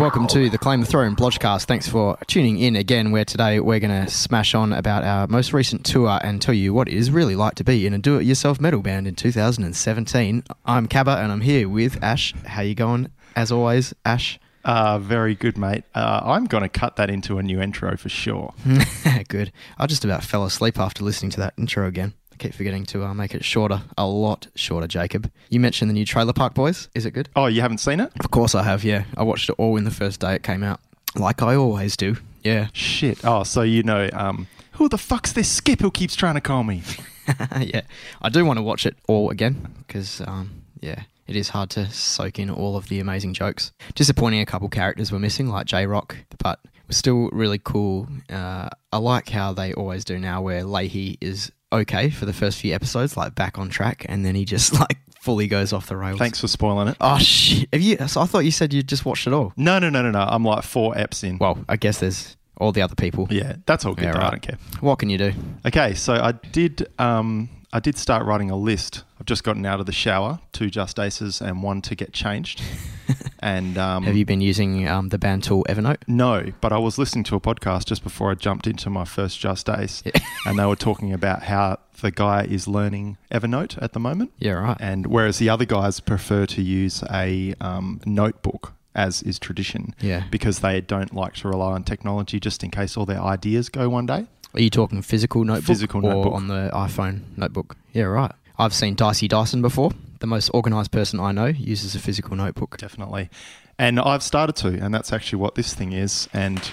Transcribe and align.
welcome 0.00 0.26
to 0.26 0.48
the 0.48 0.56
Claim 0.56 0.80
the 0.80 0.86
Throne 0.86 1.14
Blodgecast. 1.14 1.66
Thanks 1.66 1.86
for 1.86 2.16
tuning 2.26 2.58
in 2.58 2.74
again, 2.74 3.10
where 3.10 3.26
today 3.26 3.60
we're 3.60 3.80
going 3.80 4.06
to 4.06 4.10
smash 4.10 4.54
on 4.54 4.72
about 4.72 5.04
our 5.04 5.26
most 5.26 5.52
recent 5.52 5.84
tour 5.84 6.18
and 6.22 6.40
tell 6.40 6.54
you 6.54 6.72
what 6.72 6.88
it 6.88 6.94
is 6.94 7.10
really 7.10 7.36
like 7.36 7.56
to 7.56 7.64
be 7.64 7.86
in 7.86 7.92
a 7.92 7.98
do-it-yourself 7.98 8.62
metal 8.62 8.80
band 8.80 9.06
in 9.06 9.14
2017. 9.14 10.42
I'm 10.64 10.88
Cabba 10.88 11.18
and 11.18 11.30
I'm 11.30 11.42
here 11.42 11.68
with 11.68 12.02
Ash. 12.02 12.32
How 12.46 12.62
you 12.62 12.74
going? 12.74 13.10
As 13.36 13.52
always, 13.52 13.92
Ash. 14.06 14.40
Uh, 14.64 14.98
very 14.98 15.34
good, 15.34 15.58
mate. 15.58 15.84
Uh, 15.94 16.20
I'm 16.24 16.46
going 16.46 16.62
to 16.62 16.70
cut 16.70 16.96
that 16.96 17.10
into 17.10 17.36
a 17.36 17.42
new 17.42 17.60
intro 17.60 17.94
for 17.98 18.08
sure. 18.08 18.54
good. 19.28 19.52
I 19.76 19.86
just 19.86 20.02
about 20.02 20.24
fell 20.24 20.46
asleep 20.46 20.78
after 20.78 21.04
listening 21.04 21.30
to 21.32 21.40
that 21.40 21.52
intro 21.58 21.86
again. 21.86 22.14
Keep 22.38 22.54
forgetting 22.54 22.84
to 22.86 23.04
uh, 23.04 23.14
make 23.14 23.34
it 23.34 23.44
shorter, 23.44 23.82
a 23.96 24.06
lot 24.06 24.46
shorter, 24.54 24.86
Jacob. 24.86 25.30
You 25.50 25.60
mentioned 25.60 25.90
the 25.90 25.94
new 25.94 26.04
Trailer 26.04 26.32
Park 26.32 26.54
Boys. 26.54 26.88
Is 26.94 27.04
it 27.04 27.10
good? 27.12 27.28
Oh, 27.34 27.46
you 27.46 27.60
haven't 27.60 27.78
seen 27.78 28.00
it? 28.00 28.12
Of 28.20 28.30
course 28.30 28.54
I 28.54 28.62
have, 28.62 28.84
yeah. 28.84 29.04
I 29.16 29.22
watched 29.24 29.48
it 29.50 29.56
all 29.58 29.76
in 29.76 29.84
the 29.84 29.90
first 29.90 30.20
day 30.20 30.34
it 30.34 30.42
came 30.42 30.62
out, 30.62 30.80
like 31.16 31.42
I 31.42 31.56
always 31.56 31.96
do. 31.96 32.16
Yeah. 32.44 32.68
Shit. 32.72 33.24
Oh, 33.24 33.42
so 33.42 33.62
you 33.62 33.82
know, 33.82 34.08
um, 34.12 34.46
who 34.72 34.88
the 34.88 34.98
fuck's 34.98 35.32
this 35.32 35.50
skip 35.50 35.80
who 35.80 35.90
keeps 35.90 36.14
trying 36.14 36.34
to 36.34 36.40
call 36.40 36.62
me? 36.62 36.82
yeah. 37.60 37.82
I 38.22 38.28
do 38.28 38.44
want 38.44 38.58
to 38.58 38.62
watch 38.62 38.86
it 38.86 38.96
all 39.08 39.30
again 39.30 39.74
because, 39.86 40.20
um, 40.20 40.62
yeah, 40.80 41.02
it 41.26 41.36
is 41.36 41.50
hard 41.50 41.70
to 41.70 41.90
soak 41.90 42.38
in 42.38 42.48
all 42.48 42.76
of 42.76 42.88
the 42.88 43.00
amazing 43.00 43.34
jokes. 43.34 43.72
Disappointing 43.94 44.40
a 44.40 44.46
couple 44.46 44.68
characters 44.68 45.10
were 45.12 45.18
missing, 45.18 45.48
like 45.48 45.66
J-Roc, 45.66 46.16
but 46.38 46.60
was 46.86 46.96
still 46.96 47.28
really 47.32 47.60
cool. 47.62 48.08
Uh, 48.30 48.70
I 48.92 48.96
like 48.98 49.28
how 49.28 49.52
they 49.52 49.74
always 49.74 50.04
do 50.04 50.18
now, 50.18 50.40
where 50.40 50.62
Lahey 50.62 51.18
is 51.20 51.52
okay 51.72 52.10
for 52.10 52.26
the 52.26 52.32
first 52.32 52.58
few 52.58 52.74
episodes, 52.74 53.16
like 53.16 53.34
back 53.34 53.58
on 53.58 53.68
track, 53.68 54.06
and 54.08 54.24
then 54.24 54.34
he 54.34 54.44
just 54.44 54.72
like 54.80 54.98
fully 55.20 55.46
goes 55.46 55.72
off 55.72 55.86
the 55.86 55.96
rails. 55.96 56.18
Thanks 56.18 56.40
for 56.40 56.48
spoiling 56.48 56.88
it. 56.88 56.96
Oh 57.00 57.18
shit! 57.18 57.68
Have 57.72 57.82
you? 57.82 57.96
So 58.08 58.20
I 58.20 58.26
thought 58.26 58.40
you 58.40 58.50
said 58.50 58.72
you 58.72 58.82
just 58.82 59.04
watched 59.04 59.26
it 59.26 59.32
all. 59.32 59.52
No, 59.56 59.78
no, 59.78 59.90
no, 59.90 60.02
no, 60.02 60.10
no. 60.10 60.20
I'm 60.20 60.44
like 60.44 60.64
four 60.64 60.94
eps 60.94 61.24
in. 61.24 61.38
Well, 61.38 61.64
I 61.68 61.76
guess 61.76 62.00
there's 62.00 62.36
all 62.56 62.72
the 62.72 62.82
other 62.82 62.94
people. 62.94 63.28
Yeah, 63.30 63.56
that's 63.66 63.84
all 63.84 63.94
good. 63.94 64.04
Yeah, 64.04 64.12
though, 64.12 64.20
I 64.20 64.30
don't 64.30 64.42
care. 64.42 64.58
What 64.80 64.98
can 64.98 65.10
you 65.10 65.18
do? 65.18 65.32
Okay, 65.66 65.94
so 65.94 66.14
I 66.14 66.32
did. 66.32 66.88
Um, 66.98 67.48
I 67.70 67.80
did 67.80 67.98
start 67.98 68.24
writing 68.24 68.50
a 68.50 68.56
list. 68.56 69.04
I've 69.20 69.26
just 69.26 69.44
gotten 69.44 69.66
out 69.66 69.78
of 69.78 69.84
the 69.84 69.92
shower, 69.92 70.40
two 70.52 70.70
just 70.70 70.98
aces 70.98 71.42
and 71.42 71.62
one 71.62 71.82
to 71.82 71.94
get 71.94 72.14
changed. 72.14 72.62
and 73.40 73.76
um, 73.76 74.04
Have 74.04 74.16
you 74.16 74.24
been 74.24 74.40
using 74.40 74.88
um, 74.88 75.10
the 75.10 75.18
band 75.18 75.44
tool 75.44 75.66
Evernote? 75.68 75.98
No, 76.06 76.50
but 76.62 76.72
I 76.72 76.78
was 76.78 76.96
listening 76.96 77.24
to 77.24 77.36
a 77.36 77.40
podcast 77.40 77.84
just 77.84 78.02
before 78.02 78.30
I 78.30 78.34
jumped 78.34 78.66
into 78.66 78.88
my 78.88 79.04
first 79.04 79.38
Just 79.38 79.68
Ace, 79.68 80.02
Yeah. 80.06 80.12
and 80.46 80.58
they 80.58 80.64
were 80.64 80.76
talking 80.76 81.12
about 81.12 81.42
how 81.42 81.78
the 82.00 82.10
guy 82.10 82.44
is 82.44 82.66
learning 82.68 83.18
Evernote 83.30 83.76
at 83.82 83.92
the 83.92 84.00
moment, 84.00 84.32
Yeah, 84.38 84.52
right. 84.52 84.76
and 84.80 85.06
whereas 85.06 85.36
the 85.38 85.50
other 85.50 85.66
guys 85.66 86.00
prefer 86.00 86.46
to 86.46 86.62
use 86.62 87.04
a 87.10 87.54
um, 87.60 88.00
notebook 88.06 88.72
as 88.94 89.22
is 89.22 89.38
tradition, 89.38 89.94
Yeah. 90.00 90.24
because 90.30 90.60
they 90.60 90.80
don't 90.80 91.14
like 91.14 91.34
to 91.34 91.48
rely 91.48 91.72
on 91.72 91.84
technology 91.84 92.40
just 92.40 92.64
in 92.64 92.70
case 92.70 92.96
all 92.96 93.04
their 93.04 93.20
ideas 93.20 93.68
go 93.68 93.90
one 93.90 94.06
day. 94.06 94.26
Are 94.54 94.60
you 94.60 94.70
talking 94.70 95.02
physical 95.02 95.44
notebook 95.44 95.66
Physical 95.66 96.04
or 96.06 96.14
notebook. 96.14 96.34
on 96.34 96.48
the 96.48 96.70
iPhone 96.74 97.20
notebook? 97.36 97.76
Yeah, 97.92 98.04
right. 98.04 98.32
I've 98.58 98.74
seen 98.74 98.94
Dicey 98.94 99.28
Dyson 99.28 99.62
before. 99.62 99.90
The 100.20 100.26
most 100.26 100.50
organised 100.50 100.90
person 100.90 101.20
I 101.20 101.32
know 101.32 101.46
uses 101.46 101.94
a 101.94 101.98
physical 102.00 102.34
notebook. 102.36 102.76
Definitely, 102.78 103.30
and 103.78 104.00
I've 104.00 104.22
started 104.22 104.56
to, 104.56 104.68
and 104.68 104.92
that's 104.92 105.12
actually 105.12 105.38
what 105.40 105.54
this 105.54 105.74
thing 105.74 105.92
is, 105.92 106.28
and. 106.32 106.70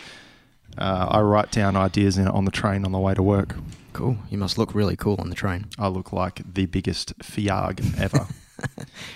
Uh, 0.78 1.08
I 1.10 1.22
write 1.22 1.52
down 1.52 1.78
ideas 1.78 2.18
in, 2.18 2.28
on 2.28 2.44
the 2.44 2.52
train 2.52 2.84
on 2.84 2.92
the 2.92 3.00
way 3.00 3.14
to 3.14 3.24
work. 3.24 3.56
Cool. 3.94 4.18
You 4.30 4.38
must 4.38 4.58
look 4.58 4.76
really 4.76 4.98
cool 4.98 5.16
on 5.20 5.30
the 5.30 5.36
train. 5.36 5.68
I 5.80 5.88
look 5.88 6.12
like 6.12 6.42
the 6.54 6.66
biggest 6.66 7.18
fiag 7.20 7.98
ever. 7.98 8.28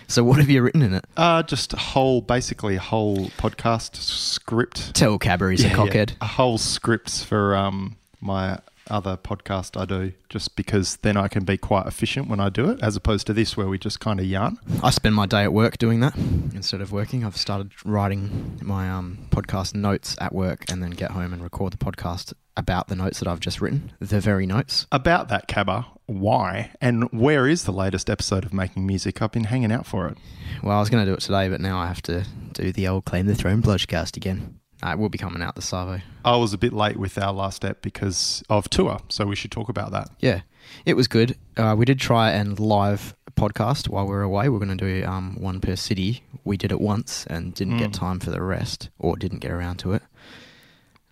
So, 0.07 0.23
what 0.23 0.37
have 0.39 0.49
you 0.49 0.61
written 0.61 0.81
in 0.81 0.93
it? 0.93 1.03
Uh, 1.17 1.43
just 1.43 1.73
a 1.73 1.77
whole, 1.77 2.21
basically 2.21 2.75
a 2.75 2.80
whole 2.80 3.27
podcast 3.37 3.95
script. 3.95 4.93
Tell 4.95 5.17
Cabber 5.19 5.52
he's 5.52 5.63
a 5.65 5.67
Yeah, 5.69 5.75
cockhead. 5.75 6.09
yeah. 6.11 6.15
A 6.21 6.25
whole 6.27 6.57
scripts 6.57 7.23
for 7.23 7.55
um, 7.57 7.95
my 8.22 8.60
other 8.89 9.17
podcast 9.17 9.80
I 9.80 9.86
do, 9.86 10.14
just 10.30 10.55
because 10.55 10.98
then 10.98 11.16
I 11.16 11.27
can 11.27 11.43
be 11.45 11.58
quite 11.58 11.86
efficient 11.86 12.27
when 12.27 12.39
I 12.39 12.49
do 12.49 12.70
it, 12.70 12.80
as 12.82 12.95
opposed 12.95 13.27
to 13.27 13.33
this 13.33 13.55
where 13.55 13.67
we 13.67 13.77
just 13.77 13.99
kind 13.99 14.20
of 14.20 14.26
yarn. 14.26 14.58
I 14.83 14.89
spend 14.89 15.16
my 15.16 15.26
day 15.26 15.43
at 15.43 15.54
work 15.54 15.77
doing 15.77 15.99
that 15.99 16.16
instead 16.16 16.82
of 16.82 16.92
working. 16.92 17.23
I've 17.23 17.38
started 17.38 17.71
writing 17.86 18.60
my 18.61 18.89
um, 18.89 19.27
podcast 19.30 19.76
notes 19.76 20.16
at 20.20 20.33
work 20.33 20.66
and 20.71 20.82
then 20.82 20.92
get 20.92 21.11
home 21.11 21.33
and 21.33 21.43
record 21.43 21.73
the 21.73 21.77
podcast 21.77 22.33
about 22.58 22.88
the 22.88 22.95
notes 22.95 23.20
that 23.20 23.27
I've 23.27 23.39
just 23.39 23.61
written, 23.61 23.93
the 23.99 24.20
very 24.20 24.45
notes. 24.45 24.86
About 24.92 25.30
that, 25.30 25.48
Cabba, 25.48 25.86
why 26.08 26.72
and 26.82 27.04
where 27.11 27.48
is 27.48 27.64
the 27.64 27.72
latest 27.72 28.10
episode 28.10 28.43
of 28.43 28.54
Making 28.54 28.86
Music? 28.86 29.22
I've 29.22 29.32
been 29.32 29.45
hanging 29.45 29.72
out 29.72 29.86
for 29.86 30.08
it. 30.08 30.17
Well, 30.61 30.76
I 30.76 30.80
was 30.80 30.89
going 30.89 31.05
to 31.05 31.10
do 31.10 31.14
it 31.16 31.22
today, 31.22 31.48
but 31.48 31.61
now 31.61 31.80
I 31.80 31.88
have 31.88 32.02
to 32.04 32.26
do 32.54 32.72
the 32.72 32.88
old 32.88 33.05
Claim 33.05 33.27
the 33.27 33.36
Throne 33.36 33.61
Bludgecast 33.61 34.17
again. 34.17 34.58
Uh, 34.84 34.92
it 34.92 35.00
will 35.00 35.10
be 35.10 35.17
coming 35.17 35.42
out 35.42 35.56
the 35.56 35.62
Savo. 35.62 36.00
I 36.23 36.36
was 36.38 36.54
a 36.54 36.58
bit 36.58 36.72
late 36.73 36.98
with 36.98 37.17
our 37.17 37.34
last 37.34 37.58
step 37.58 37.82
because 37.82 38.44
of 38.50 38.70
tour, 38.70 39.00
so 39.10 39.26
we 39.26 39.36
should 39.36 39.52
talk 39.52 39.67
about 39.70 39.92
that. 39.92 40.10
Yeah, 40.20 40.42
it 40.86 40.95
was 40.95 41.08
good. 41.08 41.38
Uh, 41.58 41.76
we 41.78 41.84
did 41.86 42.00
try 42.00 42.32
and 42.32 42.58
live 42.60 43.14
podcast 43.36 43.90
while 43.90 44.06
we 44.06 44.12
were 44.12 44.22
away. 44.22 44.48
We 44.50 44.56
are 44.56 44.60
going 44.66 44.78
to 44.78 45.02
do 45.02 45.06
um, 45.06 45.36
one 45.40 45.60
per 45.60 45.76
city. 45.76 46.23
We 46.45 46.56
did 46.58 46.72
it 46.72 46.80
once 46.80 47.26
and 47.28 47.54
didn't 47.54 47.78
get 47.78 47.90
Mm. 47.92 47.94
time 47.94 48.20
for 48.20 48.32
the 48.32 48.42
rest, 48.42 48.90
or 49.00 49.16
didn't 49.17 49.40
get 49.40 49.52
around 49.52 49.78
to 49.80 49.94
it. 49.94 50.04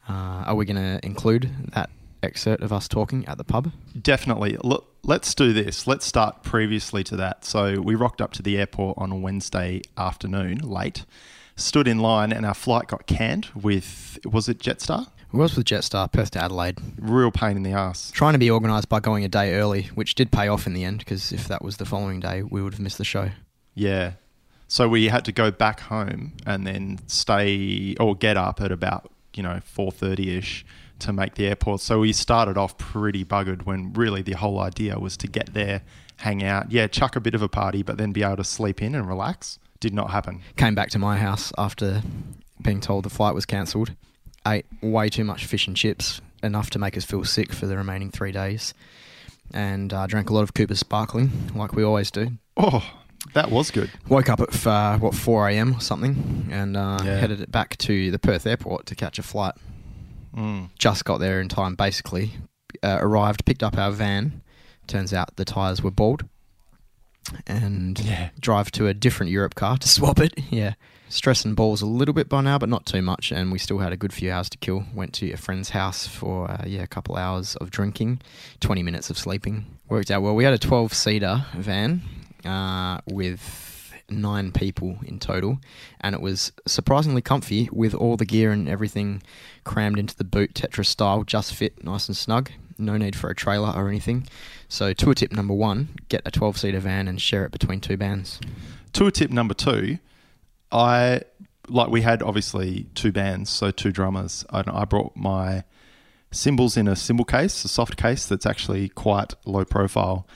Uh, 0.10 0.44
are 0.48 0.56
we 0.56 0.66
going 0.66 0.78
to 0.78 1.06
include 1.06 1.50
that 1.74 1.90
excerpt 2.24 2.64
of 2.64 2.72
us 2.72 2.88
talking 2.88 3.26
at 3.28 3.38
the 3.38 3.44
pub? 3.44 3.72
Definitely. 4.02 4.58
Look, 4.64 4.86
let's 5.04 5.36
do 5.36 5.52
this. 5.54 5.86
Let's 5.88 6.06
start 6.06 6.44
previously 6.44 7.04
to 7.06 7.18
that. 7.18 7.44
So 7.44 7.82
we 7.82 7.96
rocked 7.96 8.22
up 8.22 8.32
to 8.34 8.42
the 8.42 8.58
airport 8.58 8.98
on 8.98 9.12
a 9.12 9.16
Wednesday 9.16 9.82
afternoon, 9.98 10.60
late, 10.60 11.06
stood 11.58 11.88
in 11.88 12.00
line, 12.00 12.32
and 12.32 12.46
our 12.46 12.54
flight 12.54 12.88
got 12.88 13.06
canned 13.06 13.48
with, 13.54 14.18
was 14.24 14.48
it 14.48 14.60
Jetstar? 14.60 15.08
It 15.34 15.36
was 15.36 15.58
with 15.58 15.66
Jetstar, 15.66 16.10
Perth 16.10 16.32
to 16.32 16.42
Adelaide. 16.42 16.80
Real 16.98 17.32
pain 17.32 17.58
in 17.58 17.64
the 17.64 17.74
ass. 17.74 18.12
Trying 18.12 18.34
to 18.34 18.40
be 18.40 18.50
organised 18.50 18.88
by 18.88 19.02
going 19.02 19.26
a 19.26 19.28
day 19.28 19.56
early, 19.56 19.84
which 19.94 20.16
did 20.16 20.32
pay 20.32 20.48
off 20.48 20.66
in 20.66 20.74
the 20.74 20.86
end, 20.86 21.00
because 21.00 21.34
if 21.34 21.50
that 21.50 21.62
was 21.62 21.76
the 21.78 21.86
following 21.86 22.22
day, 22.22 22.44
we 22.44 22.62
would 22.62 22.74
have 22.74 22.80
missed 22.80 22.98
the 22.98 23.04
show. 23.04 23.32
Yeah. 23.76 24.14
So 24.70 24.88
we 24.88 25.10
had 25.10 25.26
to 25.26 25.34
go 25.34 25.52
back 25.52 25.82
home 25.82 26.34
and 26.46 26.66
then 26.66 27.00
stay 27.08 27.96
or 28.00 28.16
get 28.16 28.38
up 28.38 28.62
at 28.62 28.72
about, 28.72 29.12
you 29.34 29.44
know, 29.44 29.60
4.30ish 29.76 30.64
to 31.00 31.14
make 31.14 31.36
the 31.36 31.48
airport. 31.48 31.82
So 31.82 32.00
we 32.00 32.14
started 32.14 32.58
off 32.58 32.78
pretty 32.78 33.26
buggered 33.26 33.66
when 33.66 33.94
really 33.94 34.22
the 34.22 34.34
whole 34.34 34.60
idea 34.60 34.98
was 34.98 35.18
to 35.18 35.28
get 35.28 35.54
there, 35.54 35.82
hang 36.18 36.44
out, 36.44 36.72
yeah, 36.72 36.88
chuck 36.88 37.16
a 37.16 37.20
bit 37.20 37.36
of 37.36 37.42
a 37.42 37.50
party, 37.50 37.84
but 37.84 37.98
then 37.98 38.12
be 38.12 38.24
able 38.24 38.38
to 38.38 38.44
sleep 38.44 38.82
in 38.82 38.96
and 38.96 39.08
relax. 39.08 39.60
Did 39.80 39.94
not 39.94 40.12
happen. 40.12 40.42
Came 40.56 40.76
back 40.76 40.90
to 40.92 41.00
my 41.00 41.18
house 41.18 41.52
after 41.58 42.02
being 42.62 42.82
told 42.82 43.06
the 43.06 43.10
flight 43.10 43.36
was 43.36 43.46
cancelled. 43.46 43.94
Ate 44.48 44.66
way 44.82 45.10
too 45.10 45.24
much 45.24 45.46
fish 45.46 45.68
and 45.68 45.76
chips, 45.76 46.22
enough 46.42 46.70
to 46.72 46.80
make 46.80 46.98
us 46.98 47.06
feel 47.06 47.24
sick 47.24 47.54
for 47.54 47.66
the 47.68 47.78
remaining 47.78 48.10
three 48.10 48.32
days. 48.32 48.74
And 49.54 49.94
uh, 49.94 50.08
drank 50.08 50.30
a 50.30 50.34
lot 50.34 50.42
of 50.44 50.54
Cooper's 50.54 50.80
Sparkling, 50.80 51.52
like 51.56 51.74
we 51.74 51.84
always 51.84 52.12
do. 52.12 52.32
Oh, 52.58 52.84
that 53.34 53.52
was 53.52 53.72
good. 53.72 53.92
Woke 54.10 54.30
up 54.30 54.40
at 54.42 54.66
uh, 54.68 54.98
what 54.98 55.14
4 55.16 55.50
a.m. 55.50 55.76
or 55.76 55.80
something, 55.80 56.48
and 56.52 56.76
uh, 56.76 56.98
Yeah. 57.04 57.18
headed 57.18 57.40
it 57.42 57.52
back 57.52 57.78
to 57.80 58.10
the 58.12 58.20
Perth 58.20 58.46
airport 58.48 58.86
to 58.88 58.96
catch 58.96 59.20
a 59.20 59.24
flight. 59.24 59.54
Mm. 60.36 60.70
Just 60.78 61.06
got 61.06 61.20
there 61.20 61.40
in 61.40 61.50
time, 61.50 61.76
basically. 61.76 62.34
Uh, 62.84 62.98
arrived, 63.00 63.46
picked 63.46 63.64
up 63.64 63.78
our 63.78 63.92
van. 63.92 64.42
Turns 64.88 65.14
out 65.14 65.36
the 65.36 65.46
tyres 65.46 65.82
were 65.82 65.92
bald, 65.92 66.26
and 67.46 68.00
Yeah. 68.00 68.30
drive 68.40 68.72
to 68.72 68.88
a 68.88 68.94
different 68.94 69.32
Europcar 69.32 69.80
to 69.80 69.88
swap 69.98 70.20
it. 70.20 70.34
Yeah. 70.50 70.74
Stress 71.10 71.46
and 71.46 71.56
balls 71.56 71.82
a 71.82 71.86
little 71.86 72.14
bit 72.14 72.28
by 72.28 72.42
now, 72.42 72.58
but 72.58 72.68
not 72.68 72.86
too 72.86 73.02
much. 73.02 73.32
And 73.32 73.50
we 73.52 73.60
still 73.60 73.78
had 73.80 73.94
a 73.94 73.98
good 73.98 74.12
few 74.12 74.30
hours 74.32 74.50
to 74.50 74.58
kill. 74.58 74.84
Went 74.94 75.14
to 75.14 75.32
a 75.32 75.38
friend's 75.38 75.70
house 75.70 76.06
for, 76.06 76.52
uh, 76.52 76.64
yeah, 76.68 76.82
a 76.84 76.88
couple 76.88 77.16
hours 77.16 77.56
of 77.58 77.72
drinking, 77.72 78.20
20 78.60 78.84
minutes 78.84 79.10
of 79.10 79.18
sleeping. 79.18 79.66
Worked 79.88 80.12
out 80.12 80.22
well. 80.22 80.36
We 80.36 80.44
had 80.44 80.54
a 80.54 80.58
12 80.58 80.94
seater 80.94 81.46
van 81.56 82.02
uh, 82.44 83.00
with 83.08 83.94
nine 84.10 84.52
people 84.52 85.00
in 85.06 85.20
total. 85.20 85.60
And 86.02 86.14
it 86.14 86.20
was 86.22 86.52
surprisingly 86.66 87.22
comfy 87.22 87.70
with 87.72 87.94
all 87.94 88.18
the 88.18 88.26
gear 88.26 88.52
and 88.52 88.68
everything 88.68 89.22
crammed 89.64 90.00
into 90.00 90.16
the 90.16 90.24
boot, 90.26 90.54
Tetris 90.56 90.88
style, 90.88 91.24
just 91.24 91.54
fit 91.56 91.84
nice 91.86 92.08
and 92.10 92.18
snug. 92.18 92.52
No 92.78 92.98
need 92.98 93.16
for 93.16 93.30
a 93.30 93.36
trailer 93.36 93.72
or 93.76 93.88
anything. 93.88 94.28
So, 94.70 94.94
tour 94.94 95.14
tip 95.14 95.32
number 95.32 95.54
one 95.54 95.90
get 96.10 96.22
a 96.26 96.32
12 96.32 96.58
seater 96.58 96.80
van 96.80 97.08
and 97.08 97.22
share 97.22 97.46
it 97.46 97.52
between 97.52 97.80
two 97.80 97.98
bands. 97.98 98.40
Tour 98.94 99.12
tip 99.12 99.32
number 99.32 99.54
two, 99.54 100.00
I 100.72 101.22
like 101.70 101.90
we 101.90 102.02
had 102.02 102.22
obviously 102.22 102.88
two 102.96 103.12
bands, 103.12 103.50
so 103.50 103.72
two 103.72 103.92
drummers, 103.92 104.46
and 104.50 104.70
I 104.70 104.86
brought 104.86 105.16
my 105.16 105.64
cymbals 106.32 106.78
in 106.78 106.88
a 106.88 106.96
cymbal 106.96 107.26
case, 107.26 107.64
a 107.66 107.68
soft 107.68 107.98
case 107.98 108.26
that's 108.26 108.46
actually 108.46 108.90
quite 108.90 109.34
low 109.46 109.66
profile, 109.66 110.28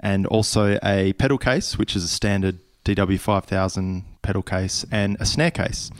and 0.00 0.26
also 0.26 0.78
a 0.82 1.12
pedal 1.14 1.38
case, 1.38 1.78
which 1.78 1.96
is 1.96 2.04
a 2.04 2.08
standard 2.08 2.58
DW5000 2.84 4.04
pedal 4.22 4.42
case, 4.42 4.84
and 4.90 5.16
a 5.20 5.26
snare 5.26 5.50
case. 5.50 5.90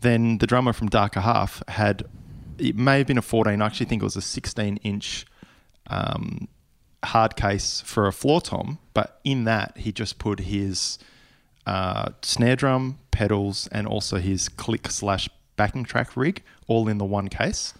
Then 0.00 0.38
the 0.38 0.46
drummer 0.46 0.72
from 0.72 0.88
Darker 0.88 1.20
Half 1.20 1.62
had 1.68 2.04
it 2.58 2.76
may 2.76 2.98
have 2.98 3.06
been 3.06 3.18
a 3.18 3.22
14. 3.22 3.60
I 3.60 3.66
actually 3.66 3.86
think 3.86 4.02
it 4.02 4.04
was 4.04 4.16
a 4.16 4.22
16 4.22 4.78
inch 4.78 5.26
um, 5.88 6.48
hard 7.04 7.36
case 7.36 7.80
for 7.82 8.06
a 8.06 8.12
floor 8.12 8.40
tom, 8.40 8.78
but 8.94 9.20
in 9.24 9.44
that 9.44 9.76
he 9.78 9.92
just 9.92 10.18
put 10.18 10.40
his 10.40 10.98
uh, 11.66 12.10
snare 12.22 12.56
drum, 12.56 12.98
pedals, 13.10 13.68
and 13.72 13.86
also 13.86 14.18
his 14.18 14.48
click 14.48 14.90
slash 14.90 15.28
backing 15.56 15.84
track 15.84 16.16
rig 16.16 16.42
all 16.66 16.88
in 16.88 16.98
the 16.98 17.04
one 17.04 17.28
case. 17.28 17.74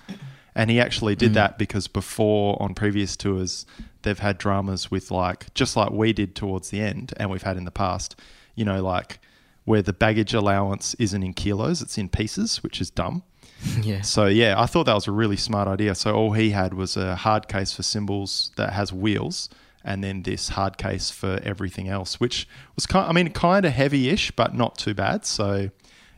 And 0.55 0.71
he 0.71 0.81
actually 0.81 1.15
did 1.15 1.33
Mm. 1.33 1.35
that 1.35 1.59
because 1.59 1.87
before 1.87 2.61
on 2.63 2.75
previous 2.75 3.17
tours, 3.17 3.67
they've 4.03 4.19
had 4.19 4.39
dramas 4.39 4.91
with 4.91 5.11
like, 5.11 5.53
just 5.55 5.77
like 5.77 5.91
we 5.91 6.13
did 6.13 6.35
towards 6.35 6.71
the 6.71 6.81
end, 6.81 7.13
and 7.19 7.31
we've 7.31 7.43
had 7.43 7.57
in 7.57 7.65
the 7.65 7.71
past, 7.71 8.17
you 8.55 8.65
know, 8.65 8.83
like 8.83 9.19
where 9.65 9.83
the 9.83 9.93
baggage 9.93 10.33
allowance 10.33 10.95
isn't 10.95 11.23
in 11.23 11.33
kilos, 11.35 11.83
it's 11.83 11.99
in 11.99 12.09
pieces, 12.09 12.63
which 12.63 12.81
is 12.81 12.89
dumb. 12.91 13.23
yeah. 13.83 14.03
So 14.03 14.27
yeah, 14.27 14.61
I 14.61 14.67
thought 14.67 14.85
that 14.85 14.95
was 14.95 15.07
a 15.07 15.13
really 15.13 15.37
smart 15.37 15.69
idea. 15.69 15.95
So 15.95 16.15
all 16.15 16.33
he 16.33 16.51
had 16.51 16.75
was 16.75 16.97
a 16.97 17.17
hard 17.17 17.49
case 17.49 17.73
for 17.73 17.83
cymbals 17.83 18.51
that 18.57 18.73
has 18.73 18.93
wheels, 18.93 19.49
and 19.85 20.03
then 20.03 20.23
this 20.23 20.51
hard 20.51 20.79
case 20.79 21.11
for 21.11 21.41
everything 21.43 21.89
else, 21.89 22.21
which 22.21 22.49
was 22.75 22.87
kind. 22.87 23.09
I 23.09 23.13
mean, 23.13 23.31
kind 23.33 23.65
of 23.65 23.73
heavy-ish, 23.73 24.33
but 24.33 24.55
not 24.55 24.79
too 24.79 24.95
bad. 24.95 25.25
So 25.25 25.71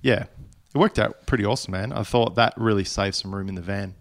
yeah, 0.02 0.24
it 0.74 0.78
worked 0.78 0.98
out 0.98 1.26
pretty 1.26 1.44
awesome, 1.44 1.72
man. 1.72 1.92
I 1.92 2.02
thought 2.02 2.34
that 2.34 2.54
really 2.56 2.84
saved 2.84 3.14
some 3.14 3.34
room 3.34 3.48
in 3.48 3.54
the 3.54 3.62
van. 3.62 3.94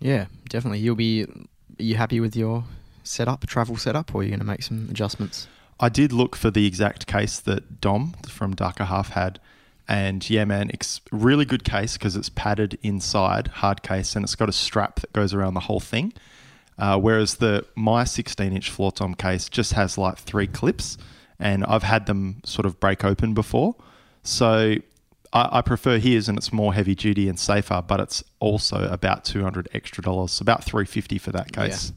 Yeah, 0.00 0.26
definitely. 0.48 0.78
You'll 0.80 0.96
be. 0.96 1.24
Are 1.24 1.82
you 1.82 1.94
happy 1.94 2.18
with 2.18 2.34
your 2.34 2.64
setup, 3.04 3.46
travel 3.46 3.76
setup, 3.76 4.14
or 4.14 4.20
are 4.20 4.24
you 4.24 4.30
going 4.30 4.40
to 4.40 4.46
make 4.46 4.62
some 4.62 4.88
adjustments? 4.90 5.46
I 5.80 5.88
did 5.88 6.12
look 6.12 6.34
for 6.34 6.50
the 6.50 6.66
exact 6.66 7.06
case 7.06 7.38
that 7.40 7.80
Dom 7.80 8.14
from 8.28 8.54
Darker 8.54 8.84
Half 8.84 9.10
had. 9.10 9.38
And 9.88 10.28
yeah, 10.28 10.44
man, 10.44 10.70
it's 10.72 11.00
really 11.10 11.44
good 11.46 11.64
case 11.64 11.94
because 11.94 12.14
it's 12.14 12.28
padded 12.28 12.78
inside, 12.82 13.46
hard 13.48 13.82
case, 13.82 14.14
and 14.14 14.24
it's 14.24 14.34
got 14.34 14.48
a 14.48 14.52
strap 14.52 15.00
that 15.00 15.12
goes 15.12 15.32
around 15.32 15.54
the 15.54 15.60
whole 15.60 15.80
thing. 15.80 16.12
Uh, 16.78 16.98
whereas 16.98 17.36
the 17.36 17.64
my 17.74 18.04
16 18.04 18.52
inch 18.52 18.70
floor 18.70 18.92
tom 18.92 19.14
case 19.14 19.48
just 19.48 19.72
has 19.72 19.96
like 19.98 20.18
three 20.18 20.46
clips, 20.46 20.98
and 21.40 21.64
I've 21.64 21.82
had 21.82 22.06
them 22.06 22.40
sort 22.44 22.66
of 22.66 22.78
break 22.78 23.04
open 23.04 23.32
before. 23.34 23.74
So 24.22 24.74
I, 25.32 25.48
I 25.58 25.62
prefer 25.62 25.98
his, 25.98 26.28
and 26.28 26.36
it's 26.36 26.52
more 26.52 26.74
heavy 26.74 26.94
duty 26.94 27.28
and 27.28 27.38
safer, 27.40 27.82
but 27.86 27.98
it's 27.98 28.22
also 28.40 28.88
about 28.90 29.24
200 29.24 29.68
extra 29.72 30.04
dollars, 30.04 30.40
about 30.40 30.62
350 30.64 31.18
for 31.18 31.32
that 31.32 31.52
case. 31.52 31.92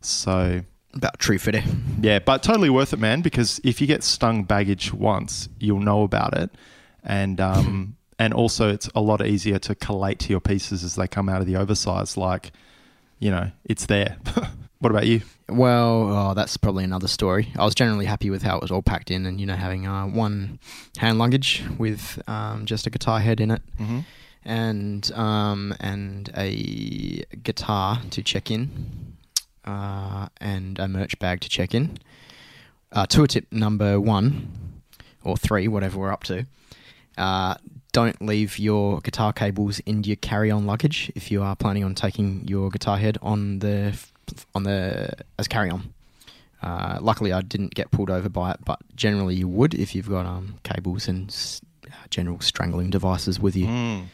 So 0.00 0.62
About 0.94 1.18
true 1.18 1.38
fitter. 1.38 1.62
yeah, 2.00 2.20
but 2.20 2.42
totally 2.42 2.70
worth 2.70 2.92
it, 2.92 2.98
man. 2.98 3.20
Because 3.20 3.60
if 3.64 3.80
you 3.80 3.86
get 3.86 4.04
stung 4.04 4.44
baggage 4.44 4.92
once, 4.94 5.48
you'll 5.58 5.80
know 5.80 6.02
about 6.04 6.36
it, 6.38 6.50
and 7.06 7.40
um, 7.40 7.96
and 8.18 8.34
also 8.34 8.68
it's 8.68 8.88
a 8.94 9.00
lot 9.00 9.24
easier 9.24 9.58
to 9.60 9.74
collate 9.74 10.18
to 10.20 10.30
your 10.30 10.40
pieces 10.40 10.84
as 10.84 10.96
they 10.96 11.06
come 11.08 11.28
out 11.28 11.40
of 11.40 11.46
the 11.46 11.56
oversize. 11.56 12.16
Like, 12.16 12.52
you 13.18 13.30
know, 13.30 13.50
it's 13.64 13.86
there. 13.86 14.16
what 14.80 14.90
about 14.90 15.06
you? 15.06 15.22
Well, 15.48 16.08
oh, 16.30 16.34
that's 16.34 16.56
probably 16.56 16.82
another 16.84 17.06
story. 17.08 17.52
I 17.56 17.64
was 17.64 17.74
generally 17.74 18.04
happy 18.06 18.30
with 18.30 18.42
how 18.42 18.56
it 18.56 18.62
was 18.62 18.70
all 18.72 18.82
packed 18.82 19.10
in, 19.10 19.24
and 19.26 19.40
you 19.40 19.46
know, 19.46 19.54
having 19.54 19.86
uh, 19.86 20.06
one 20.06 20.58
hand 20.98 21.18
luggage 21.18 21.62
with 21.78 22.20
um, 22.28 22.66
just 22.66 22.86
a 22.86 22.90
guitar 22.90 23.20
head 23.20 23.40
in 23.40 23.50
it, 23.52 23.62
Mm-hmm. 23.80 24.00
and 24.44 25.12
um, 25.12 25.74
and 25.78 26.30
a 26.36 27.24
guitar 27.44 28.00
to 28.10 28.22
check 28.22 28.50
in, 28.50 29.14
uh, 29.64 30.28
and 30.40 30.78
a 30.78 30.88
merch 30.88 31.18
bag 31.18 31.40
to 31.42 31.48
check 31.48 31.74
in. 31.74 31.98
Uh, 32.92 33.04
tour 33.06 33.26
tip 33.26 33.46
number 33.52 34.00
one 34.00 34.82
or 35.22 35.36
three, 35.36 35.68
whatever 35.68 35.98
we're 35.98 36.12
up 36.12 36.24
to. 36.24 36.46
Uh, 37.16 37.54
don't 37.92 38.20
leave 38.20 38.58
your 38.58 39.00
guitar 39.00 39.32
cables 39.32 39.78
in 39.80 40.04
your 40.04 40.16
carry-on 40.16 40.66
luggage 40.66 41.10
if 41.14 41.30
you 41.30 41.42
are 41.42 41.56
planning 41.56 41.82
on 41.82 41.94
taking 41.94 42.46
your 42.46 42.68
guitar 42.70 42.98
head 42.98 43.16
on 43.22 43.60
the 43.60 43.98
on 44.54 44.64
the 44.64 45.10
as 45.38 45.48
carry-on. 45.48 45.94
Uh, 46.62 46.98
luckily, 47.00 47.32
I 47.32 47.42
didn't 47.42 47.74
get 47.74 47.90
pulled 47.90 48.10
over 48.10 48.28
by 48.28 48.50
it, 48.52 48.58
but 48.64 48.80
generally 48.96 49.34
you 49.34 49.48
would 49.48 49.74
if 49.74 49.94
you've 49.94 50.08
got 50.08 50.26
um, 50.26 50.58
cables 50.62 51.06
and 51.08 51.28
s- 51.30 51.60
uh, 51.86 51.94
general 52.10 52.40
strangling 52.40 52.90
devices 52.90 53.38
with 53.38 53.56
you. 53.56 53.66
Mm. 53.66 54.06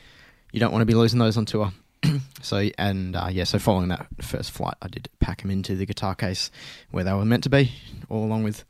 You 0.52 0.60
don't 0.60 0.70
want 0.70 0.82
to 0.82 0.87
be 0.87 0.94
losing 0.94 1.19
those 1.19 1.37
on 1.37 1.46
tour. 1.46 1.72
so 2.43 2.69
and 2.78 3.16
uh, 3.16 3.28
yeah, 3.31 3.44
so 3.44 3.58
following 3.58 3.88
that 3.88 4.06
first 4.20 4.50
flight, 4.50 4.75
I 4.82 4.88
did 4.88 5.08
pack 5.19 5.43
them 5.43 5.50
into 5.50 5.75
the 5.76 5.87
guitar 5.87 6.14
case 6.14 6.50
where 6.90 7.04
they 7.04 7.12
were 7.12 7.25
meant 7.25 7.44
to 7.44 7.50
be, 7.50 7.72
all 8.08 8.25
along 8.25 8.43
with. 8.44 8.64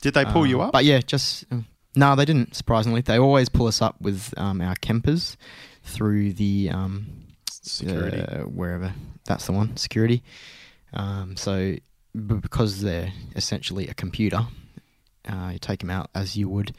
Did 0.00 0.14
they 0.14 0.24
pull 0.24 0.42
uh, 0.42 0.46
you 0.46 0.60
up? 0.62 0.72
But 0.72 0.84
yeah, 0.84 1.00
just 1.00 1.44
uh, 1.52 1.58
no, 1.94 2.14
they 2.16 2.24
didn't. 2.24 2.54
Surprisingly, 2.54 3.00
they 3.00 3.18
always 3.18 3.48
pull 3.48 3.66
us 3.66 3.82
up 3.82 4.00
with 4.00 4.32
um, 4.36 4.60
our 4.60 4.74
Kempers 4.76 5.36
through 5.82 6.32
the 6.34 6.70
um, 6.72 7.06
Security. 7.50 8.18
uh, 8.20 8.42
wherever 8.44 8.92
that's 9.24 9.46
the 9.46 9.52
one 9.52 9.76
security. 9.76 10.22
Um, 10.92 11.36
so 11.36 11.76
because 12.14 12.80
they're 12.82 13.12
essentially 13.36 13.86
a 13.88 13.94
computer, 13.94 14.46
uh, 15.28 15.50
you 15.52 15.58
take 15.58 15.78
them 15.80 15.90
out 15.90 16.10
as 16.14 16.36
you 16.36 16.48
would 16.48 16.74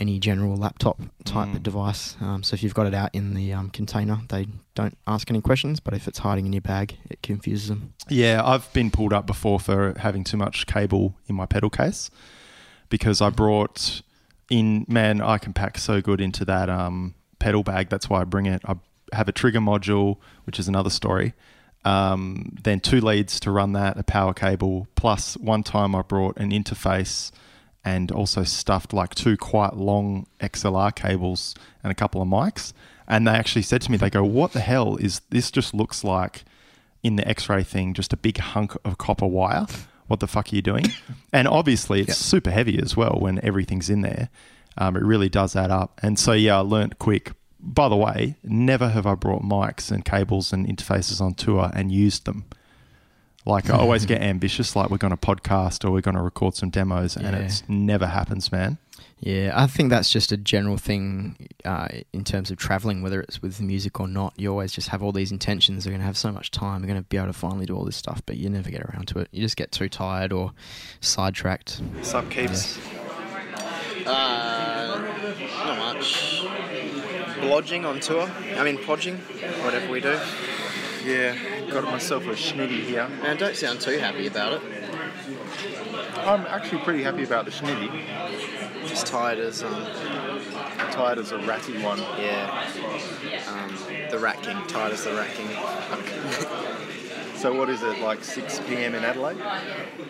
any 0.00 0.18
general 0.18 0.56
laptop 0.56 0.98
type 1.24 1.48
Mm. 1.48 1.56
of 1.56 1.62
device. 1.62 2.16
Um, 2.20 2.42
so 2.42 2.54
if 2.54 2.62
you've 2.64 2.74
got 2.74 2.86
it 2.86 2.94
out 2.94 3.10
in 3.14 3.34
the 3.34 3.52
um, 3.52 3.70
container, 3.70 4.18
they 4.28 4.48
don't 4.74 4.96
ask 5.06 5.30
any 5.30 5.40
questions. 5.40 5.78
But 5.78 5.94
if 5.94 6.08
it's 6.08 6.18
hiding 6.18 6.46
in 6.46 6.52
your 6.52 6.62
bag, 6.62 6.96
it 7.10 7.22
confuses 7.22 7.68
them. 7.68 7.92
Yeah, 8.08 8.42
I've 8.44 8.72
been 8.72 8.90
pulled 8.90 9.12
up 9.12 9.24
before 9.26 9.60
for 9.60 9.94
having 9.98 10.24
too 10.24 10.36
much 10.36 10.66
cable 10.66 11.14
in 11.28 11.36
my 11.36 11.46
pedal 11.46 11.70
case 11.70 12.10
because 12.88 13.20
I 13.20 13.30
brought 13.30 14.02
in 14.50 14.84
man, 14.88 15.20
I 15.20 15.38
can 15.38 15.52
pack 15.52 15.78
so 15.78 16.00
good 16.00 16.20
into 16.20 16.44
that 16.44 16.68
um, 16.68 17.14
pedal 17.38 17.62
bag. 17.62 17.88
That's 17.88 18.08
why 18.08 18.20
I 18.20 18.24
bring 18.24 18.46
it. 18.46 18.62
I 18.64 18.76
have 19.12 19.28
a 19.28 19.32
trigger 19.32 19.60
module, 19.60 20.18
which 20.44 20.58
is 20.58 20.68
another 20.68 20.90
story. 20.90 21.34
Um, 21.84 22.56
then 22.62 22.80
two 22.80 23.00
leads 23.00 23.38
to 23.40 23.50
run 23.50 23.72
that, 23.72 23.98
a 23.98 24.02
power 24.02 24.32
cable. 24.32 24.88
Plus, 24.94 25.36
one 25.36 25.62
time 25.62 25.94
I 25.94 26.02
brought 26.02 26.36
an 26.38 26.50
interface 26.50 27.30
and 27.84 28.10
also 28.10 28.42
stuffed 28.42 28.94
like 28.94 29.14
two 29.14 29.36
quite 29.36 29.76
long 29.76 30.26
XLR 30.40 30.94
cables 30.94 31.54
and 31.82 31.90
a 31.90 31.94
couple 31.94 32.22
of 32.22 32.28
mics. 32.28 32.72
And 33.06 33.26
they 33.26 33.32
actually 33.32 33.62
said 33.62 33.82
to 33.82 33.90
me, 33.90 33.98
they 33.98 34.08
go, 34.08 34.24
"What 34.24 34.52
the 34.52 34.60
hell 34.60 34.96
is 34.96 35.20
this? 35.30 35.50
Just 35.50 35.74
looks 35.74 36.02
like." 36.02 36.44
in 37.04 37.16
the 37.16 37.28
X-ray 37.28 37.62
thing 37.62 37.92
just 37.92 38.12
a 38.12 38.16
big 38.16 38.38
hunk 38.38 38.74
of 38.84 38.98
copper 38.98 39.26
wire. 39.26 39.66
What 40.06 40.20
the 40.20 40.26
fuck 40.26 40.52
are 40.52 40.56
you 40.56 40.62
doing? 40.62 40.86
And 41.32 41.48
obviously, 41.48 42.00
it's 42.02 42.16
super 42.16 42.50
heavy 42.50 42.78
as 42.78 42.96
well 42.96 43.16
when 43.20 43.42
everything's 43.44 43.88
in 43.90 44.02
there. 44.02 44.28
Um, 44.76 44.96
it 44.96 45.02
really 45.02 45.28
does 45.28 45.56
add 45.56 45.70
up. 45.70 45.98
And 46.02 46.18
so, 46.18 46.32
yeah, 46.32 46.56
I 46.58 46.60
learnt 46.60 46.98
quick. 46.98 47.32
By 47.60 47.88
the 47.88 47.96
way, 47.96 48.36
never 48.44 48.88
have 48.90 49.06
I 49.06 49.14
brought 49.14 49.42
mics 49.42 49.90
and 49.90 50.04
cables 50.04 50.52
and 50.52 50.66
interfaces 50.66 51.20
on 51.20 51.34
tour 51.34 51.70
and 51.74 51.90
used 51.90 52.26
them. 52.26 52.44
Like 53.46 53.70
I 53.70 53.76
always 53.78 54.04
get 54.12 54.20
ambitious, 54.22 54.74
like 54.76 54.90
we're 54.90 54.98
going 54.98 55.12
to 55.12 55.16
podcast 55.16 55.84
or 55.84 55.90
we're 55.90 56.00
going 56.02 56.16
to 56.16 56.22
record 56.22 56.54
some 56.54 56.70
demos, 56.70 57.16
and 57.16 57.24
Yeah. 57.24 57.36
it's 57.42 57.62
never 57.68 58.06
happens, 58.06 58.50
man. 58.52 58.78
Yeah, 59.24 59.52
I 59.54 59.66
think 59.68 59.88
that's 59.88 60.10
just 60.10 60.32
a 60.32 60.36
general 60.36 60.76
thing 60.76 61.48
uh, 61.64 61.88
in 62.12 62.24
terms 62.24 62.50
of 62.50 62.58
traveling, 62.58 63.00
whether 63.00 63.22
it's 63.22 63.40
with 63.40 63.58
music 63.58 63.98
or 63.98 64.06
not. 64.06 64.34
You 64.36 64.50
always 64.50 64.70
just 64.70 64.88
have 64.90 65.02
all 65.02 65.12
these 65.12 65.32
intentions. 65.32 65.86
You're 65.86 65.92
going 65.92 66.02
to 66.02 66.06
have 66.06 66.18
so 66.18 66.30
much 66.30 66.50
time. 66.50 66.82
You're 66.82 66.92
going 66.92 67.02
to 67.02 67.08
be 67.08 67.16
able 67.16 67.28
to 67.28 67.32
finally 67.32 67.64
do 67.64 67.74
all 67.74 67.86
this 67.86 67.96
stuff, 67.96 68.20
but 68.26 68.36
you 68.36 68.50
never 68.50 68.68
get 68.68 68.82
around 68.82 69.08
to 69.08 69.20
it. 69.20 69.28
You 69.30 69.40
just 69.40 69.56
get 69.56 69.72
too 69.72 69.88
tired 69.88 70.30
or 70.30 70.52
sidetracked. 71.00 71.80
Sub 72.02 72.30
keeps. 72.30 72.78
Uh, 74.06 75.00
not 75.64 75.78
much. 75.78 76.42
Blodging 77.40 77.86
on 77.86 78.00
tour. 78.00 78.30
I 78.58 78.62
mean, 78.62 78.76
podging, 78.76 79.16
whatever 79.64 79.90
we 79.90 80.02
do. 80.02 80.20
Yeah, 81.02 81.34
got 81.70 81.84
myself 81.84 82.24
a 82.24 82.32
schnitty 82.32 82.82
here. 82.82 83.08
Man, 83.08 83.38
don't 83.38 83.56
sound 83.56 83.80
too 83.80 83.96
happy 83.96 84.26
about 84.26 84.62
it. 84.62 84.83
I'm 86.18 86.46
actually 86.46 86.82
pretty 86.82 87.02
happy 87.02 87.24
about 87.24 87.44
the 87.44 87.50
schnitty. 87.50 87.90
Just 88.86 89.06
tired 89.06 89.38
as 89.38 89.62
um, 89.62 89.86
Tired 90.90 91.18
as 91.18 91.32
a 91.32 91.38
ratty 91.38 91.82
one. 91.82 91.98
yeah, 92.18 92.68
um, 93.48 93.76
the 94.10 94.18
Rat 94.18 94.42
King. 94.42 94.56
Tired 94.66 94.92
as 94.92 95.04
the 95.04 95.12
Rat 95.14 95.30
King. 95.34 95.48
So 97.36 97.52
what 97.52 97.68
is 97.68 97.82
it, 97.82 97.98
like 98.00 98.24
6 98.24 98.60
p.m. 98.60 98.94
in 98.94 99.04
Adelaide? 99.04 99.36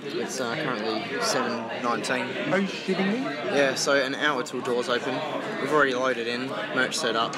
It's 0.05 0.41
uh, 0.41 0.55
currently 0.55 1.03
seven 1.21 1.65
nineteen. 1.83 2.27
Are 2.53 2.61
you 2.61 2.69
shitting 2.69 3.13
me? 3.13 3.19
Yeah, 3.57 3.75
so 3.75 3.95
an 4.01 4.15
hour 4.15 4.45
till 4.45 4.61
doors 4.61 4.89
open. 4.89 5.19
We've 5.61 5.73
already 5.73 5.95
loaded 5.95 6.29
in, 6.29 6.47
merch 6.77 6.97
set 6.97 7.17
up. 7.17 7.35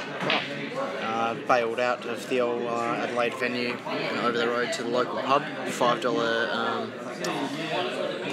Uh, 1.17 1.33
bailed 1.49 1.81
out 1.81 2.05
of 2.05 2.29
the 2.29 2.43
old 2.43 2.63
uh, 2.67 3.03
Adelaide 3.03 3.33
venue 3.37 3.75
and 3.89 4.19
over 4.19 4.37
the 4.37 4.47
road 4.47 4.71
to 4.71 4.83
the 4.83 4.91
local 4.91 5.17
pub. 5.23 5.43
Five 5.69 6.03
dollar 6.03 6.47
um, 6.53 6.93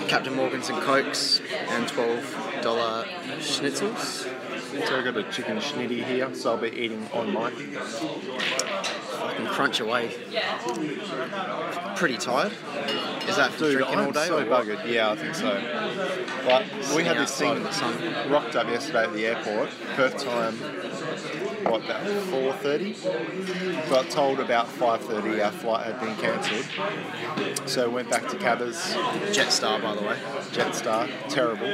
Captain 0.10 0.34
Morgan's 0.36 0.68
and 0.70 0.82
Cokes 0.82 1.40
and 1.70 1.88
twelve 1.88 2.60
dollar 2.62 3.06
schnitzels. 3.40 4.28
So 4.86 4.98
I've 4.98 5.06
got 5.06 5.16
a 5.16 5.24
chicken 5.32 5.60
schnitty 5.60 6.04
here, 6.04 6.36
so 6.36 6.52
I'll 6.52 6.58
be 6.58 6.72
eating 6.72 7.08
on 7.14 7.32
mic. 7.32 7.54
Fucking 9.14 9.46
crunch 9.46 9.80
away. 9.80 10.14
Pretty 11.96 12.18
tired. 12.18 12.52
Is 13.30 13.38
that 13.38 13.58
Dude, 13.58 13.78
drinking 13.78 13.98
I'm 14.00 14.06
all 14.08 14.12
day? 14.12 14.28
so 14.28 14.44
buggered. 14.44 14.86
Yeah, 14.92 15.12
I 15.12 15.16
think 15.16 15.36
so. 15.36 15.54
Like, 16.46 16.66
we 16.98 17.04
had 17.06 17.18
this 17.18 17.38
thing 17.38 17.64
rocked 18.30 18.58
up 18.58 18.68
yesterday 18.68 19.04
at 19.04 19.14
the 19.14 19.26
airport. 19.28 19.70
First 19.96 20.26
time 20.26 20.58
what 21.64 21.84
about 21.84 22.06
four 22.26 22.54
thirty. 22.54 22.94
Got 23.90 24.10
told 24.10 24.40
about 24.40 24.68
five 24.68 25.02
thirty 25.02 25.42
our 25.42 25.52
flight 25.52 25.86
had 25.86 26.00
been 26.00 26.16
cancelled. 26.16 26.66
So 27.68 27.90
went 27.90 28.10
back 28.10 28.28
to 28.30 28.38
Cabba's, 28.38 28.78
Jetstar, 29.32 29.82
by 29.82 29.96
the 29.96 30.02
way. 30.02 30.18
Jetstar, 30.52 31.10
terrible. 31.30 31.68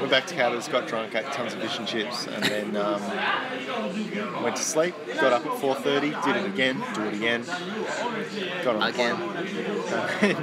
Went 0.00 0.10
back 0.10 0.26
to 0.26 0.34
Cabba's, 0.34 0.68
got 0.68 0.86
drunk, 0.88 1.14
ate 1.14 1.26
tons 1.32 1.54
of 1.54 1.60
fish 1.60 1.78
and 1.78 1.86
chips, 1.86 2.26
and 2.26 2.44
then 2.44 2.76
um, 2.76 3.02
went 4.42 4.56
to 4.56 4.62
sleep. 4.62 4.94
Got 5.14 5.32
up 5.32 5.46
at 5.46 5.58
four 5.58 5.74
thirty, 5.74 6.10
did 6.24 6.36
it 6.36 6.46
again, 6.46 6.82
do 6.94 7.02
it 7.02 7.14
again. 7.14 7.44
Got 8.64 8.76
on 8.76 8.80
the 8.80 8.96
Again. 8.96 10.36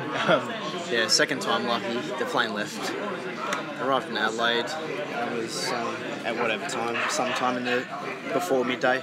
Yeah, 0.93 1.07
second 1.07 1.41
time 1.41 1.65
lucky. 1.65 1.91
The 2.19 2.25
plane 2.25 2.53
left. 2.53 2.93
Arrived 3.81 4.09
in 4.09 4.15
Adelaide. 4.15 4.67
It 4.67 5.37
was 5.41 5.71
um, 5.71 5.95
at 6.23 6.37
whatever 6.37 6.69
time, 6.69 6.95
sometime 7.09 7.57
in 7.57 7.65
the 7.65 7.83
before 8.31 8.63
midday. 8.63 9.01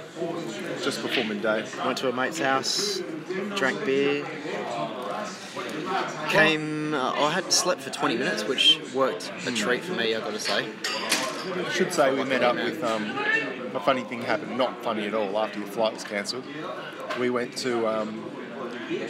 just 0.81 1.01
before 1.01 1.25
midday. 1.25 1.65
Went 1.85 1.97
to 1.97 2.07
a 2.07 2.13
mate's 2.13 2.39
house, 2.39 3.01
drank 3.57 3.83
beer. 3.83 4.25
Came. 6.29 6.93
Uh, 6.93 7.11
I 7.11 7.31
had 7.31 7.51
slept 7.51 7.81
for 7.81 7.89
20 7.89 8.15
minutes, 8.15 8.45
which 8.45 8.79
worked 8.93 9.29
a 9.45 9.51
treat 9.51 9.83
for 9.83 9.91
me. 9.93 10.15
I've 10.15 10.23
got 10.23 10.31
to 10.31 10.39
say. 10.39 10.69
I 11.53 11.69
should 11.73 11.91
say 11.91 12.15
we 12.15 12.23
met 12.23 12.41
up 12.41 12.55
with 12.55 12.81
um, 12.85 13.11
a 13.75 13.81
funny 13.81 14.03
thing 14.03 14.21
happened. 14.21 14.57
Not 14.57 14.81
funny 14.81 15.07
at 15.07 15.13
all. 15.13 15.37
After 15.37 15.59
your 15.59 15.67
flight 15.67 15.93
was 15.93 16.05
cancelled, 16.05 16.45
we 17.19 17.29
went 17.29 17.57
to 17.57 17.85
um, 17.85 18.31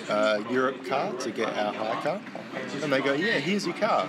uh, 0.09 0.39
Europcar 0.49 1.19
to 1.19 1.31
get 1.31 1.55
our 1.55 1.73
hire 1.73 2.01
car, 2.01 2.21
and 2.81 2.91
they 2.91 3.01
go, 3.01 3.13
"Yeah, 3.13 3.39
here's 3.39 3.65
your 3.65 3.75
car. 3.75 4.07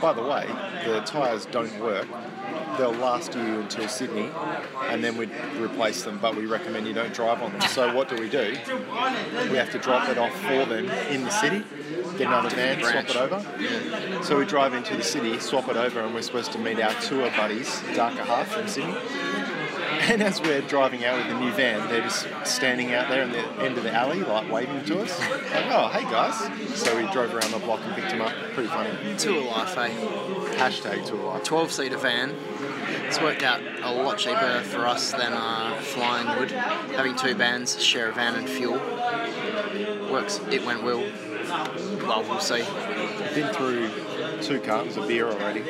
By 0.00 0.12
the 0.12 0.22
way, 0.22 0.46
the 0.84 1.00
tyres 1.00 1.46
don't 1.46 1.78
work. 1.80 2.06
They'll 2.76 2.92
last 2.92 3.34
you 3.34 3.60
until 3.60 3.88
Sydney, 3.88 4.30
and 4.88 5.02
then 5.02 5.16
we'd 5.16 5.32
replace 5.58 6.02
them. 6.02 6.18
But 6.20 6.36
we 6.36 6.46
recommend 6.46 6.86
you 6.86 6.92
don't 6.92 7.12
drive 7.12 7.42
on 7.42 7.52
them. 7.52 7.62
So 7.62 7.94
what 7.94 8.08
do 8.08 8.16
we 8.16 8.28
do? 8.28 8.56
We 9.50 9.56
have 9.56 9.70
to 9.72 9.78
drop 9.78 10.08
it 10.08 10.18
off 10.18 10.34
for 10.42 10.64
them 10.64 10.88
in 11.10 11.24
the 11.24 11.30
city." 11.30 11.64
Get 12.16 12.26
another 12.26 12.50
van, 12.50 12.82
swap 12.82 13.08
it 13.08 13.16
over. 13.16 14.24
So 14.24 14.38
we 14.38 14.44
drive 14.44 14.74
into 14.74 14.96
the 14.96 15.04
city, 15.04 15.38
swap 15.38 15.68
it 15.68 15.76
over, 15.76 16.00
and 16.00 16.12
we're 16.12 16.22
supposed 16.22 16.50
to 16.52 16.58
meet 16.58 16.80
our 16.80 16.92
tour 16.94 17.30
buddies, 17.36 17.80
Darker 17.94 18.24
Half 18.24 18.48
from 18.48 18.66
Sydney. 18.66 18.96
And 20.08 20.22
as 20.22 20.40
we're 20.40 20.62
driving 20.62 21.04
out 21.04 21.18
with 21.18 21.26
the 21.28 21.38
new 21.38 21.52
van, 21.52 21.86
they're 21.88 22.02
just 22.02 22.26
standing 22.44 22.94
out 22.94 23.08
there 23.08 23.22
in 23.22 23.32
the 23.32 23.44
end 23.62 23.76
of 23.76 23.84
the 23.84 23.92
alley, 23.92 24.20
like 24.20 24.50
waving 24.50 24.84
to 24.86 25.00
us. 25.00 25.18
Like, 25.20 25.66
oh, 25.70 25.88
hey 25.88 26.02
guys. 26.04 26.34
So 26.78 26.96
we 26.96 27.10
drove 27.12 27.34
around 27.34 27.50
the 27.50 27.58
block 27.58 27.80
and 27.82 27.94
picked 27.94 28.10
them 28.10 28.22
up. 28.22 28.32
Pretty 28.54 28.68
funny. 28.68 28.90
Tour 29.18 29.44
life, 29.44 29.76
eh? 29.76 29.90
Hashtag 30.56 31.06
tour 31.06 31.22
life. 31.22 31.44
12 31.44 31.72
seater 31.72 31.98
van. 31.98 32.34
It's 33.06 33.20
worked 33.20 33.42
out 33.42 33.60
a 33.82 33.92
lot 33.92 34.18
cheaper 34.18 34.62
for 34.64 34.86
us 34.86 35.12
than 35.12 35.32
uh, 35.32 35.78
flying 35.80 36.38
would. 36.38 36.50
Having 36.50 37.16
two 37.16 37.34
vans, 37.34 37.82
share 37.82 38.08
a 38.08 38.12
van 38.12 38.34
and 38.34 38.48
fuel 38.48 38.78
works. 40.10 40.40
It 40.50 40.64
went 40.64 40.82
well. 40.82 41.04
Well, 42.06 42.22
we'll 42.22 42.40
see. 42.40 42.64
Been 43.34 43.52
through 43.54 43.90
two 44.42 44.60
cartons 44.60 44.96
of 44.96 45.08
beer 45.08 45.28
already. 45.28 45.60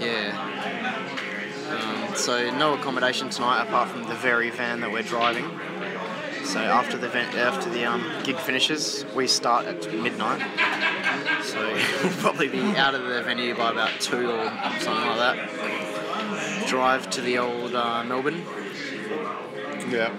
Yeah. 0.00 0.59
Um, 1.70 2.14
so 2.16 2.50
no 2.56 2.74
accommodation 2.74 3.30
tonight 3.30 3.62
apart 3.62 3.88
from 3.90 4.04
the 4.04 4.14
very 4.14 4.50
van 4.50 4.80
that 4.80 4.90
we're 4.90 5.02
driving. 5.02 5.44
So 6.44 6.58
after 6.58 6.96
the 6.96 7.08
van, 7.08 7.36
after 7.36 7.70
the 7.70 7.84
um, 7.84 8.04
gig 8.24 8.36
finishes, 8.36 9.04
we 9.14 9.26
start 9.26 9.66
at 9.66 9.92
midnight. 9.94 10.40
So 11.44 11.60
we'll 12.02 12.12
probably 12.18 12.48
be 12.48 12.60
out 12.76 12.94
of 12.94 13.04
the 13.06 13.22
venue 13.22 13.54
by 13.54 13.70
about 13.70 14.00
two 14.00 14.30
or 14.30 14.44
something 14.80 15.06
like 15.06 15.18
that. 15.36 16.66
Drive 16.66 17.08
to 17.10 17.20
the 17.20 17.38
old 17.38 17.74
uh, 17.74 18.02
Melbourne, 18.04 18.42
Yeah. 19.88 20.14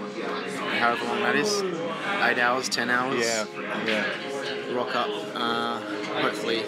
however 0.80 1.06
long 1.06 1.20
that 1.22 1.36
is, 1.36 1.62
eight 2.24 2.38
hours, 2.40 2.70
ten 2.70 2.90
hours. 2.90 3.20
Yeah. 3.26 3.46
Yeah. 3.86 4.74
Rock 4.76 4.96
up, 4.96 5.10
uh, 5.36 5.80
hopefully 6.22 6.64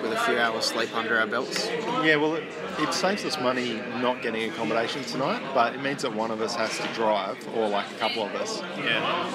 with 0.00 0.12
a 0.12 0.18
few 0.20 0.38
hours 0.38 0.64
sleep 0.66 0.94
under 0.94 1.18
our 1.18 1.26
belts. 1.26 1.66
Yeah, 1.68 2.16
well, 2.16 2.34
it, 2.36 2.44
it 2.78 2.92
saves 2.94 3.24
us 3.24 3.38
money 3.40 3.74
not 4.00 4.22
getting 4.22 4.50
accommodation 4.50 5.04
tonight, 5.04 5.42
but 5.54 5.74
it 5.74 5.82
means 5.82 6.02
that 6.02 6.14
one 6.14 6.30
of 6.30 6.40
us 6.40 6.54
has 6.56 6.76
to 6.78 6.86
drive, 6.94 7.36
or 7.54 7.68
like 7.68 7.90
a 7.90 7.94
couple 7.94 8.24
of 8.24 8.34
us. 8.34 8.60
Yeah. 8.78 9.26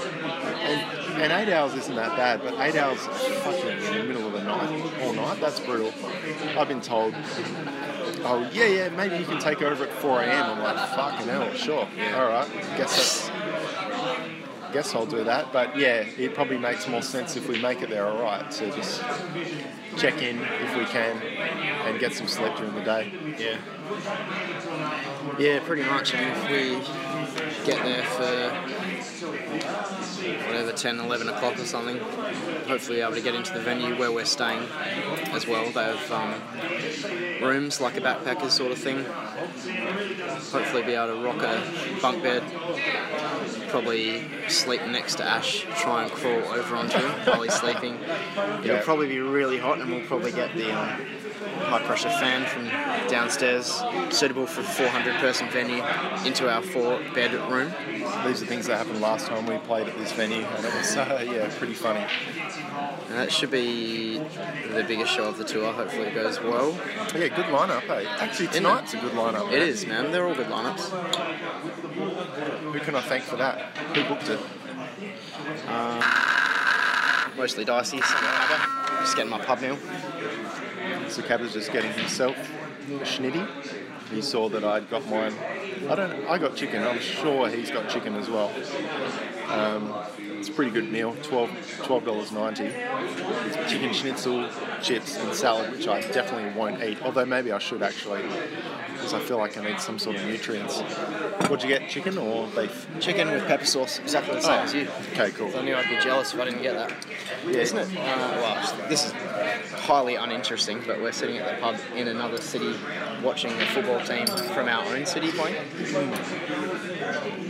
And, 0.60 1.22
and 1.24 1.32
eight 1.34 1.53
hours 1.53 1.74
isn't 1.74 1.96
that 1.96 2.15
bad, 2.17 2.41
but 2.41 2.53
eight 2.60 2.75
hours 2.75 3.00
fucking 3.00 3.67
in 3.70 3.98
the 3.98 4.03
middle 4.03 4.27
of 4.27 4.34
the 4.34 4.44
night, 4.44 5.01
all 5.01 5.13
night, 5.13 5.39
that's 5.39 5.60
brutal. 5.60 5.94
I've 6.58 6.67
been 6.67 6.82
told, 6.82 7.13
oh, 8.24 8.50
yeah, 8.53 8.65
yeah, 8.65 8.89
maybe 8.89 9.17
you 9.17 9.25
can 9.25 9.39
take 9.39 9.62
over 9.62 9.86
at 9.86 9.94
4 9.94 10.22
a.m. 10.22 10.58
I'm 10.58 10.60
like, 10.63 10.89
fucking 10.89 11.27
hell, 11.27 11.53
sure. 11.53 11.88
All 12.15 12.27
right, 12.27 12.50
guess 12.77 13.29
that's. 13.29 13.32
Guess 14.74 14.96
I'll 14.96 15.06
do 15.06 15.24
that, 15.24 15.54
but 15.54 15.78
yeah, 15.78 16.06
it 16.18 16.34
probably 16.34 16.58
makes 16.58 16.88
more 16.88 17.02
sense 17.02 17.36
if 17.36 17.48
we 17.48 17.62
make 17.62 17.82
it 17.82 17.90
there 17.90 18.06
all 18.06 18.22
right 18.22 18.50
to 18.52 18.72
just 18.72 19.02
check 19.98 20.22
in 20.22 20.40
if 20.40 20.78
we 20.78 20.86
can 20.86 21.18
and 21.22 22.00
get 22.00 22.14
some 22.14 22.28
sleep 22.28 22.56
during 22.58 22.76
the 22.76 22.82
day. 22.82 23.12
Yeah. 23.40 23.58
Yeah, 25.40 25.60
pretty 25.66 25.84
much. 25.84 26.14
I 26.14 26.20
mean, 26.20 26.34
if 26.34 26.44
we 26.50 27.66
get 27.66 27.84
there 27.84 28.04
for 28.04 28.52
whatever, 30.46 30.72
10, 30.72 31.00
11 31.00 31.29
o'clock 31.29 31.60
or 31.60 31.65
something, 31.65 31.98
hopefully 32.67 33.01
able 33.01 33.13
to 33.13 33.22
get 33.22 33.36
into 33.36 33.53
the 33.53 33.60
venue 33.60 33.98
where 33.98 34.12
we're 34.12 34.25
staying 34.25 34.67
as 35.31 35.48
well. 35.48 35.72
They 35.72 35.84
have 35.84 36.12
um, 36.12 36.41
rooms 37.41 37.79
like 37.81 37.98
a 37.98 38.01
backpackers 38.01 38.51
sort 38.51 38.72
of 38.72 38.77
thing. 38.77 39.05
Hopefully 40.51 40.84
be 40.84 40.93
able 40.93 41.15
to 41.15 41.24
rock 41.24 41.41
a 41.43 42.01
bunk 42.01 42.24
bed, 42.24 42.43
probably 43.69 44.24
sleep 44.50 44.86
next 44.88 45.15
to 45.15 45.24
Ash, 45.24 45.65
try 45.75 46.03
and 46.03 46.12
crawl 46.12 46.43
over 46.53 46.75
onto 46.75 46.98
him 46.98 47.12
while 47.25 47.41
he's 47.41 47.53
sleeping. 47.53 48.00
It'll 48.63 48.79
probably 48.79 49.07
be 49.07 49.19
really 49.19 49.57
hot 49.57 49.79
and 49.79 49.89
we'll 49.91 50.05
probably 50.05 50.31
get 50.31 50.55
the 50.55 50.72
um, 50.72 51.01
high 51.67 51.82
pressure 51.84 52.10
fan 52.10 52.46
from 52.46 52.67
downstairs, 53.10 53.82
suitable 54.10 54.46
for 54.46 54.63
400 54.63 55.15
person 55.15 55.50
venue, 55.50 55.84
into 56.25 56.50
our 56.50 56.62
four 56.62 57.00
bed 57.13 57.34
room. 57.51 57.74
These 58.25 58.41
are 58.41 58.46
things 58.46 58.67
that 58.67 58.77
happened 58.77 59.01
last 59.01 59.27
time 59.27 59.46
we 59.46 59.58
played 59.60 59.88
at 59.88 59.98
this 59.98 60.12
venue, 60.13 60.44
and 60.44 60.65
it 60.65 60.74
was 60.74 60.98
uh, 60.98 61.24
yeah, 61.25 61.50
pretty 61.58 61.74
funny. 61.74 62.06
And 63.10 63.17
that 63.17 63.32
should 63.32 63.51
be 63.51 64.17
the 64.17 64.84
biggest 64.88 65.13
show 65.13 65.25
of 65.25 65.38
the 65.38 65.44
tour. 65.44 65.72
Hopefully 65.72 66.08
it 66.08 66.13
goes 66.13 66.41
well. 66.41 66.72
Yeah, 67.15 67.29
good 67.29 67.46
lineup, 67.46 67.82
hey. 67.82 68.06
Actually, 68.06 68.48
tonight's 68.48 68.94
a 68.94 68.98
good 68.98 69.13
lineup. 69.13 69.51
It 69.51 69.62
is, 69.62 69.86
man. 69.86 70.12
They're 70.12 70.27
all 70.27 70.36
good 70.36 70.48
lineups. 70.48 70.89
Who 72.74 72.79
can 72.79 72.96
I 72.96 73.01
thank 73.01 73.24
for 73.24 73.38
that? 73.38 73.77
Who 73.77 74.03
booked 74.03 74.29
it? 74.29 74.39
Mostly 77.38 77.65
dicey. 77.65 78.00
Just 78.00 79.15
getting 79.15 79.29
my 79.29 79.39
pub 79.39 79.62
meal. 79.62 79.77
So 81.10 81.22
Cabba's 81.22 81.53
just 81.53 81.72
getting 81.72 81.91
himself 81.94 82.36
a 82.89 83.00
schnitty. 83.03 83.48
He 84.12 84.22
saw 84.22 84.48
that 84.50 84.63
I'd 84.63 84.89
got 84.89 85.06
mine. 85.10 85.34
I 85.89 85.96
don't. 85.96 86.12
I 86.27 86.38
got 86.38 86.56
chicken. 86.56 86.84
I'm 86.84 87.00
sure 87.00 87.50
he's 87.50 87.70
got 87.72 87.89
chicken 87.89 88.15
as 88.15 88.29
well. 88.29 88.51
Um, 89.50 89.94
it's 90.39 90.48
a 90.50 90.51
pretty 90.51 90.72
good 90.72 90.89
meal. 90.91 91.15
Twelve 91.24 91.50
twelve 91.84 92.06
dollars 92.06 92.32
ninety. 92.32 92.65
It's 92.65 93.72
chicken 93.72 93.94
schnitzel, 93.94 94.50
chips, 94.82 95.17
and 95.17 95.34
salad, 95.34 95.72
which 95.72 95.88
I 95.88 96.01
definitely 96.12 96.58
won't 96.58 96.82
eat. 96.84 97.01
Although 97.03 97.25
maybe 97.25 97.51
I 97.51 97.60
should 97.60 97.82
actually, 97.84 98.22
because 98.94 99.13
I 99.13 99.20
feel 99.20 99.38
like 99.38 99.58
I 99.58 99.65
need 99.65 99.82
some 99.82 100.00
sort 100.00 100.15
of 100.15 100.25
nutrients. 100.25 100.79
What'd 101.50 101.63
you 101.63 101.70
get? 101.70 101.89
Chicken 101.89 102.17
or 102.17 102.48
beef? 102.56 102.88
Chicken 103.01 103.29
with 103.32 103.46
pepper 103.46 103.65
sauce, 103.65 104.00
exactly 104.00 104.36
the 104.36 104.41
same 104.41 104.60
Oh, 104.60 104.63
as 104.63 104.74
you. 104.74 104.88
Okay, 105.13 105.32
cool. 105.32 105.51
I 105.58 105.62
knew 105.63 105.75
I'd 105.75 105.89
be 105.89 106.01
jealous 106.01 106.34
if 106.34 106.39
I 106.39 106.46
didn't 106.46 106.62
get 106.62 106.75
that. 106.75 106.94
Yeah. 107.46 107.58
Isn't 107.58 107.77
it? 107.77 107.88
Uh, 107.98 108.17
well, 108.41 108.88
this 108.89 109.06
is 109.06 109.13
highly 109.88 110.15
uninteresting, 110.15 110.84
but 110.86 111.01
we're 111.01 111.13
sitting 111.13 111.38
at 111.38 111.50
the 111.50 111.62
pub 111.62 111.77
in 111.96 112.10
another 112.10 112.41
city 112.41 112.75
watching 113.24 113.58
the 113.58 113.65
football 113.67 114.01
team 114.01 114.27
from 114.53 114.67
our 114.67 114.86
own 114.86 115.06
city 115.06 115.32
playing. 115.32 115.56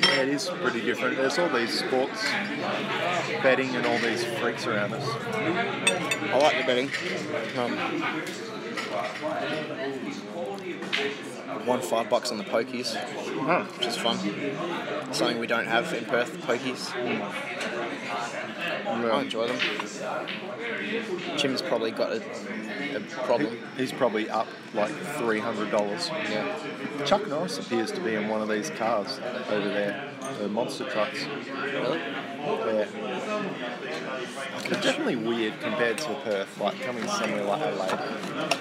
Yeah, 0.05 0.21
it 0.21 0.29
is 0.29 0.47
pretty 0.47 0.81
different. 0.81 1.17
There's 1.17 1.39
all 1.39 1.49
these 1.49 1.79
sports 1.79 2.23
betting 3.41 3.75
and 3.75 3.87
all 3.87 3.97
these 3.97 4.23
freaks 4.23 4.67
around 4.67 4.93
us. 4.93 5.03
I 5.03 6.37
like 6.37 6.57
the 6.59 6.63
betting. 6.63 6.91
Um, 7.57 7.75
won 11.65 11.81
five 11.81 12.07
bucks 12.07 12.31
on 12.31 12.37
the 12.37 12.43
pokies, 12.43 12.95
which 13.77 13.87
is 13.87 13.97
fun. 13.97 14.17
Something 15.11 15.39
we 15.39 15.47
don't 15.47 15.65
have 15.65 15.91
in 15.91 16.05
Perth, 16.05 16.37
pokies. 16.41 16.93
I 18.87 19.21
enjoy 19.21 19.47
them. 19.47 19.59
Jim's 21.37 21.61
probably 21.61 21.91
got 21.91 22.11
a, 22.11 22.95
a 22.95 22.99
problem. 23.25 23.57
He's 23.75 23.91
probably 23.91 24.29
up 24.29 24.47
like 24.73 24.91
three 25.17 25.39
hundred 25.39 25.71
dollars. 25.71 26.09
Yeah. 26.09 27.03
Chuck 27.05 27.27
Norris 27.27 27.59
appears 27.59 27.91
to 27.91 28.01
be 28.01 28.15
in 28.15 28.27
one 28.27 28.41
of 28.41 28.49
these 28.49 28.69
cars 28.71 29.19
over 29.49 29.67
there, 29.69 30.09
the 30.39 30.47
monster 30.47 30.89
trucks. 30.89 31.25
Really? 31.63 32.01
Yeah. 32.47 32.87
It's 34.69 34.81
definitely 34.81 35.15
weird 35.15 35.59
compared 35.61 35.97
to 35.99 36.13
Perth, 36.23 36.59
like 36.59 36.79
coming 36.81 37.07
somewhere 37.07 37.43
like 37.43 37.61
Adelaide. 37.61 38.57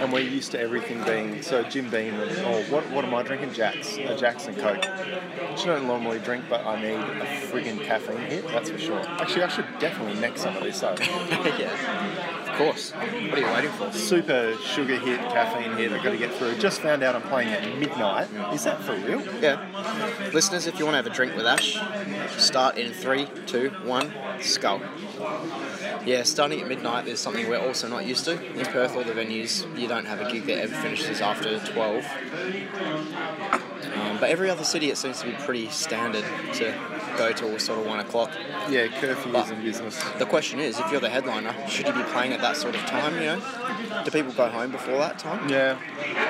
And 0.00 0.12
we're 0.12 0.20
used 0.20 0.52
to 0.52 0.60
everything 0.60 1.02
being 1.04 1.42
so 1.42 1.62
Jim 1.62 1.90
Beam 1.90 2.14
and 2.14 2.30
oh 2.46 2.62
what 2.70 2.88
what 2.90 3.04
am 3.04 3.14
I 3.14 3.22
drinking? 3.22 3.52
Jacks. 3.52 3.96
A 3.96 4.16
Jackson 4.16 4.54
Coke. 4.54 4.84
Which 4.84 5.62
I 5.62 5.66
don't 5.66 5.86
normally 5.86 6.18
drink 6.20 6.44
but 6.48 6.64
I 6.64 6.80
need 6.80 6.94
a 6.94 7.26
friggin' 7.50 7.82
caffeine 7.84 8.18
hit, 8.18 8.46
that's 8.48 8.70
for 8.70 8.78
sure. 8.78 9.00
Actually 9.00 9.42
I 9.42 9.48
should 9.48 9.66
definitely 9.78 10.20
neck 10.20 10.38
some 10.38 10.56
of 10.56 10.62
this 10.62 10.80
though. 10.80 10.96
yeah, 10.98 12.39
course. 12.60 12.90
What 12.92 13.08
are 13.08 13.40
you 13.40 13.46
waiting 13.46 13.70
for? 13.72 13.92
Super 13.92 14.56
sugar 14.62 14.98
hit, 14.98 15.18
caffeine 15.20 15.76
hit, 15.76 15.92
I've 15.92 16.02
got 16.02 16.10
to 16.10 16.18
get 16.18 16.32
through. 16.34 16.58
Just 16.58 16.80
found 16.80 17.02
out 17.02 17.14
I'm 17.14 17.22
playing 17.22 17.48
at 17.48 17.78
midnight. 17.78 18.28
Is 18.52 18.64
that 18.64 18.82
for 18.82 18.94
real? 18.96 19.22
Yeah. 19.40 20.30
Listeners, 20.32 20.66
if 20.66 20.78
you 20.78 20.84
want 20.84 20.94
to 20.94 20.96
have 20.98 21.06
a 21.06 21.10
drink 21.10 21.34
with 21.36 21.46
Ash, 21.46 21.78
start 22.36 22.76
in 22.76 22.92
three, 22.92 23.26
two, 23.46 23.70
one, 23.84 24.12
skull. 24.40 24.80
Yeah, 26.04 26.22
starting 26.22 26.60
at 26.60 26.68
midnight 26.68 27.08
is 27.08 27.20
something 27.20 27.48
we're 27.48 27.58
also 27.58 27.88
not 27.88 28.06
used 28.06 28.24
to. 28.26 28.32
In 28.58 28.66
Perth, 28.66 28.96
all 28.96 29.04
the 29.04 29.12
venues, 29.12 29.64
you 29.78 29.86
don't 29.88 30.06
have 30.06 30.20
a 30.20 30.30
gig 30.30 30.46
that 30.46 30.58
ever 30.58 30.74
finishes 30.76 31.20
after 31.20 31.58
12. 31.58 32.04
Um, 33.94 34.18
but 34.18 34.30
every 34.30 34.50
other 34.50 34.64
city, 34.64 34.90
it 34.90 34.96
seems 34.96 35.20
to 35.20 35.26
be 35.26 35.32
pretty 35.32 35.68
standard 35.70 36.24
to 36.54 36.72
go 37.16 37.32
till 37.32 37.58
sort 37.58 37.78
of 37.80 37.86
1 37.86 38.00
o'clock. 38.00 38.30
Yeah, 38.68 38.86
curfew 39.00 39.32
But- 39.32 39.46
is 39.46 39.50
in 39.50 39.62
business. 39.62 40.02
The 40.18 40.26
question 40.26 40.60
is, 40.60 40.78
if 40.78 40.90
you're 40.90 41.00
the 41.00 41.08
headliner, 41.10 41.54
should 41.68 41.86
you 41.86 41.92
be 41.92 42.02
playing 42.04 42.32
at 42.32 42.40
that 42.40 42.56
sort 42.56 42.74
of 42.74 42.82
time, 42.86 43.14
you 43.14 43.20
know? 43.26 43.40
Do 44.04 44.10
people 44.10 44.32
go 44.32 44.46
home 44.48 44.70
before 44.70 44.98
that 44.98 45.18
time? 45.18 45.48
Yeah. 45.48 45.76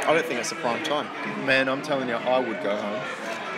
I 0.07 0.13
don't 0.15 0.25
think 0.27 0.41
it's 0.41 0.51
the 0.51 0.57
prime 0.57 0.83
time. 0.85 1.07
Man, 1.47 1.69
I'm 1.69 1.83
telling 1.83 2.09
you, 2.09 2.15
I 2.15 2.39
would 2.39 2.63
go 2.63 2.77
home. 2.77 3.01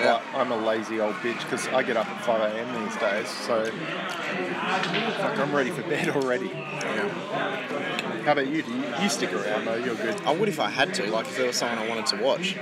Yeah. 0.00 0.20
But 0.32 0.38
I'm 0.38 0.50
a 0.52 0.56
lazy 0.56 1.00
old 1.00 1.14
bitch 1.16 1.38
because 1.44 1.68
I 1.68 1.82
get 1.82 1.96
up 1.96 2.06
at 2.08 2.24
5 2.24 2.40
a.m. 2.40 2.84
these 2.84 2.96
days, 2.96 3.28
so 3.28 3.64
fuck, 3.66 5.38
I'm 5.38 5.54
ready 5.54 5.70
for 5.70 5.82
bed 5.82 6.08
already. 6.16 6.46
Yeah. 6.46 7.08
How 8.24 8.32
about 8.32 8.46
you? 8.48 8.62
Do 8.62 8.72
you, 8.72 8.84
you 9.02 9.08
stick 9.08 9.32
around 9.32 9.64
though? 9.66 9.74
You're 9.74 9.96
good. 9.96 10.20
I 10.24 10.32
would 10.32 10.48
if 10.48 10.60
I 10.60 10.70
had 10.70 10.94
to, 10.94 11.10
like 11.10 11.26
if 11.26 11.36
there 11.36 11.46
was 11.46 11.56
someone 11.56 11.78
I 11.78 11.88
wanted 11.88 12.06
to 12.06 12.16
watch. 12.22 12.56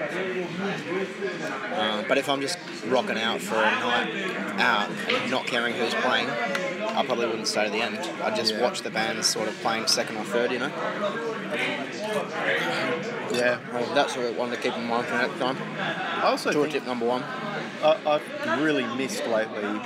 Uh, 1.73 2.02
but 2.09 2.19
if 2.19 2.29
I'm 2.29 2.40
just 2.40 2.59
rocking 2.87 3.18
out 3.18 3.40
for 3.40 3.56
a 3.56 3.60
night 3.60 4.37
out, 4.58 4.90
not 5.30 5.46
caring 5.46 5.75
who's 5.75 5.94
playing, 5.94 6.28
I 6.28 7.04
probably 7.04 7.26
wouldn't 7.26 7.46
stay 7.46 7.64
to 7.64 7.70
the 7.70 7.80
end. 7.80 7.99
I'd 8.22 8.37
just 8.37 8.54
Yeah. 8.54 8.62
watch 8.62 8.82
the 8.82 8.90
bands 8.90 9.26
sort 9.26 9.49
of 9.49 9.54
playing 9.62 9.87
second 9.87 10.16
or 10.16 10.25
third, 10.25 10.50
you 10.52 10.58
know? 10.58 10.70
Yeah. 13.32 13.58
Well, 13.72 13.94
that's 13.94 14.16
what 14.16 14.26
I 14.26 14.30
wanted 14.32 14.56
to 14.56 14.62
keep 14.62 14.76
in 14.76 14.84
mind 14.84 15.06
for 15.06 15.14
next 15.14 15.38
time. 15.38 15.56
I 15.78 16.22
also 16.22 16.52
Tour 16.52 16.66
tip 16.66 16.84
number 16.87 17.06
one. 17.06 17.22
I, 17.82 17.96
I've 18.06 18.60
really 18.60 18.84
missed 18.96 19.26
lately 19.26 19.80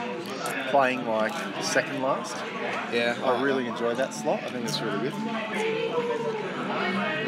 playing 0.70 1.06
like 1.06 1.32
second 1.62 2.02
last. 2.02 2.36
Yeah. 2.92 3.16
I 3.22 3.42
really 3.42 3.66
enjoy 3.66 3.94
that 3.94 4.12
slot. 4.14 4.42
I 4.42 4.50
think 4.50 4.64
it's 4.64 4.80
really 4.80 5.10
good. 5.10 5.14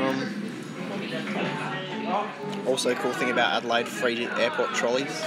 Um, 0.01 0.43
also, 2.67 2.95
cool 2.97 3.13
thing 3.13 3.31
about 3.31 3.55
Adelaide, 3.55 3.89
free 3.89 4.27
airport 4.27 4.75
trolleys. 4.75 5.25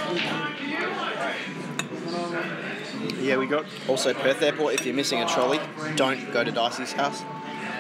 Yeah, 3.20 3.38
we 3.38 3.48
got 3.48 3.66
Also, 3.88 4.14
Perth 4.14 4.42
Airport, 4.42 4.74
if 4.76 4.86
you're 4.86 4.96
missing 4.96 5.22
a 5.22 5.28
trolley, 5.28 5.60
don't 5.96 6.32
go 6.32 6.44
to 6.44 6.52
Dicey's 6.52 6.94
house. 6.94 7.22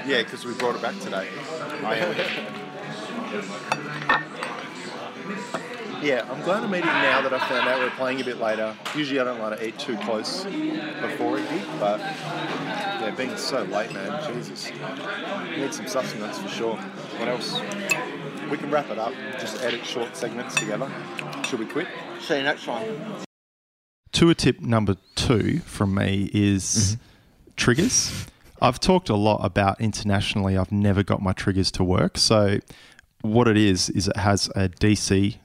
yeah 0.05 0.23
because 0.23 0.45
we 0.45 0.53
brought 0.53 0.75
it 0.75 0.81
back 0.81 0.97
today. 0.99 1.27
Oh, 1.81 1.85
uh, 1.85 2.13
yeah. 2.17 2.55
Yeah, 6.01 6.25
I'm 6.31 6.41
glad 6.43 6.63
I'm 6.63 6.73
eating 6.73 6.85
now 6.85 7.21
that 7.21 7.33
I 7.33 7.39
found 7.49 7.67
out 7.67 7.79
we're 7.79 7.89
playing 7.97 8.21
a 8.21 8.23
bit 8.23 8.39
later. 8.39 8.73
Usually 8.95 9.19
I 9.19 9.25
don't 9.25 9.41
like 9.41 9.59
to 9.59 9.67
eat 9.67 9.77
too 9.77 9.97
close 9.97 10.45
before 10.45 11.37
a 11.37 11.41
gig, 11.41 11.61
but 11.77 11.99
yeah, 11.99 13.13
being 13.17 13.35
so 13.35 13.63
late, 13.63 13.91
man, 13.93 14.33
Jesus. 14.33 14.71
Need 15.57 15.73
some 15.73 15.87
sustenance 15.87 16.39
for 16.39 16.47
sure. 16.47 16.75
What 16.77 17.27
else? 17.27 17.59
We 18.49 18.57
can 18.57 18.71
wrap 18.71 18.89
it 18.89 18.97
up, 18.97 19.13
just 19.39 19.61
edit 19.63 19.85
short 19.85 20.15
segments 20.15 20.55
together. 20.55 20.91
Should 21.45 21.59
we 21.59 21.65
quit? 21.65 21.87
See 22.19 22.37
you 22.37 22.43
next 22.43 22.65
time. 22.65 23.23
Tour 24.11 24.33
tip 24.33 24.59
number 24.59 24.95
two 25.15 25.59
from 25.59 25.93
me 25.93 26.29
is 26.33 26.97
triggers. 27.55 28.25
I've 28.61 28.79
talked 28.79 29.09
a 29.09 29.15
lot 29.15 29.45
about 29.45 29.79
internationally. 29.79 30.57
I've 30.57 30.71
never 30.71 31.03
got 31.03 31.21
my 31.21 31.31
triggers 31.31 31.71
to 31.71 31.83
work. 31.83 32.17
So, 32.17 32.59
what 33.21 33.47
it 33.47 33.57
is 33.57 33.89
is 33.89 34.07
it 34.07 34.17
has 34.17 34.47
a 34.55 34.69
DC 34.69 35.37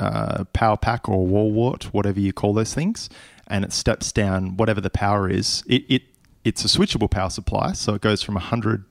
uh, 0.00 0.44
power 0.52 0.76
pack 0.76 1.08
or 1.08 1.26
wall 1.26 1.52
wart, 1.52 1.84
whatever 1.94 2.20
you 2.20 2.32
call 2.32 2.54
those 2.54 2.74
things, 2.74 3.08
and 3.46 3.64
it 3.64 3.72
steps 3.72 4.12
down 4.12 4.56
whatever 4.56 4.80
the 4.80 4.90
power 4.90 5.30
is. 5.30 5.62
It, 5.66 5.84
it 5.88 6.02
it's 6.44 6.64
a 6.64 6.68
switchable 6.68 7.10
power 7.10 7.30
supply, 7.30 7.72
so 7.72 7.94
it 7.94 8.00
goes 8.00 8.22
from 8.22 8.34
100 8.34 8.84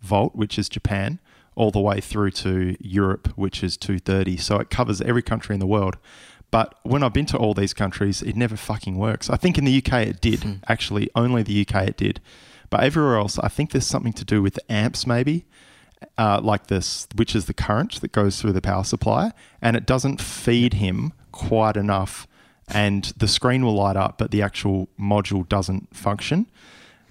volt, 0.00 0.34
which 0.34 0.58
is 0.58 0.68
Japan, 0.68 1.18
all 1.56 1.70
the 1.70 1.80
way 1.80 2.00
through 2.00 2.30
to 2.30 2.76
Europe, 2.80 3.28
which 3.36 3.62
is 3.62 3.76
230. 3.76 4.36
So 4.36 4.58
it 4.58 4.70
covers 4.70 5.00
every 5.00 5.22
country 5.22 5.54
in 5.54 5.60
the 5.60 5.66
world. 5.66 5.96
But 6.50 6.76
when 6.82 7.02
I've 7.02 7.12
been 7.12 7.26
to 7.26 7.36
all 7.36 7.54
these 7.54 7.74
countries, 7.74 8.22
it 8.22 8.36
never 8.36 8.56
fucking 8.56 8.96
works. 8.96 9.28
I 9.28 9.36
think 9.36 9.58
in 9.58 9.64
the 9.64 9.76
UK 9.78 10.06
it 10.06 10.20
did. 10.20 10.60
Actually, 10.68 11.10
only 11.14 11.42
the 11.42 11.66
UK 11.66 11.88
it 11.88 11.96
did. 11.96 12.20
But 12.70 12.82
everywhere 12.82 13.16
else, 13.16 13.38
I 13.38 13.48
think 13.48 13.70
there's 13.70 13.86
something 13.86 14.12
to 14.14 14.24
do 14.24 14.42
with 14.42 14.58
amps, 14.68 15.06
maybe, 15.06 15.44
uh, 16.18 16.40
like 16.42 16.68
this, 16.68 17.06
which 17.14 17.34
is 17.34 17.46
the 17.46 17.54
current 17.54 18.00
that 18.00 18.12
goes 18.12 18.40
through 18.40 18.52
the 18.52 18.60
power 18.60 18.84
supply, 18.84 19.32
and 19.60 19.76
it 19.76 19.86
doesn't 19.86 20.20
feed 20.20 20.74
him 20.74 21.12
quite 21.32 21.76
enough. 21.76 22.26
And 22.68 23.04
the 23.16 23.28
screen 23.28 23.64
will 23.64 23.74
light 23.74 23.96
up, 23.96 24.18
but 24.18 24.30
the 24.30 24.42
actual 24.42 24.88
module 24.98 25.48
doesn't 25.48 25.94
function. 25.94 26.46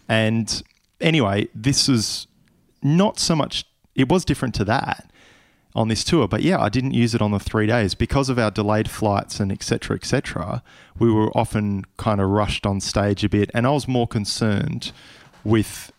And 0.10 0.63
anyway, 0.99 1.47
this 1.53 1.88
is 1.88 2.27
not 2.82 3.19
so 3.19 3.36
much, 3.36 3.65
it 3.95 4.10
was 4.10 4.25
different 4.25 4.56
to 4.56 4.65
that 4.65 5.10
on 5.75 5.88
this 5.88 6.03
tour. 6.03 6.27
But 6.27 6.41
yeah, 6.41 6.60
I 6.60 6.69
didn't 6.69 6.93
use 6.93 7.15
it 7.15 7.21
on 7.21 7.32
the 7.32 7.39
three 7.39 7.67
days 7.67 7.95
because 7.95 8.29
of 8.29 8.38
our 8.38 8.51
delayed 8.51 8.89
flights 8.89 9.39
and 9.39 9.51
etc. 9.51 9.95
etc. 9.95 10.63
We 10.99 11.12
were 11.12 11.36
often 11.38 11.86
kind 11.97 12.21
of 12.21 12.29
rushed 12.29 12.65
on 12.65 12.79
stage 12.82 13.23
a 13.23 13.29
bit, 13.29 13.49
and 13.53 13.65
I 13.65 13.71
was 13.71 13.88
more 13.88 14.08
concerned 14.08 14.91
with 15.43 15.91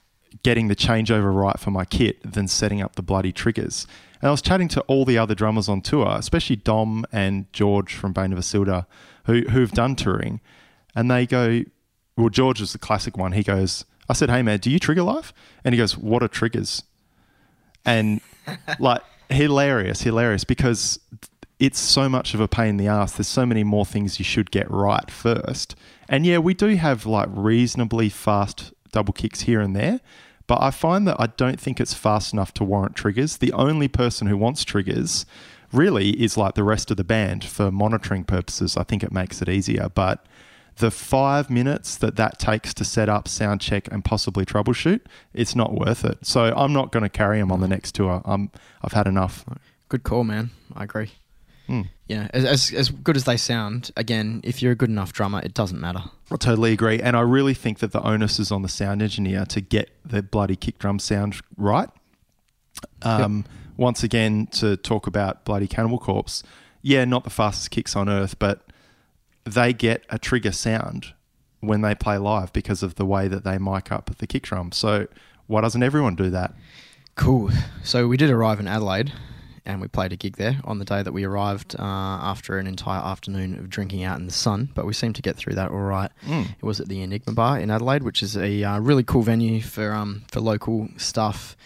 getting 0.42 0.68
the 0.68 0.76
changeover 0.76 1.34
right 1.34 1.58
for 1.58 1.70
my 1.70 1.84
kit 1.84 2.32
than 2.32 2.48
setting 2.48 2.82
up 2.82 2.96
the 2.96 3.02
bloody 3.02 3.32
triggers. 3.32 3.86
And 4.20 4.28
I 4.28 4.30
was 4.30 4.42
chatting 4.42 4.68
to 4.68 4.80
all 4.82 5.04
the 5.04 5.18
other 5.18 5.34
drummers 5.34 5.68
on 5.68 5.80
tour, 5.80 6.16
especially 6.18 6.56
Dom 6.56 7.04
and 7.12 7.52
George 7.52 7.94
from 7.94 8.12
Bane 8.12 8.32
of 8.32 8.38
Isildur, 8.38 8.86
who 9.26 9.42
who've 9.42 9.72
done 9.72 9.96
touring, 9.96 10.40
and 10.94 11.10
they 11.10 11.26
go, 11.26 11.62
well, 12.16 12.28
George 12.28 12.60
is 12.60 12.72
the 12.72 12.78
classic 12.78 13.16
one. 13.16 13.32
He 13.32 13.42
goes, 13.42 13.84
I 14.08 14.12
said, 14.12 14.30
hey 14.30 14.42
man, 14.42 14.58
do 14.58 14.70
you 14.70 14.78
trigger 14.78 15.02
live? 15.02 15.32
And 15.64 15.74
he 15.74 15.78
goes, 15.78 15.96
what 15.96 16.22
are 16.22 16.28
triggers? 16.28 16.82
And 17.84 18.20
like 18.78 19.02
hilarious, 19.28 20.02
hilarious 20.02 20.44
because 20.44 20.98
it's 21.58 21.78
so 21.78 22.08
much 22.08 22.34
of 22.34 22.40
a 22.40 22.48
pain 22.48 22.70
in 22.70 22.76
the 22.76 22.88
ass. 22.88 23.12
There's 23.12 23.28
so 23.28 23.46
many 23.46 23.64
more 23.64 23.86
things 23.86 24.18
you 24.18 24.24
should 24.24 24.50
get 24.50 24.70
right 24.70 25.10
first. 25.10 25.76
And 26.08 26.26
yeah, 26.26 26.38
we 26.38 26.54
do 26.54 26.76
have 26.76 27.06
like 27.06 27.28
reasonably 27.30 28.08
fast 28.08 28.72
double 28.92 29.12
kicks 29.12 29.42
here 29.42 29.60
and 29.60 29.74
there, 29.74 30.00
but 30.46 30.60
I 30.60 30.70
find 30.70 31.06
that 31.08 31.16
I 31.18 31.26
don't 31.26 31.60
think 31.60 31.80
it's 31.80 31.94
fast 31.94 32.32
enough 32.32 32.52
to 32.54 32.64
warrant 32.64 32.96
triggers. 32.96 33.38
The 33.38 33.52
only 33.52 33.88
person 33.88 34.26
who 34.26 34.36
wants 34.36 34.64
triggers 34.64 35.26
really 35.72 36.10
is 36.22 36.36
like 36.36 36.54
the 36.54 36.62
rest 36.62 36.90
of 36.90 36.96
the 36.96 37.04
band 37.04 37.44
for 37.44 37.70
monitoring 37.70 38.24
purposes. 38.24 38.76
I 38.76 38.84
think 38.84 39.02
it 39.02 39.12
makes 39.12 39.42
it 39.42 39.48
easier, 39.48 39.88
but 39.88 40.24
the 40.76 40.90
five 40.90 41.50
minutes 41.50 41.96
that 41.96 42.16
that 42.16 42.38
takes 42.38 42.74
to 42.74 42.84
set 42.84 43.08
up, 43.08 43.28
sound 43.28 43.60
check, 43.60 43.88
and 43.92 44.04
possibly 44.04 44.44
troubleshoot, 44.44 45.00
it's 45.32 45.54
not 45.54 45.72
worth 45.74 46.04
it. 46.04 46.26
So 46.26 46.52
I'm 46.56 46.72
not 46.72 46.92
going 46.92 47.04
to 47.04 47.08
carry 47.08 47.38
them 47.38 47.52
on 47.52 47.60
the 47.60 47.68
next 47.68 47.94
tour. 47.94 48.22
I'm, 48.24 48.50
I've 48.82 48.92
had 48.92 49.06
enough. 49.06 49.44
Good 49.88 50.02
call, 50.02 50.24
man. 50.24 50.50
I 50.74 50.84
agree. 50.84 51.12
Yeah, 52.08 52.28
as, 52.34 52.44
as 52.44 52.72
as 52.72 52.90
good 52.90 53.16
as 53.16 53.24
they 53.24 53.38
sound, 53.38 53.90
again, 53.96 54.42
if 54.44 54.60
you're 54.60 54.72
a 54.72 54.74
good 54.74 54.90
enough 54.90 55.14
drummer, 55.14 55.40
it 55.42 55.54
doesn't 55.54 55.80
matter. 55.80 56.02
I 56.30 56.36
totally 56.36 56.72
agree. 56.72 57.00
And 57.00 57.16
I 57.16 57.20
really 57.20 57.54
think 57.54 57.78
that 57.78 57.92
the 57.92 58.02
onus 58.02 58.38
is 58.38 58.52
on 58.52 58.60
the 58.60 58.68
sound 58.68 59.00
engineer 59.00 59.46
to 59.46 59.62
get 59.62 59.88
the 60.04 60.22
bloody 60.22 60.56
kick 60.56 60.78
drum 60.78 60.98
sound 60.98 61.40
right. 61.56 61.88
Um, 63.00 63.46
Once 63.78 64.02
again, 64.04 64.46
to 64.48 64.76
talk 64.76 65.06
about 65.06 65.44
bloody 65.46 65.66
Cannibal 65.66 65.98
Corpse, 65.98 66.42
yeah, 66.82 67.06
not 67.06 67.24
the 67.24 67.30
fastest 67.30 67.70
kicks 67.70 67.96
on 67.96 68.10
earth, 68.10 68.38
but 68.38 68.66
they 69.44 69.72
get 69.72 70.04
a 70.10 70.18
trigger 70.18 70.52
sound 70.52 71.14
when 71.60 71.80
they 71.80 71.94
play 71.94 72.18
live 72.18 72.52
because 72.52 72.82
of 72.82 72.96
the 72.96 73.06
way 73.06 73.28
that 73.28 73.44
they 73.44 73.58
mic 73.58 73.90
up 73.90 74.10
the 74.18 74.26
kick 74.26 74.44
drum. 74.44 74.72
So 74.72 75.06
why 75.46 75.60
doesn't 75.60 75.82
everyone 75.82 76.14
do 76.14 76.30
that? 76.30 76.54
Cool. 77.14 77.50
So 77.82 78.08
we 78.08 78.16
did 78.16 78.30
arrive 78.30 78.60
in 78.60 78.66
Adelaide, 78.66 79.12
and 79.64 79.80
we 79.80 79.88
played 79.88 80.12
a 80.12 80.16
gig 80.16 80.36
there 80.36 80.60
on 80.64 80.78
the 80.78 80.84
day 80.84 81.02
that 81.02 81.12
we 81.12 81.24
arrived 81.24 81.76
uh, 81.78 81.82
after 81.82 82.58
an 82.58 82.66
entire 82.66 83.02
afternoon 83.02 83.58
of 83.58 83.70
drinking 83.70 84.02
out 84.02 84.18
in 84.18 84.26
the 84.26 84.32
sun. 84.32 84.70
But 84.74 84.84
we 84.84 84.92
seemed 84.92 85.16
to 85.16 85.22
get 85.22 85.36
through 85.36 85.54
that 85.54 85.70
all 85.70 85.78
right. 85.78 86.10
Mm. 86.26 86.50
It 86.50 86.62
was 86.62 86.80
at 86.80 86.88
the 86.88 87.02
Enigma 87.02 87.32
Bar 87.32 87.60
in 87.60 87.70
Adelaide, 87.70 88.02
which 88.02 88.22
is 88.22 88.36
a 88.36 88.62
uh, 88.64 88.78
really 88.80 89.04
cool 89.04 89.22
venue 89.22 89.60
for 89.60 89.92
um, 89.92 90.24
for 90.28 90.40
local 90.40 90.88
stuff. 90.96 91.56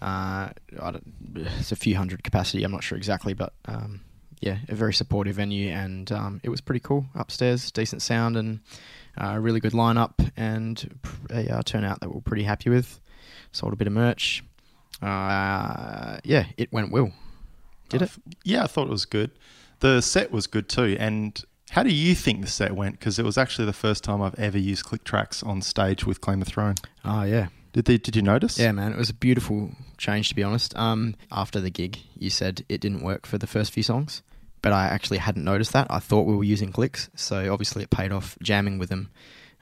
Uh, 0.00 0.50
I 0.80 0.90
don't, 0.90 1.14
it's 1.58 1.72
a 1.72 1.76
few 1.76 1.96
hundred 1.96 2.24
capacity. 2.24 2.64
I'm 2.64 2.72
not 2.72 2.82
sure 2.82 2.98
exactly, 2.98 3.34
but 3.34 3.52
um, 3.66 4.00
yeah, 4.40 4.58
a 4.68 4.74
very 4.74 4.92
supportive 4.92 5.36
venue, 5.36 5.70
and 5.70 6.10
um, 6.12 6.40
it 6.42 6.48
was 6.48 6.60
pretty 6.60 6.80
cool 6.80 7.06
upstairs. 7.14 7.70
Decent 7.70 8.02
sound 8.02 8.36
and 8.36 8.60
uh, 9.16 9.38
really 9.40 9.60
good 9.60 9.72
lineup, 9.72 10.30
and 10.36 10.98
a 11.30 11.58
uh, 11.58 11.62
turnout 11.62 12.00
that 12.00 12.12
we're 12.12 12.20
pretty 12.20 12.44
happy 12.44 12.70
with. 12.70 13.00
Sold 13.52 13.72
a 13.72 13.76
bit 13.76 13.86
of 13.86 13.92
merch. 13.92 14.42
Uh, 15.00 16.18
yeah, 16.24 16.46
it 16.56 16.72
went 16.72 16.90
well. 16.90 17.12
Did 17.88 18.02
it? 18.02 18.10
Yeah, 18.42 18.64
I 18.64 18.66
thought 18.66 18.86
it 18.86 18.90
was 18.90 19.04
good. 19.04 19.30
The 19.80 20.00
set 20.00 20.32
was 20.32 20.46
good 20.46 20.68
too. 20.68 20.96
And 20.98 21.42
how 21.70 21.82
do 21.82 21.92
you 21.92 22.14
think 22.14 22.40
the 22.40 22.46
set 22.46 22.72
went? 22.72 22.98
Because 22.98 23.18
it 23.18 23.24
was 23.24 23.36
actually 23.36 23.66
the 23.66 23.72
first 23.72 24.04
time 24.04 24.22
I've 24.22 24.38
ever 24.38 24.58
used 24.58 24.84
click 24.84 25.04
tracks 25.04 25.42
on 25.42 25.62
stage 25.62 26.06
with 26.06 26.20
Claim 26.20 26.40
the 26.40 26.46
Throne. 26.46 26.76
Oh 27.04 27.22
yeah, 27.22 27.48
Did 27.74 27.84
they, 27.84 27.98
Did 27.98 28.16
you 28.16 28.22
notice? 28.22 28.58
yeah, 28.58 28.72
man. 28.72 28.92
It 28.92 28.98
was 28.98 29.10
a 29.10 29.14
beautiful 29.14 29.70
change, 29.98 30.30
to 30.30 30.34
be 30.34 30.42
honest. 30.42 30.74
Um, 30.76 31.14
after 31.30 31.60
the 31.60 31.70
gig, 31.70 31.98
you 32.16 32.30
said 32.30 32.64
it 32.70 32.80
didn't 32.80 33.02
work 33.02 33.26
for 33.26 33.36
the 33.36 33.46
first 33.46 33.72
few 33.72 33.82
songs, 33.82 34.22
but 34.62 34.72
I 34.72 34.86
actually 34.86 35.18
hadn't 35.18 35.44
noticed 35.44 35.72
that. 35.74 35.88
I 35.90 35.98
thought 35.98 36.22
we 36.22 36.34
were 36.36 36.44
using 36.44 36.72
clicks, 36.72 37.10
so 37.14 37.52
obviously 37.52 37.82
it 37.82 37.90
paid 37.90 38.12
off 38.12 38.38
jamming 38.42 38.78
with 38.78 38.88
them 38.88 39.10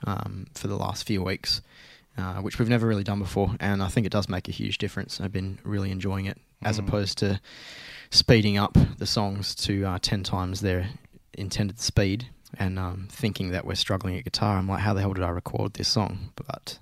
um, 0.07 0.47
for 0.55 0.69
the 0.69 0.77
last 0.77 1.05
few 1.07 1.23
weeks, 1.23 1.63
uh, 2.19 2.35
which 2.43 2.59
we've 2.59 2.69
never 2.69 2.87
really 2.87 3.03
done 3.03 3.19
before, 3.19 3.57
and 3.61 3.83
I 3.83 3.89
think 3.89 4.07
it 4.07 4.13
does 4.13 4.29
make 4.29 4.47
a 4.49 4.53
huge 4.53 4.79
difference. 4.79 5.21
I've 5.21 5.33
been 5.33 5.59
really 5.65 5.91
enjoying 5.91 6.27
it, 6.27 6.39
as 6.63 6.79
Mm. 6.79 6.87
opposed 6.87 7.19
to 7.19 7.41
speeding 8.11 8.59
up 8.59 8.77
the 8.99 9.07
songs 9.07 9.55
to 9.55 9.85
uh, 9.85 9.99
ten 10.03 10.23
times 10.23 10.61
their 10.61 10.91
intended 11.35 11.81
speed. 11.81 12.27
And 12.59 12.79
um, 12.79 13.09
thinking 13.11 13.53
that 13.53 13.65
we're 13.65 13.77
struggling 13.77 14.19
at 14.19 14.25
guitar, 14.25 14.59
I'm 14.59 14.69
like, 14.69 14.81
how 14.81 14.93
the 14.93 15.01
hell 15.01 15.15
did 15.15 15.25
I 15.25 15.31
record 15.31 15.73
this 15.73 15.89
song? 15.89 16.33
But 16.37 16.79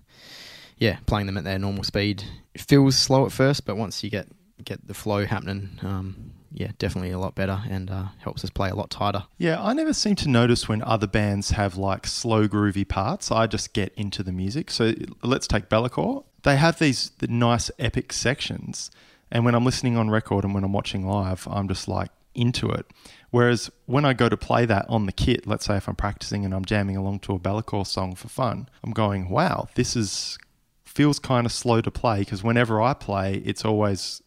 yeah, 0.80 0.98
playing 1.06 1.26
them 1.26 1.36
at 1.38 1.44
their 1.44 1.58
normal 1.58 1.84
speed 1.84 2.24
it 2.54 2.60
feels 2.60 2.96
slow 2.96 3.26
at 3.26 3.32
first, 3.32 3.64
but 3.64 3.76
once 3.76 4.02
you 4.02 4.10
get 4.10 4.28
get 4.62 4.86
the 4.86 4.94
flow 4.94 5.24
happening, 5.24 5.70
um, 5.82 6.32
yeah, 6.52 6.72
definitely 6.78 7.12
a 7.12 7.18
lot 7.18 7.34
better 7.34 7.62
and 7.68 7.90
uh, 7.90 8.06
helps 8.18 8.44
us 8.44 8.50
play 8.50 8.68
a 8.68 8.74
lot 8.74 8.90
tighter. 8.90 9.24
Yeah, 9.38 9.62
I 9.62 9.72
never 9.72 9.94
seem 9.94 10.16
to 10.16 10.28
notice 10.28 10.68
when 10.68 10.82
other 10.82 11.06
bands 11.06 11.50
have 11.50 11.76
like 11.76 12.06
slow 12.06 12.46
groovy 12.46 12.86
parts. 12.86 13.30
I 13.30 13.46
just 13.46 13.72
get 13.72 13.94
into 13.94 14.22
the 14.22 14.32
music. 14.32 14.70
So 14.70 14.92
let's 15.22 15.46
take 15.46 15.68
Be'lakor. 15.68 16.24
They 16.42 16.56
have 16.56 16.78
these 16.78 17.10
the 17.18 17.28
nice 17.28 17.70
epic 17.78 18.12
sections, 18.12 18.90
and 19.30 19.44
when 19.44 19.54
I'm 19.54 19.64
listening 19.64 19.96
on 19.96 20.10
record 20.10 20.44
and 20.44 20.54
when 20.54 20.64
I'm 20.64 20.72
watching 20.72 21.06
live, 21.06 21.46
I'm 21.50 21.68
just 21.68 21.88
like 21.88 22.10
into 22.34 22.70
it. 22.70 22.86
Whereas 23.30 23.70
when 23.86 24.04
I 24.04 24.12
go 24.12 24.28
to 24.28 24.36
play 24.36 24.66
that 24.66 24.86
on 24.88 25.06
the 25.06 25.12
kit, 25.12 25.46
let's 25.46 25.66
say 25.66 25.76
if 25.76 25.88
I'm 25.88 25.96
practicing 25.96 26.44
and 26.44 26.52
I'm 26.54 26.64
jamming 26.64 26.96
along 26.96 27.20
to 27.20 27.34
a 27.34 27.38
Be'lakor 27.38 27.86
song 27.86 28.14
for 28.14 28.28
fun, 28.28 28.68
I'm 28.82 28.92
going, 28.92 29.28
"Wow, 29.28 29.68
this 29.74 29.94
is 29.94 30.38
feels 31.00 31.18
kind 31.18 31.46
of 31.46 31.52
slow 31.52 31.80
to 31.80 31.90
play." 31.90 32.18
Because 32.20 32.42
whenever 32.42 32.74
I 32.90 32.92
play, 32.92 33.28
it's 33.50 33.64
always 33.64 34.22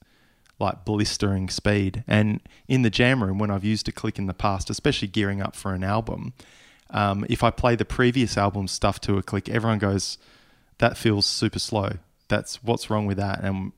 like 0.59 0.85
blistering 0.85 1.49
speed. 1.49 2.03
And 2.07 2.39
in 2.67 2.81
the 2.81 2.89
jam 2.89 3.23
room, 3.23 3.37
when 3.37 3.51
I've 3.51 3.63
used 3.63 3.87
a 3.87 3.91
click 3.91 4.17
in 4.17 4.27
the 4.27 4.33
past, 4.33 4.69
especially 4.69 5.07
gearing 5.07 5.41
up 5.41 5.55
for 5.55 5.73
an 5.73 5.83
album, 5.83 6.33
um, 6.89 7.25
if 7.29 7.43
I 7.43 7.51
play 7.51 7.75
the 7.75 7.85
previous 7.85 8.37
album 8.37 8.67
stuff 8.67 8.99
to 9.01 9.17
a 9.17 9.23
click, 9.23 9.49
everyone 9.49 9.79
goes, 9.79 10.17
"That 10.77 10.97
feels 10.97 11.25
super 11.25 11.59
slow. 11.59 11.89
That's 12.27 12.63
what's 12.63 12.89
wrong 12.89 13.05
with 13.05 13.17
that." 13.17 13.43
And 13.43 13.71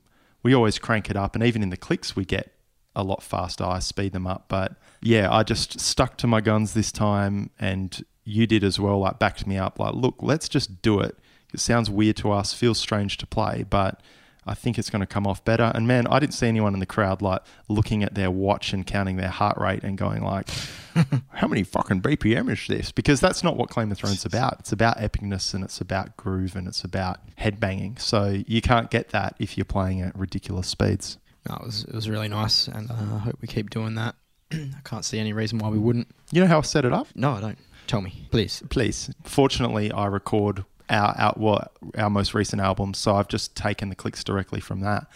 we 0.44 0.54
always 0.54 0.80
crank 0.80 1.10
it 1.10 1.18
up, 1.18 1.36
and 1.36 1.44
even 1.44 1.64
in 1.64 1.72
the 1.72 1.78
clicks, 1.88 2.16
we 2.16 2.24
get 2.24 2.48
a 2.96 3.04
lot 3.04 3.22
faster. 3.24 3.66
I 3.66 3.80
speed 3.80 4.14
them 4.14 4.28
up, 4.28 4.46
but 4.48 4.70
yeah, 5.02 5.28
I 5.40 5.44
just 5.44 5.80
stuck 5.80 6.18
to 6.20 6.28
my 6.28 6.42
guns 6.42 6.74
this 6.74 6.92
time, 6.92 7.50
and 7.60 7.90
you 8.24 8.48
did 8.48 8.64
as 8.64 8.80
well. 8.80 9.00
Like 9.00 9.20
backed 9.20 9.46
me 9.48 9.58
up. 9.58 9.80
Like, 9.80 9.96
look, 9.96 10.16
let's 10.22 10.48
just 10.50 10.82
do 10.82 11.00
it. 11.02 11.18
It 11.56 11.60
sounds 11.62 11.90
weird 11.90 12.18
to 12.18 12.32
us, 12.32 12.54
feels 12.54 12.78
strange 12.78 13.16
to 13.18 13.26
play, 13.26 13.64
but 13.70 14.02
I 14.46 14.54
think 14.54 14.78
it's 14.78 14.90
going 14.90 15.00
to 15.00 15.08
come 15.08 15.26
off 15.26 15.44
better. 15.46 15.72
And 15.74 15.88
man, 15.88 16.06
I 16.08 16.20
didn't 16.20 16.34
see 16.34 16.48
anyone 16.48 16.74
in 16.74 16.82
the 16.82 16.86
crowd 16.86 17.22
like 17.22 17.42
looking 17.70 18.04
at 18.04 18.14
their 18.14 18.30
watch 18.30 18.74
and 18.74 18.86
counting 18.86 19.16
their 19.16 19.30
heart 19.30 19.58
rate 19.58 19.84
and 19.84 19.98
going 19.98 20.22
like, 20.22 20.50
"How 21.30 21.48
many 21.48 21.64
fucking 21.64 22.02
BPM 22.02 22.52
is 22.52 22.68
this?" 22.68 22.92
Because 22.92 23.22
that's 23.22 23.42
not 23.42 23.56
what 23.56 23.70
Claim 23.70 23.88
the 23.88 23.96
Throne's 23.96 24.26
about. 24.26 24.58
It's 24.60 24.74
about 24.74 24.98
epicness 24.98 25.54
and 25.54 25.64
it's 25.64 25.80
about 25.80 26.18
groove 26.18 26.58
and 26.58 26.68
it's 26.68 26.84
about 26.84 27.20
headbanging. 27.38 28.00
So 28.00 28.44
you 28.46 28.62
can't 28.62 28.92
get 28.92 29.10
that 29.10 29.36
if 29.40 29.58
you're 29.58 29.64
playing 29.64 30.02
at 30.02 30.14
ridiculous 30.14 30.68
speeds. 30.68 31.18
No, 31.48 31.56
it 31.56 31.66
was 31.66 31.84
it 31.86 31.96
was 31.96 32.10
really 32.10 32.28
nice, 32.28 32.68
and 32.68 32.92
uh, 32.92 33.16
I 33.16 33.20
hope 33.20 33.38
we 33.42 33.48
keep 33.48 33.70
doing 33.70 33.96
that. 33.96 34.16
I 34.52 34.82
can't 34.84 35.06
see 35.06 35.20
any 35.20 35.32
reason 35.32 35.58
why 35.58 35.70
we 35.70 35.80
wouldn't. 35.80 36.10
You 36.32 36.42
know 36.42 36.48
how 36.48 36.60
I 36.60 36.62
set 36.62 36.86
it 36.86 36.94
up? 36.94 37.08
No, 37.16 37.32
I 37.32 37.42
don't. 37.42 37.58
Tell 37.88 38.02
me, 38.02 38.28
please. 38.32 38.64
Please. 38.70 39.12
Fortunately, 39.24 39.92
I 39.92 40.08
record 40.08 40.66
our, 40.90 41.16
our 41.18 41.34
well, 41.38 41.72
our 41.98 42.10
most 42.10 42.34
recent 42.34 42.62
album, 42.62 42.94
so 42.94 43.16
I've 43.16 43.28
just 43.28 43.56
taken 43.56 43.90
the 43.90 43.96
clicks 43.96 44.24
directly 44.24 44.60
from 44.60 44.82
that. 44.82 45.08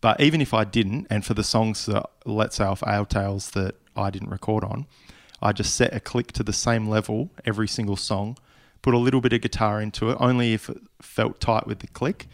But 0.00 0.20
even 0.20 0.40
if 0.40 0.54
I 0.54 0.64
didn't, 0.64 1.06
and 1.10 1.24
for 1.24 1.34
the 1.34 1.44
songs 1.44 1.86
that 1.86 2.06
let's 2.24 2.56
say 2.56 2.64
off 2.64 2.82
Ale 2.86 3.04
Tales 3.04 3.50
that 3.50 3.74
I 3.96 4.10
didn't 4.10 4.30
record 4.30 4.64
on, 4.64 4.86
I 5.42 5.52
just 5.52 5.74
set 5.74 5.94
a 5.94 6.00
click 6.00 6.32
to 6.32 6.42
the 6.42 6.52
same 6.52 6.88
level 6.88 7.30
every 7.44 7.68
single 7.68 7.96
song, 7.96 8.38
put 8.82 8.94
a 8.94 8.98
little 8.98 9.20
bit 9.20 9.32
of 9.32 9.40
guitar 9.40 9.80
into 9.80 10.10
it, 10.10 10.16
only 10.20 10.52
if 10.52 10.68
it 10.68 10.78
felt 11.02 11.40
tight 11.40 11.66
with 11.66 11.80
the 11.80 11.86
click, 11.88 12.28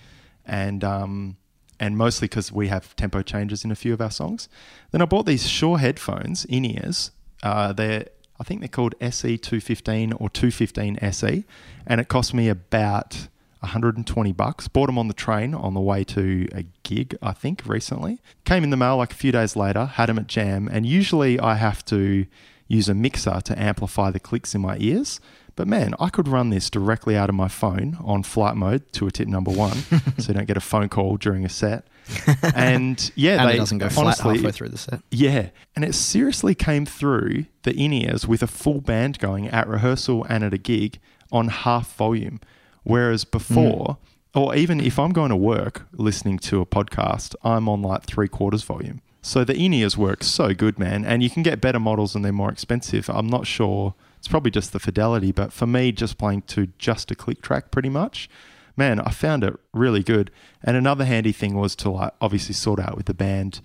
and 0.45 0.85
um, 0.85 1.37
and 1.79 1.97
mostly 1.97 2.27
because 2.27 2.53
we 2.53 2.69
have 2.69 2.95
tempo 2.97 3.23
changes 3.23 3.65
in 3.65 3.71
a 3.71 3.77
few 3.77 3.93
of 3.93 4.01
our 4.01 4.11
songs. 4.11 4.49
Then 4.93 5.03
I 5.03 5.05
bought 5.05 5.27
these 5.27 5.49
Shure 5.49 5.79
headphones, 5.79 6.45
in 6.45 6.65
ears. 6.65 7.11
Uh, 7.43 7.73
they're 7.73 8.07
I 8.39 8.45
think 8.45 8.61
they're 8.61 8.69
called 8.69 8.95
SE 9.01 9.39
215 9.39 10.13
or 10.13 10.29
215 10.31 10.99
SE, 11.01 11.45
and 11.87 12.01
it 12.01 12.09
cost 12.09 12.35
me 12.35 12.49
about 12.49 13.29
120 13.61 14.33
bucks. 14.33 14.69
Bought 14.69 14.87
them 14.87 14.99
on 14.99 15.09
the 15.09 15.15
train 15.15 15.55
on 15.55 15.75
the 15.75 15.81
way 15.81 16.05
to 16.05 16.49
a 16.53 16.65
gig, 16.83 17.17
I 17.23 17.33
think, 17.33 17.63
recently. 17.67 18.21
Came 18.45 18.65
in 18.65 18.71
the 18.71 18.77
mail 18.77 18.97
like 18.97 19.13
a 19.13 19.17
few 19.17 19.33
days 19.33 19.57
later, 19.57 19.87
had 19.87 20.09
them 20.09 20.19
at 20.19 20.27
Jam, 20.27 20.69
and 20.71 20.87
usually 20.87 21.41
I 21.41 21.55
have 21.55 21.85
to 21.87 22.27
use 22.69 22.89
a 22.89 22.95
mixer 22.95 23.41
to 23.45 23.61
amplify 23.61 24.11
the 24.11 24.21
clicks 24.21 24.55
in 24.55 24.61
my 24.61 24.77
ears. 24.79 25.21
But 25.55 25.69
man, 25.69 25.95
I 25.99 26.11
could 26.11 26.29
run 26.29 26.51
this 26.51 26.69
directly 26.69 27.17
out 27.17 27.31
of 27.31 27.35
my 27.35 27.49
phone 27.49 27.97
on 28.05 28.23
flight 28.23 28.57
mode 28.57 28.93
to 28.93 29.07
a 29.07 29.11
tip 29.11 29.29
number 29.29 29.51
one, 29.51 29.77
so 30.19 30.29
you 30.29 30.35
don't 30.35 30.47
get 30.47 30.57
a 30.57 30.61
phone 30.61 30.89
call 30.89 31.17
during 31.17 31.45
a 31.45 31.49
set. 31.49 31.87
And 32.55 33.11
yeah, 33.15 33.41
and 33.41 33.51
they 33.51 33.55
it 33.55 33.59
doesn't 33.59 33.79
go 33.79 33.89
flat 33.89 34.07
honestly, 34.07 34.37
halfway 34.37 34.53
through 34.53 34.69
the 34.69 34.79
set. 34.79 35.01
yeah, 35.11 35.51
and 35.75 35.85
it 35.85 35.95
seriously 35.95 36.55
came 36.55 36.87
through 36.87 37.47
the 37.63 37.75
in 37.75 37.93
ears 37.93 38.27
with 38.27 38.43
a 38.43 38.47
full 38.47 38.81
band 38.81 39.19
going 39.19 39.49
at 39.49 39.69
rehearsal 39.69 40.25
and 40.29 40.45
at 40.45 40.55
a 40.55 40.59
gig 40.59 40.99
on 41.33 41.49
half 41.49 41.95
volume. 41.97 42.41
Whereas 42.85 43.25
mm. 43.25 43.31
before, 43.33 43.99
or 44.35 44.55
even 44.55 44.81
if 44.81 44.99
I'm 44.99 45.13
going 45.13 45.31
to 45.31 45.37
work 45.37 45.87
listening 45.93 46.39
to 46.41 46.61
a 46.61 46.67
podcast, 46.67 47.35
I'm 47.43 47.69
on 47.69 47.83
like 47.83 48.05
three 48.05 48.29
quarters 48.29 48.63
volume. 48.63 49.01
So 49.27 49.43
the 49.43 49.57
in 49.57 49.75
ears 49.75 49.97
work 49.97 50.23
so 50.23 50.55
good, 50.55 50.79
man. 50.79 51.05
And 51.05 51.21
you 51.21 51.29
can 51.29 51.43
get 51.43 51.61
better 51.61 51.81
models 51.81 52.15
and 52.15 52.25
they're 52.25 52.33
more 52.33 52.53
expensive. 52.53 53.11
I'm 53.11 53.27
not 53.27 53.45
sure. 53.45 53.95
It's 54.19 54.29
probably 54.29 54.53
just 54.53 54.73
the 54.73 54.79
fidelity, 54.79 55.33
but 55.33 55.53
for 55.53 55.67
me, 55.67 55.91
just 55.91 56.17
playing 56.17 56.43
to 56.43 56.69
just 56.79 57.11
a 57.11 57.17
click 57.17 57.43
track 57.43 57.73
pretty 57.73 57.89
much, 57.89 58.29
man, 58.77 59.01
I 59.01 59.11
found 59.11 59.45
it 59.45 59.55
really 59.73 60.03
good. 60.03 60.31
And 60.63 60.77
another 60.77 61.05
handy 61.05 61.33
thing 61.33 61.55
was 61.55 61.75
to 61.77 61.91
like 61.91 62.13
obviously 62.21 62.55
sort 62.55 62.81
out 62.81 62.97
with 62.97 63.07
the 63.07 63.15
band 63.15 63.61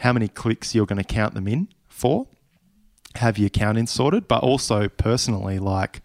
how 0.00 0.12
many 0.12 0.28
clicks 0.28 0.74
you're 0.74 0.86
going 0.86 1.02
to 1.02 1.04
count 1.04 1.34
them 1.34 1.48
in 1.48 1.68
for, 1.88 2.26
have 3.14 3.38
your 3.38 3.48
count 3.48 3.78
in 3.78 3.86
sorted, 3.86 4.28
but 4.28 4.42
also 4.42 4.88
personally, 4.88 5.58
like 5.58 6.02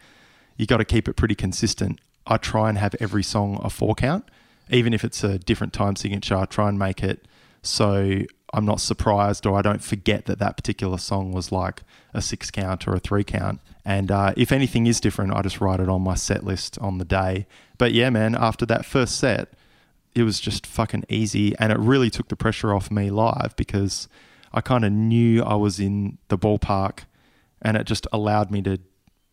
you 0.55 0.65
got 0.65 0.77
to 0.77 0.86
keep 0.86 1.07
it 1.10 1.15
pretty 1.15 1.36
consistent. 1.36 1.99
I 2.25 2.38
try 2.38 2.69
and 2.69 2.77
have 2.77 2.95
every 2.99 3.23
song 3.23 3.60
a 3.63 3.69
four 3.69 3.95
count, 3.95 4.29
even 4.69 4.93
if 4.93 5.03
it's 5.03 5.23
a 5.23 5.39
different 5.39 5.73
time 5.73 5.95
signature. 5.95 6.36
I 6.36 6.45
try 6.45 6.69
and 6.69 6.79
make 6.79 7.03
it 7.03 7.27
so 7.63 8.21
I'm 8.53 8.65
not 8.65 8.81
surprised 8.81 9.45
or 9.45 9.57
I 9.57 9.62
don't 9.62 9.84
forget 9.84 10.25
that 10.25 10.39
that 10.39 10.57
particular 10.57 10.97
song 10.97 11.31
was 11.31 11.51
like 11.51 11.84
a 12.13 12.21
six 12.21 12.51
count 12.51 12.88
or 12.88 12.95
a 12.95 12.99
three 12.99 13.23
count. 13.23 13.62
And 13.86 14.12
uh, 14.12 14.34
if 14.36 14.51
anything 14.51 14.88
is 14.88 14.99
different, 14.99 15.34
I 15.34 15.41
just 15.41 15.62
write 15.62 15.79
it 15.79 15.89
on 15.89 16.01
my 16.01 16.15
set 16.15 16.43
list 16.43 16.77
on 16.79 16.97
the 16.97 17.05
day. 17.05 17.47
But 17.81 17.93
yeah, 17.93 18.11
man, 18.11 18.35
after 18.35 18.63
that 18.67 18.85
first 18.85 19.17
set, 19.17 19.53
it 20.13 20.21
was 20.21 20.39
just 20.39 20.67
fucking 20.67 21.03
easy 21.09 21.57
and 21.57 21.71
it 21.71 21.79
really 21.79 22.11
took 22.11 22.27
the 22.27 22.35
pressure 22.35 22.75
off 22.75 22.91
me 22.91 23.09
live 23.09 23.55
because 23.55 24.07
I 24.53 24.61
kind 24.61 24.85
of 24.85 24.91
knew 24.91 25.41
I 25.41 25.55
was 25.55 25.79
in 25.79 26.19
the 26.27 26.37
ballpark 26.37 27.05
and 27.59 27.75
it 27.75 27.87
just 27.87 28.05
allowed 28.13 28.51
me 28.51 28.61
to 28.61 28.77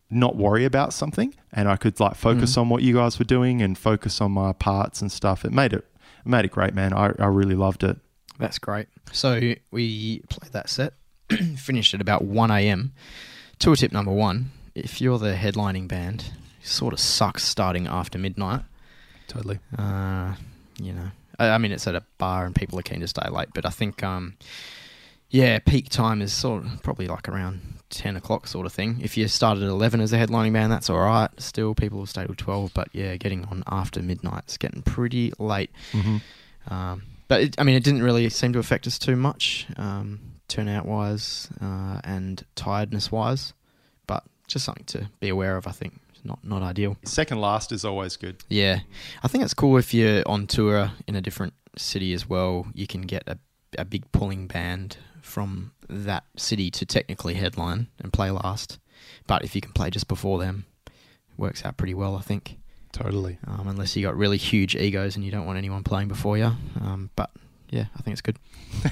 not 0.09 0.35
worry 0.35 0.65
about 0.65 0.93
something 0.93 1.35
and 1.53 1.69
I 1.69 1.75
could 1.75 1.99
like 1.99 2.15
focus 2.15 2.55
mm. 2.55 2.61
on 2.61 2.69
what 2.69 2.81
you 2.81 2.95
guys 2.95 3.19
were 3.19 3.25
doing 3.25 3.61
and 3.61 3.77
focus 3.77 4.19
on 4.19 4.31
my 4.31 4.51
parts 4.51 4.99
and 4.99 5.11
stuff. 5.11 5.45
It 5.45 5.51
made 5.53 5.71
it 5.71 5.85
it 6.25 6.27
made 6.27 6.43
it 6.43 6.51
great, 6.51 6.73
man. 6.73 6.91
I, 6.91 7.13
I 7.19 7.27
really 7.27 7.53
loved 7.53 7.83
it. 7.83 7.97
That's 8.39 8.57
great. 8.57 8.87
So 9.11 9.53
we 9.69 10.23
played 10.27 10.53
that 10.53 10.71
set, 10.71 10.93
finished 11.55 11.93
at 11.93 12.01
about 12.01 12.23
1 12.23 12.49
a.m. 12.49 12.93
Tour 13.59 13.75
tip 13.75 13.91
number 13.91 14.11
one 14.11 14.49
if 14.73 15.01
you're 15.01 15.19
the 15.19 15.33
headlining 15.33 15.87
band, 15.87 16.31
sort 16.61 16.93
of 16.93 16.99
sucks 16.99 17.43
starting 17.43 17.87
after 17.87 18.17
midnight. 18.17 18.61
Totally. 19.27 19.59
Uh, 19.77 20.33
you 20.79 20.93
know, 20.93 21.11
I, 21.37 21.49
I 21.49 21.57
mean, 21.57 21.71
it's 21.71 21.87
at 21.87 21.95
a 21.95 22.03
bar 22.17 22.45
and 22.45 22.55
people 22.55 22.79
are 22.79 22.83
keen 22.83 22.99
to 23.01 23.07
stay 23.07 23.27
late, 23.29 23.49
but 23.53 23.65
I 23.65 23.69
think, 23.69 24.03
um, 24.03 24.35
yeah, 25.29 25.59
peak 25.59 25.89
time 25.89 26.21
is 26.21 26.33
sort 26.33 26.65
of 26.65 26.81
probably 26.83 27.07
like 27.07 27.29
around 27.29 27.61
10 27.89 28.15
o'clock 28.15 28.47
sort 28.47 28.65
of 28.65 28.73
thing. 28.73 28.99
If 29.01 29.17
you 29.17 29.27
started 29.27 29.63
at 29.63 29.69
11 29.69 30.01
as 30.01 30.13
a 30.13 30.17
headlining 30.17 30.53
band, 30.53 30.71
that's 30.71 30.89
all 30.89 30.99
right. 30.99 31.29
Still, 31.37 31.75
people 31.75 31.99
will 31.99 32.05
stay 32.05 32.25
till 32.25 32.35
12, 32.35 32.73
but 32.73 32.89
yeah, 32.93 33.15
getting 33.17 33.45
on 33.45 33.63
after 33.67 34.01
midnight 34.01 34.43
is 34.47 34.57
getting 34.57 34.81
pretty 34.81 35.31
late. 35.37 35.71
Mm-hmm. 35.91 36.73
Um, 36.73 37.03
but 37.27 37.41
it, 37.41 37.55
I 37.59 37.63
mean, 37.63 37.75
it 37.75 37.83
didn't 37.83 38.03
really 38.03 38.29
seem 38.29 38.53
to 38.53 38.59
affect 38.59 38.87
us 38.87 38.97
too 38.97 39.15
much. 39.15 39.67
Um, 39.77 40.19
turnout 40.47 40.85
wise 40.85 41.47
uh, 41.61 42.01
and 42.03 42.43
tiredness 42.55 43.11
wise, 43.11 43.53
but 44.07 44.23
just 44.47 44.65
something 44.65 44.85
to 44.85 45.09
be 45.19 45.29
aware 45.29 45.55
of. 45.55 45.67
I 45.67 45.71
think 45.71 46.01
it's 46.19 46.25
not 46.25 46.39
not 46.43 46.61
ideal. 46.61 46.97
Second 47.03 47.39
last 47.39 47.71
is 47.71 47.85
always 47.85 48.17
good. 48.17 48.43
Yeah, 48.49 48.79
I 49.23 49.27
think 49.27 49.43
it's 49.43 49.53
cool 49.53 49.77
if 49.77 49.93
you're 49.93 50.23
on 50.27 50.47
tour 50.47 50.91
in 51.07 51.15
a 51.15 51.21
different 51.21 51.53
city 51.77 52.13
as 52.13 52.27
well. 52.27 52.67
You 52.73 52.87
can 52.87 53.01
get 53.01 53.23
a 53.27 53.37
a 53.77 53.85
big 53.85 54.11
pulling 54.11 54.47
band 54.47 54.97
from 55.21 55.71
that 55.87 56.23
city 56.35 56.71
to 56.71 56.85
technically 56.85 57.35
headline 57.35 57.87
and 57.99 58.11
play 58.11 58.31
last, 58.31 58.79
but 59.27 59.43
if 59.43 59.55
you 59.55 59.61
can 59.61 59.71
play 59.73 59.89
just 59.89 60.07
before 60.07 60.39
them, 60.39 60.65
it 60.87 60.93
works 61.37 61.63
out 61.63 61.77
pretty 61.77 61.93
well. 61.93 62.15
I 62.15 62.21
think. 62.21 62.57
Totally. 62.91 63.37
Um, 63.45 63.67
unless 63.67 63.95
you 63.95 64.01
got 64.01 64.17
really 64.17 64.37
huge 64.37 64.75
egos 64.75 65.15
and 65.15 65.23
you 65.23 65.29
don't 65.29 65.45
want 65.45 65.59
anyone 65.59 65.83
playing 65.83 66.07
before 66.07 66.39
you. 66.39 66.51
Um, 66.81 67.11
but 67.15 67.29
yeah, 67.69 67.85
I 67.95 68.01
think 68.01 68.13
it's 68.13 68.21
good. 68.21 68.37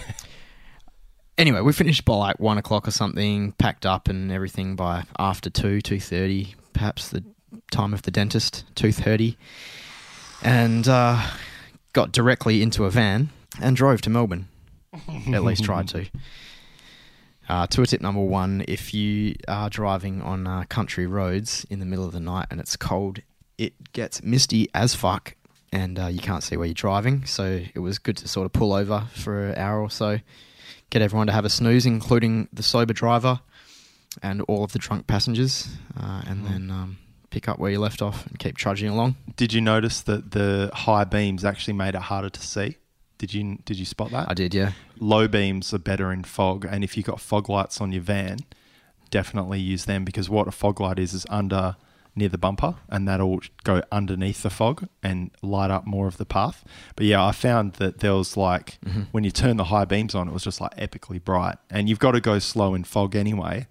anyway, 1.37 1.61
we 1.61 1.73
finished 1.73 2.05
by 2.05 2.15
like 2.15 2.39
one 2.39 2.57
o'clock 2.57 2.87
or 2.87 2.91
something, 2.91 3.53
packed 3.53 3.85
up 3.85 4.07
and 4.07 4.31
everything 4.31 4.75
by 4.75 5.03
after 5.19 5.49
two, 5.49 5.81
two 5.81 5.99
thirty, 5.99 6.55
perhaps 6.73 7.09
the 7.09 7.23
time 7.71 7.93
of 7.93 8.01
the 8.03 8.11
dentist, 8.11 8.63
two 8.75 8.91
thirty, 8.91 9.37
and 10.43 10.87
uh, 10.87 11.21
got 11.93 12.11
directly 12.11 12.61
into 12.61 12.85
a 12.85 12.89
van 12.89 13.29
and 13.61 13.75
drove 13.75 14.01
to 14.01 14.09
Melbourne. 14.09 14.47
At 15.33 15.43
least 15.43 15.63
tried 15.63 15.87
to. 15.89 16.05
Uh, 17.49 17.67
tour 17.67 17.85
tip 17.85 18.01
number 18.01 18.21
one: 18.21 18.63
If 18.67 18.93
you 18.93 19.35
are 19.47 19.69
driving 19.69 20.21
on 20.21 20.47
uh, 20.47 20.63
country 20.69 21.07
roads 21.07 21.65
in 21.69 21.79
the 21.79 21.85
middle 21.85 22.05
of 22.05 22.11
the 22.11 22.19
night 22.19 22.47
and 22.51 22.59
it's 22.59 22.75
cold, 22.75 23.19
it 23.57 23.93
gets 23.93 24.21
misty 24.23 24.67
as 24.73 24.95
fuck, 24.95 25.35
and 25.71 25.97
uh, 25.99 26.07
you 26.07 26.19
can't 26.19 26.43
see 26.43 26.57
where 26.57 26.67
you're 26.67 26.73
driving. 26.73 27.25
So 27.25 27.61
it 27.73 27.79
was 27.79 27.99
good 27.99 28.17
to 28.17 28.27
sort 28.27 28.45
of 28.45 28.53
pull 28.53 28.73
over 28.73 29.07
for 29.13 29.49
an 29.49 29.55
hour 29.57 29.81
or 29.81 29.89
so, 29.89 30.19
get 30.89 31.01
everyone 31.01 31.27
to 31.27 31.33
have 31.33 31.45
a 31.45 31.49
snooze, 31.49 31.85
including 31.85 32.47
the 32.53 32.63
sober 32.63 32.93
driver 32.93 33.39
and 34.23 34.41
all 34.47 34.63
of 34.63 34.71
the 34.71 34.79
drunk 34.79 35.07
passengers, 35.07 35.67
uh, 35.99 36.21
and 36.27 36.43
Mm. 36.45 36.47
then 36.49 36.71
um, 36.71 36.97
pick 37.29 37.47
up 37.47 37.59
where 37.59 37.71
you 37.71 37.79
left 37.79 38.01
off 38.01 38.25
and 38.25 38.39
keep 38.39 38.57
trudging 38.57 38.89
along. 38.89 39.15
Did 39.35 39.53
you 39.53 39.61
notice 39.61 40.01
that 40.01 40.31
the 40.31 40.71
high 40.73 41.03
beams 41.03 41.43
actually 41.45 41.73
made 41.73 41.93
it 41.95 42.01
harder 42.01 42.29
to 42.29 42.41
see? 42.41 42.77
Did 43.19 43.33
you 43.33 43.57
did 43.65 43.77
you 43.77 43.85
spot 43.85 44.11
that? 44.11 44.29
I 44.29 44.33
did, 44.33 44.53
yeah. 44.53 44.71
Low 44.99 45.27
beams 45.27 45.73
are 45.73 45.79
better 45.79 46.11
in 46.11 46.23
fog, 46.23 46.65
and 46.69 46.83
if 46.83 46.95
you've 46.95 47.05
got 47.05 47.19
fog 47.19 47.49
lights 47.49 47.81
on 47.81 47.91
your 47.91 48.01
van, 48.03 48.39
definitely 49.09 49.59
use 49.59 49.85
them 49.85 50.05
because 50.05 50.29
what 50.29 50.47
a 50.47 50.51
fog 50.51 50.79
light 50.79 50.99
is 50.99 51.13
is 51.13 51.25
under 51.29 51.75
near 52.17 52.29
the 52.29 52.37
bumper, 52.37 52.75
and 52.89 53.07
that'll 53.07 53.39
go 53.63 53.81
underneath 53.91 54.43
the 54.43 54.49
fog 54.49 54.87
and 55.01 55.31
light 55.41 55.71
up 55.71 55.85
more 55.85 56.07
of 56.07 56.17
the 56.17 56.25
path. 56.25 56.65
But 56.95 57.05
yeah, 57.05 57.23
I 57.23 57.31
found 57.31 57.73
that 57.73 57.99
there 57.99 58.13
was 58.15 58.35
like 58.35 58.79
Mm-hmm. 58.85 59.01
when 59.11 59.23
you 59.23 59.31
turn 59.31 59.57
the 59.57 59.65
high 59.65 59.85
beams 59.85 60.15
on, 60.15 60.27
it 60.27 60.33
was 60.33 60.43
just 60.43 60.59
like 60.59 60.75
epically 60.75 61.23
bright, 61.23 61.57
and 61.69 61.87
you've 61.87 61.99
got 61.99 62.11
to 62.11 62.21
go 62.21 62.39
slow 62.39 62.73
in 62.73 62.83
fog 62.83 63.15
anyway, 63.15 63.67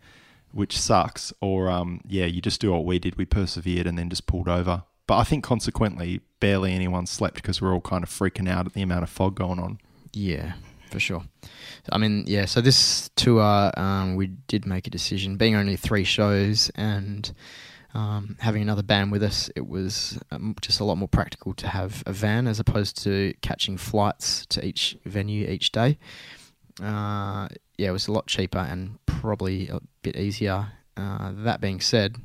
which 0.52 0.78
sucks. 0.78 1.32
Or 1.40 1.68
um, 1.68 2.00
yeah, 2.08 2.26
you 2.26 2.40
just 2.40 2.60
do 2.60 2.72
what 2.72 2.84
we 2.84 2.98
did. 2.98 3.16
We 3.16 3.24
persevered 3.26 3.86
and 3.86 3.98
then 3.98 4.08
just 4.08 4.26
pulled 4.26 4.48
over. 4.48 4.84
But 5.06 5.18
I 5.18 5.24
think 5.24 5.44
consequently, 5.44 6.20
barely 6.40 6.72
anyone 6.72 7.06
slept 7.06 7.36
because 7.36 7.60
we're 7.62 7.72
all 7.72 7.80
kind 7.80 8.02
of 8.02 8.10
freaking 8.10 8.48
out 8.48 8.66
at 8.66 8.72
the 8.72 8.82
amount 8.82 9.02
of 9.04 9.10
fog 9.10 9.34
going 9.36 9.58
on. 9.60 9.78
Yeah, 10.12 10.54
for 10.90 10.98
sure. 10.98 11.22
I 11.92 11.98
mean, 11.98 12.24
yeah. 12.26 12.46
So 12.46 12.60
this 12.60 13.08
tour, 13.14 13.70
um, 13.78 14.16
we 14.16 14.28
did 14.48 14.66
make 14.66 14.86
a 14.88 14.90
decision. 14.90 15.36
Being 15.36 15.54
only 15.54 15.76
three 15.76 16.02
shows 16.04 16.70
and 16.74 17.32
um, 17.96 18.36
having 18.40 18.60
another 18.60 18.82
band 18.82 19.10
with 19.10 19.22
us, 19.22 19.48
it 19.56 19.66
was 19.66 20.18
um, 20.30 20.54
just 20.60 20.80
a 20.80 20.84
lot 20.84 20.98
more 20.98 21.08
practical 21.08 21.54
to 21.54 21.66
have 21.66 22.02
a 22.04 22.12
van 22.12 22.46
as 22.46 22.60
opposed 22.60 23.02
to 23.04 23.32
catching 23.40 23.78
flights 23.78 24.44
to 24.46 24.62
each 24.62 24.98
venue 25.06 25.48
each 25.48 25.72
day. 25.72 25.96
Uh, 26.82 27.48
yeah, 27.78 27.88
it 27.88 27.92
was 27.92 28.06
a 28.06 28.12
lot 28.12 28.26
cheaper 28.26 28.58
and 28.58 28.98
probably 29.06 29.68
a 29.68 29.80
bit 30.02 30.14
easier. 30.14 30.72
Uh, 30.94 31.32
that 31.36 31.62
being 31.62 31.80
said, 31.80 32.16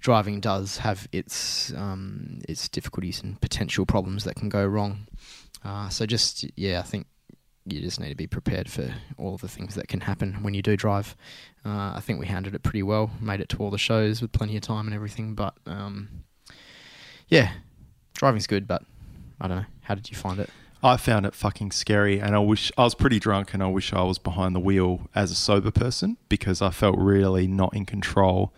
driving 0.00 0.40
does 0.40 0.78
have 0.78 1.06
its 1.12 1.72
um, 1.74 2.40
its 2.48 2.68
difficulties 2.68 3.22
and 3.22 3.40
potential 3.40 3.86
problems 3.86 4.24
that 4.24 4.34
can 4.34 4.48
go 4.48 4.66
wrong. 4.66 5.06
Uh, 5.64 5.88
so 5.88 6.06
just 6.06 6.44
yeah, 6.58 6.80
I 6.80 6.82
think 6.82 7.06
you 7.72 7.80
just 7.80 8.00
need 8.00 8.10
to 8.10 8.14
be 8.14 8.26
prepared 8.26 8.70
for 8.70 8.94
all 9.16 9.36
the 9.36 9.48
things 9.48 9.74
that 9.74 9.88
can 9.88 10.00
happen 10.00 10.42
when 10.42 10.54
you 10.54 10.62
do 10.62 10.76
drive. 10.76 11.16
Uh, 11.64 11.92
I 11.96 12.00
think 12.00 12.20
we 12.20 12.26
handled 12.26 12.54
it 12.54 12.62
pretty 12.62 12.82
well, 12.82 13.10
made 13.20 13.40
it 13.40 13.48
to 13.50 13.58
all 13.58 13.70
the 13.70 13.78
shows 13.78 14.22
with 14.22 14.32
plenty 14.32 14.56
of 14.56 14.62
time 14.62 14.86
and 14.86 14.94
everything. 14.94 15.34
But 15.34 15.54
um, 15.66 16.24
yeah, 17.28 17.52
driving's 18.14 18.46
good, 18.46 18.66
but 18.66 18.82
I 19.40 19.48
don't 19.48 19.58
know. 19.58 19.66
How 19.82 19.94
did 19.94 20.10
you 20.10 20.16
find 20.16 20.38
it? 20.40 20.50
I 20.82 20.96
found 20.96 21.26
it 21.26 21.34
fucking 21.34 21.72
scary, 21.72 22.20
and 22.20 22.36
I 22.36 22.38
wish 22.38 22.70
I 22.78 22.84
was 22.84 22.94
pretty 22.94 23.18
drunk, 23.18 23.52
and 23.52 23.62
I 23.62 23.66
wish 23.66 23.92
I 23.92 24.02
was 24.02 24.18
behind 24.18 24.54
the 24.54 24.60
wheel 24.60 25.08
as 25.12 25.32
a 25.32 25.34
sober 25.34 25.72
person 25.72 26.16
because 26.28 26.62
I 26.62 26.70
felt 26.70 26.96
really 26.96 27.48
not 27.48 27.74
in 27.74 27.84
control. 27.84 28.52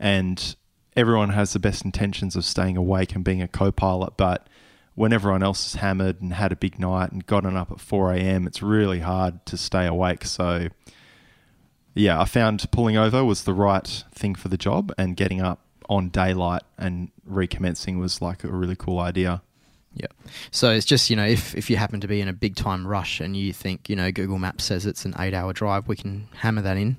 And 0.00 0.56
everyone 0.96 1.30
has 1.30 1.52
the 1.52 1.60
best 1.60 1.84
intentions 1.84 2.34
of 2.34 2.44
staying 2.44 2.76
awake 2.76 3.14
and 3.14 3.22
being 3.22 3.40
a 3.40 3.46
co-pilot, 3.46 4.16
but 4.16 4.48
when 4.94 5.12
everyone 5.12 5.42
else 5.42 5.66
is 5.66 5.74
hammered 5.80 6.20
and 6.20 6.34
had 6.34 6.52
a 6.52 6.56
big 6.56 6.78
night 6.78 7.12
and 7.12 7.26
gotten 7.26 7.56
up 7.56 7.70
at 7.70 7.80
4 7.80 8.12
a.m., 8.12 8.46
it's 8.46 8.62
really 8.62 9.00
hard 9.00 9.44
to 9.46 9.56
stay 9.56 9.86
awake. 9.86 10.24
So, 10.24 10.68
yeah, 11.94 12.20
I 12.20 12.24
found 12.24 12.70
pulling 12.70 12.96
over 12.96 13.24
was 13.24 13.44
the 13.44 13.54
right 13.54 14.04
thing 14.12 14.34
for 14.34 14.48
the 14.48 14.58
job, 14.58 14.92
and 14.98 15.16
getting 15.16 15.40
up 15.40 15.60
on 15.88 16.08
daylight 16.08 16.62
and 16.78 17.10
recommencing 17.24 17.98
was 17.98 18.22
like 18.22 18.44
a 18.44 18.48
really 18.48 18.76
cool 18.76 18.98
idea. 18.98 19.42
Yeah. 19.94 20.06
So 20.50 20.70
it's 20.70 20.86
just, 20.86 21.10
you 21.10 21.16
know, 21.16 21.26
if, 21.26 21.54
if 21.54 21.68
you 21.68 21.76
happen 21.76 22.00
to 22.00 22.08
be 22.08 22.20
in 22.20 22.28
a 22.28 22.32
big 22.32 22.56
time 22.56 22.86
rush 22.86 23.20
and 23.20 23.36
you 23.36 23.52
think, 23.52 23.90
you 23.90 23.96
know, 23.96 24.10
Google 24.10 24.38
Maps 24.38 24.64
says 24.64 24.86
it's 24.86 25.04
an 25.04 25.14
eight 25.18 25.34
hour 25.34 25.52
drive, 25.52 25.88
we 25.88 25.96
can 25.96 26.28
hammer 26.36 26.62
that 26.62 26.76
in. 26.76 26.96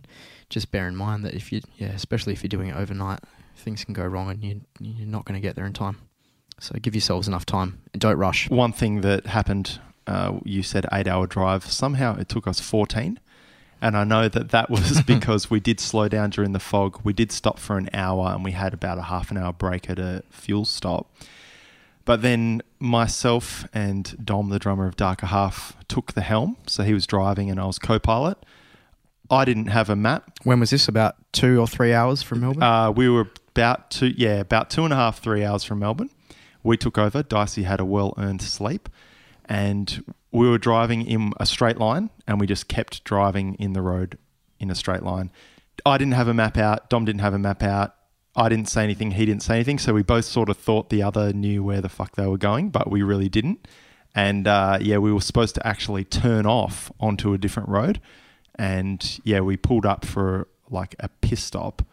Just 0.49 0.71
bear 0.71 0.87
in 0.87 0.95
mind 0.95 1.25
that 1.25 1.33
if 1.33 1.51
you, 1.51 1.61
yeah, 1.77 1.87
especially 1.87 2.33
if 2.33 2.43
you're 2.43 2.49
doing 2.49 2.69
it 2.69 2.75
overnight, 2.75 3.19
things 3.55 3.83
can 3.83 3.93
go 3.93 4.05
wrong 4.05 4.29
and 4.29 4.43
you, 4.43 4.61
you're 4.79 5.07
not 5.07 5.25
going 5.25 5.33
to 5.33 5.41
get 5.41 5.55
there 5.55 5.65
in 5.65 5.73
time. 5.73 5.97
So 6.63 6.75
give 6.81 6.95
yourselves 6.95 7.27
enough 7.27 7.45
time 7.45 7.81
and 7.91 7.99
don't 7.99 8.15
rush. 8.15 8.49
One 8.49 8.71
thing 8.71 9.01
that 9.01 9.25
happened, 9.27 9.81
uh, 10.07 10.39
you 10.45 10.63
said 10.63 10.85
eight 10.93 11.07
hour 11.07 11.27
drive. 11.27 11.65
Somehow 11.65 12.15
it 12.15 12.29
took 12.29 12.47
us 12.47 12.61
14. 12.61 13.19
And 13.81 13.97
I 13.97 14.05
know 14.05 14.29
that 14.29 14.51
that 14.51 14.69
was 14.69 15.01
because 15.05 15.49
we 15.49 15.59
did 15.59 15.81
slow 15.81 16.07
down 16.07 16.29
during 16.29 16.53
the 16.53 16.61
fog. 16.61 17.01
We 17.03 17.11
did 17.11 17.33
stop 17.33 17.59
for 17.59 17.77
an 17.77 17.89
hour 17.93 18.31
and 18.33 18.45
we 18.45 18.53
had 18.53 18.73
about 18.73 18.97
a 18.97 19.01
half 19.01 19.29
an 19.29 19.37
hour 19.37 19.51
break 19.51 19.89
at 19.89 19.99
a 19.99 20.23
fuel 20.29 20.63
stop. 20.63 21.13
But 22.05 22.21
then 22.21 22.61
myself 22.79 23.65
and 23.73 24.15
Dom, 24.23 24.47
the 24.47 24.59
drummer 24.59 24.87
of 24.87 24.95
Darker 24.95 25.25
Half, 25.25 25.75
took 25.89 26.13
the 26.13 26.21
helm. 26.21 26.55
So 26.65 26.83
he 26.83 26.93
was 26.93 27.05
driving 27.05 27.51
and 27.51 27.59
I 27.59 27.65
was 27.65 27.77
co 27.77 27.99
pilot. 27.99 28.37
I 29.29 29.43
didn't 29.43 29.67
have 29.67 29.89
a 29.89 29.97
map. 29.97 30.39
When 30.43 30.61
was 30.61 30.69
this? 30.69 30.87
About 30.87 31.15
two 31.33 31.59
or 31.59 31.67
three 31.67 31.93
hours 31.93 32.23
from 32.23 32.39
Melbourne? 32.39 32.63
Uh, 32.63 32.89
we 32.91 33.09
were 33.09 33.27
about 33.53 33.91
two, 33.91 34.13
yeah, 34.15 34.39
about 34.39 34.69
two 34.69 34.85
and 34.85 34.93
a 34.93 34.95
half, 34.95 35.19
three 35.19 35.43
hours 35.43 35.65
from 35.65 35.79
Melbourne. 35.79 36.09
We 36.63 36.77
took 36.77 36.97
over. 36.97 37.23
Dicey 37.23 37.63
had 37.63 37.79
a 37.79 37.85
well 37.85 38.13
earned 38.17 38.41
sleep, 38.41 38.89
and 39.45 40.03
we 40.31 40.49
were 40.49 40.57
driving 40.57 41.05
in 41.05 41.33
a 41.39 41.45
straight 41.45 41.77
line, 41.77 42.09
and 42.27 42.39
we 42.39 42.47
just 42.47 42.67
kept 42.67 43.03
driving 43.03 43.55
in 43.55 43.73
the 43.73 43.81
road 43.81 44.17
in 44.59 44.71
a 44.71 44.75
straight 44.75 45.03
line. 45.03 45.31
I 45.85 45.97
didn't 45.97 46.13
have 46.13 46.27
a 46.27 46.33
map 46.33 46.57
out. 46.57 46.89
Dom 46.89 47.05
didn't 47.05 47.21
have 47.21 47.33
a 47.33 47.39
map 47.39 47.63
out. 47.63 47.95
I 48.35 48.49
didn't 48.49 48.69
say 48.69 48.83
anything. 48.83 49.11
He 49.11 49.25
didn't 49.25 49.43
say 49.43 49.55
anything. 49.55 49.77
So 49.77 49.93
we 49.93 50.01
both 50.01 50.25
sort 50.25 50.49
of 50.49 50.57
thought 50.57 50.89
the 50.89 51.03
other 51.03 51.33
knew 51.33 51.63
where 51.63 51.81
the 51.81 51.89
fuck 51.89 52.15
they 52.15 52.25
were 52.25 52.37
going, 52.37 52.69
but 52.69 52.89
we 52.89 53.03
really 53.03 53.29
didn't. 53.29 53.67
And 54.15 54.47
uh, 54.47 54.79
yeah, 54.81 54.97
we 54.97 55.11
were 55.11 55.21
supposed 55.21 55.55
to 55.55 55.67
actually 55.67 56.03
turn 56.03 56.45
off 56.45 56.91
onto 56.99 57.33
a 57.33 57.37
different 57.37 57.69
road. 57.69 57.99
And 58.55 59.19
yeah, 59.23 59.41
we 59.41 59.57
pulled 59.57 59.85
up 59.85 60.05
for 60.05 60.47
like 60.69 60.95
a 60.99 61.09
piss 61.09 61.43
stop 61.43 61.83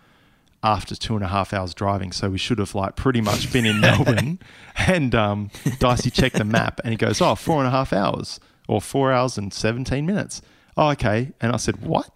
after 0.62 0.94
two 0.94 1.14
and 1.14 1.24
a 1.24 1.28
half 1.28 1.52
hours 1.52 1.74
driving. 1.74 2.12
So 2.12 2.30
we 2.30 2.38
should 2.38 2.58
have 2.58 2.74
like 2.74 2.96
pretty 2.96 3.20
much 3.20 3.52
been 3.52 3.66
in 3.66 3.80
Melbourne. 3.80 4.38
And 4.86 5.14
um, 5.14 5.50
Dicey 5.78 6.10
checked 6.10 6.36
the 6.36 6.44
map 6.44 6.80
and 6.82 6.92
he 6.92 6.96
goes, 6.96 7.20
Oh, 7.20 7.34
four 7.34 7.58
and 7.58 7.66
a 7.66 7.70
half 7.70 7.92
hours 7.92 8.40
or 8.66 8.80
four 8.80 9.12
hours 9.12 9.36
and 9.36 9.52
17 9.52 10.06
minutes. 10.06 10.40
Oh, 10.76 10.88
okay. 10.90 11.32
And 11.40 11.52
I 11.52 11.58
said, 11.58 11.84
What? 11.84 12.10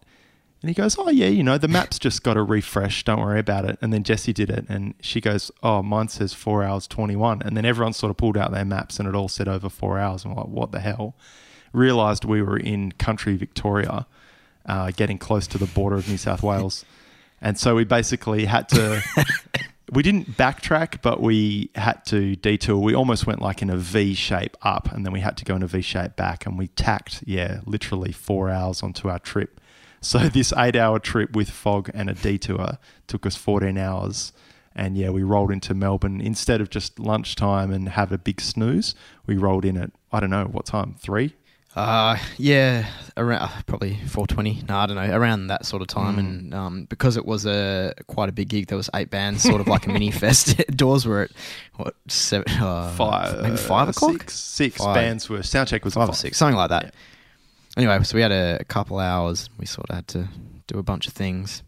And 0.62 0.70
he 0.70 0.74
goes, 0.74 0.96
Oh, 0.98 1.10
yeah, 1.10 1.26
you 1.26 1.42
know, 1.42 1.58
the 1.58 1.68
map's 1.68 1.98
just 1.98 2.22
got 2.22 2.34
to 2.34 2.42
refresh. 2.42 3.04
Don't 3.04 3.20
worry 3.20 3.38
about 3.38 3.66
it. 3.66 3.78
And 3.82 3.92
then 3.92 4.02
Jessie 4.02 4.32
did 4.32 4.48
it. 4.48 4.64
And 4.68 4.94
she 5.00 5.20
goes, 5.20 5.50
Oh, 5.62 5.82
mine 5.82 6.08
says 6.08 6.32
four 6.32 6.64
hours 6.64 6.86
21. 6.86 7.42
And 7.42 7.54
then 7.54 7.66
everyone 7.66 7.92
sort 7.92 8.10
of 8.10 8.16
pulled 8.16 8.38
out 8.38 8.50
their 8.50 8.64
maps 8.64 8.98
and 8.98 9.06
it 9.06 9.14
all 9.14 9.28
said 9.28 9.46
over 9.46 9.68
four 9.68 9.98
hours. 9.98 10.24
And 10.24 10.32
I'm 10.32 10.38
like, 10.38 10.48
What 10.48 10.72
the 10.72 10.80
hell? 10.80 11.16
Realized 11.74 12.24
we 12.24 12.40
were 12.40 12.56
in 12.56 12.92
country 12.92 13.36
Victoria, 13.36 14.06
uh, 14.64 14.90
getting 14.96 15.18
close 15.18 15.46
to 15.48 15.58
the 15.58 15.66
border 15.66 15.96
of 15.96 16.08
New 16.08 16.16
South 16.16 16.42
Wales. 16.42 16.86
And 17.40 17.58
so 17.58 17.74
we 17.74 17.84
basically 17.84 18.44
had 18.44 18.68
to. 18.70 19.02
we 19.92 20.02
didn't 20.02 20.36
backtrack, 20.36 21.02
but 21.02 21.20
we 21.20 21.70
had 21.74 22.04
to 22.06 22.36
detour. 22.36 22.78
We 22.78 22.94
almost 22.94 23.26
went 23.26 23.40
like 23.40 23.62
in 23.62 23.70
a 23.70 23.76
V 23.76 24.14
shape 24.14 24.56
up, 24.62 24.90
and 24.92 25.04
then 25.04 25.12
we 25.12 25.20
had 25.20 25.36
to 25.38 25.44
go 25.44 25.54
in 25.54 25.62
a 25.62 25.66
V 25.66 25.82
shape 25.82 26.16
back, 26.16 26.46
and 26.46 26.58
we 26.58 26.68
tacked, 26.68 27.22
yeah, 27.26 27.60
literally 27.66 28.12
four 28.12 28.50
hours 28.50 28.82
onto 28.82 29.08
our 29.08 29.18
trip. 29.18 29.60
So 30.00 30.18
this 30.28 30.52
eight-hour 30.56 30.98
trip 31.00 31.34
with 31.34 31.50
fog 31.50 31.90
and 31.94 32.10
a 32.10 32.14
detour 32.14 32.78
took 33.06 33.26
us 33.26 33.36
14 33.36 33.76
hours, 33.78 34.32
and 34.74 34.96
yeah, 34.96 35.10
we 35.10 35.22
rolled 35.22 35.50
into 35.52 35.74
Melbourne 35.74 36.20
instead 36.20 36.60
of 36.60 36.70
just 36.70 36.98
lunchtime 36.98 37.70
and 37.70 37.90
have 37.90 38.10
a 38.10 38.18
big 38.18 38.40
snooze. 38.40 38.94
We 39.26 39.36
rolled 39.36 39.64
in 39.64 39.76
at 39.76 39.90
I 40.12 40.20
don't 40.20 40.30
know 40.30 40.44
what 40.44 40.66
time, 40.66 40.96
three. 40.98 41.34
Uh, 41.76 42.16
yeah, 42.38 42.88
around 43.16 43.42
uh, 43.42 43.48
probably 43.66 43.94
420. 44.06 44.62
No, 44.68 44.76
I 44.76 44.86
don't 44.86 44.96
know, 44.96 45.10
around 45.16 45.48
that 45.48 45.66
sort 45.66 45.82
of 45.82 45.88
time. 45.88 46.16
Mm. 46.16 46.18
And 46.18 46.54
um, 46.54 46.84
because 46.84 47.16
it 47.16 47.26
was 47.26 47.46
a 47.46 47.94
quite 48.06 48.28
a 48.28 48.32
big 48.32 48.48
gig, 48.48 48.68
there 48.68 48.76
was 48.76 48.88
eight 48.94 49.10
bands, 49.10 49.42
sort 49.42 49.60
of 49.60 49.66
like 49.66 49.86
a 49.86 49.90
mini 49.90 50.10
fest. 50.12 50.56
Doors 50.76 51.04
were 51.06 51.22
at 51.22 51.30
what 51.76 51.94
seven, 52.08 52.50
uh, 52.60 52.92
Five, 52.96 53.42
maybe 53.42 53.56
five 53.56 53.88
uh, 53.88 53.90
o'clock, 53.90 54.20
Six, 54.22 54.34
six 54.34 54.76
Five. 54.76 54.94
bands 54.94 55.28
were 55.28 55.38
soundcheck 55.38 55.82
was 55.84 55.94
five 55.94 56.08
at 56.08 56.12
or 56.12 56.14
six, 56.14 56.38
something 56.38 56.56
like 56.56 56.70
that. 56.70 56.84
Yeah. 56.84 56.90
Anyway, 57.76 58.04
so 58.04 58.14
we 58.14 58.22
had 58.22 58.30
a, 58.30 58.58
a 58.60 58.64
couple 58.64 59.00
hours. 59.00 59.50
We 59.58 59.66
sort 59.66 59.90
of 59.90 59.96
had 59.96 60.08
to 60.08 60.28
do 60.68 60.78
a 60.78 60.82
bunch 60.84 61.08
of 61.08 61.12
things, 61.12 61.64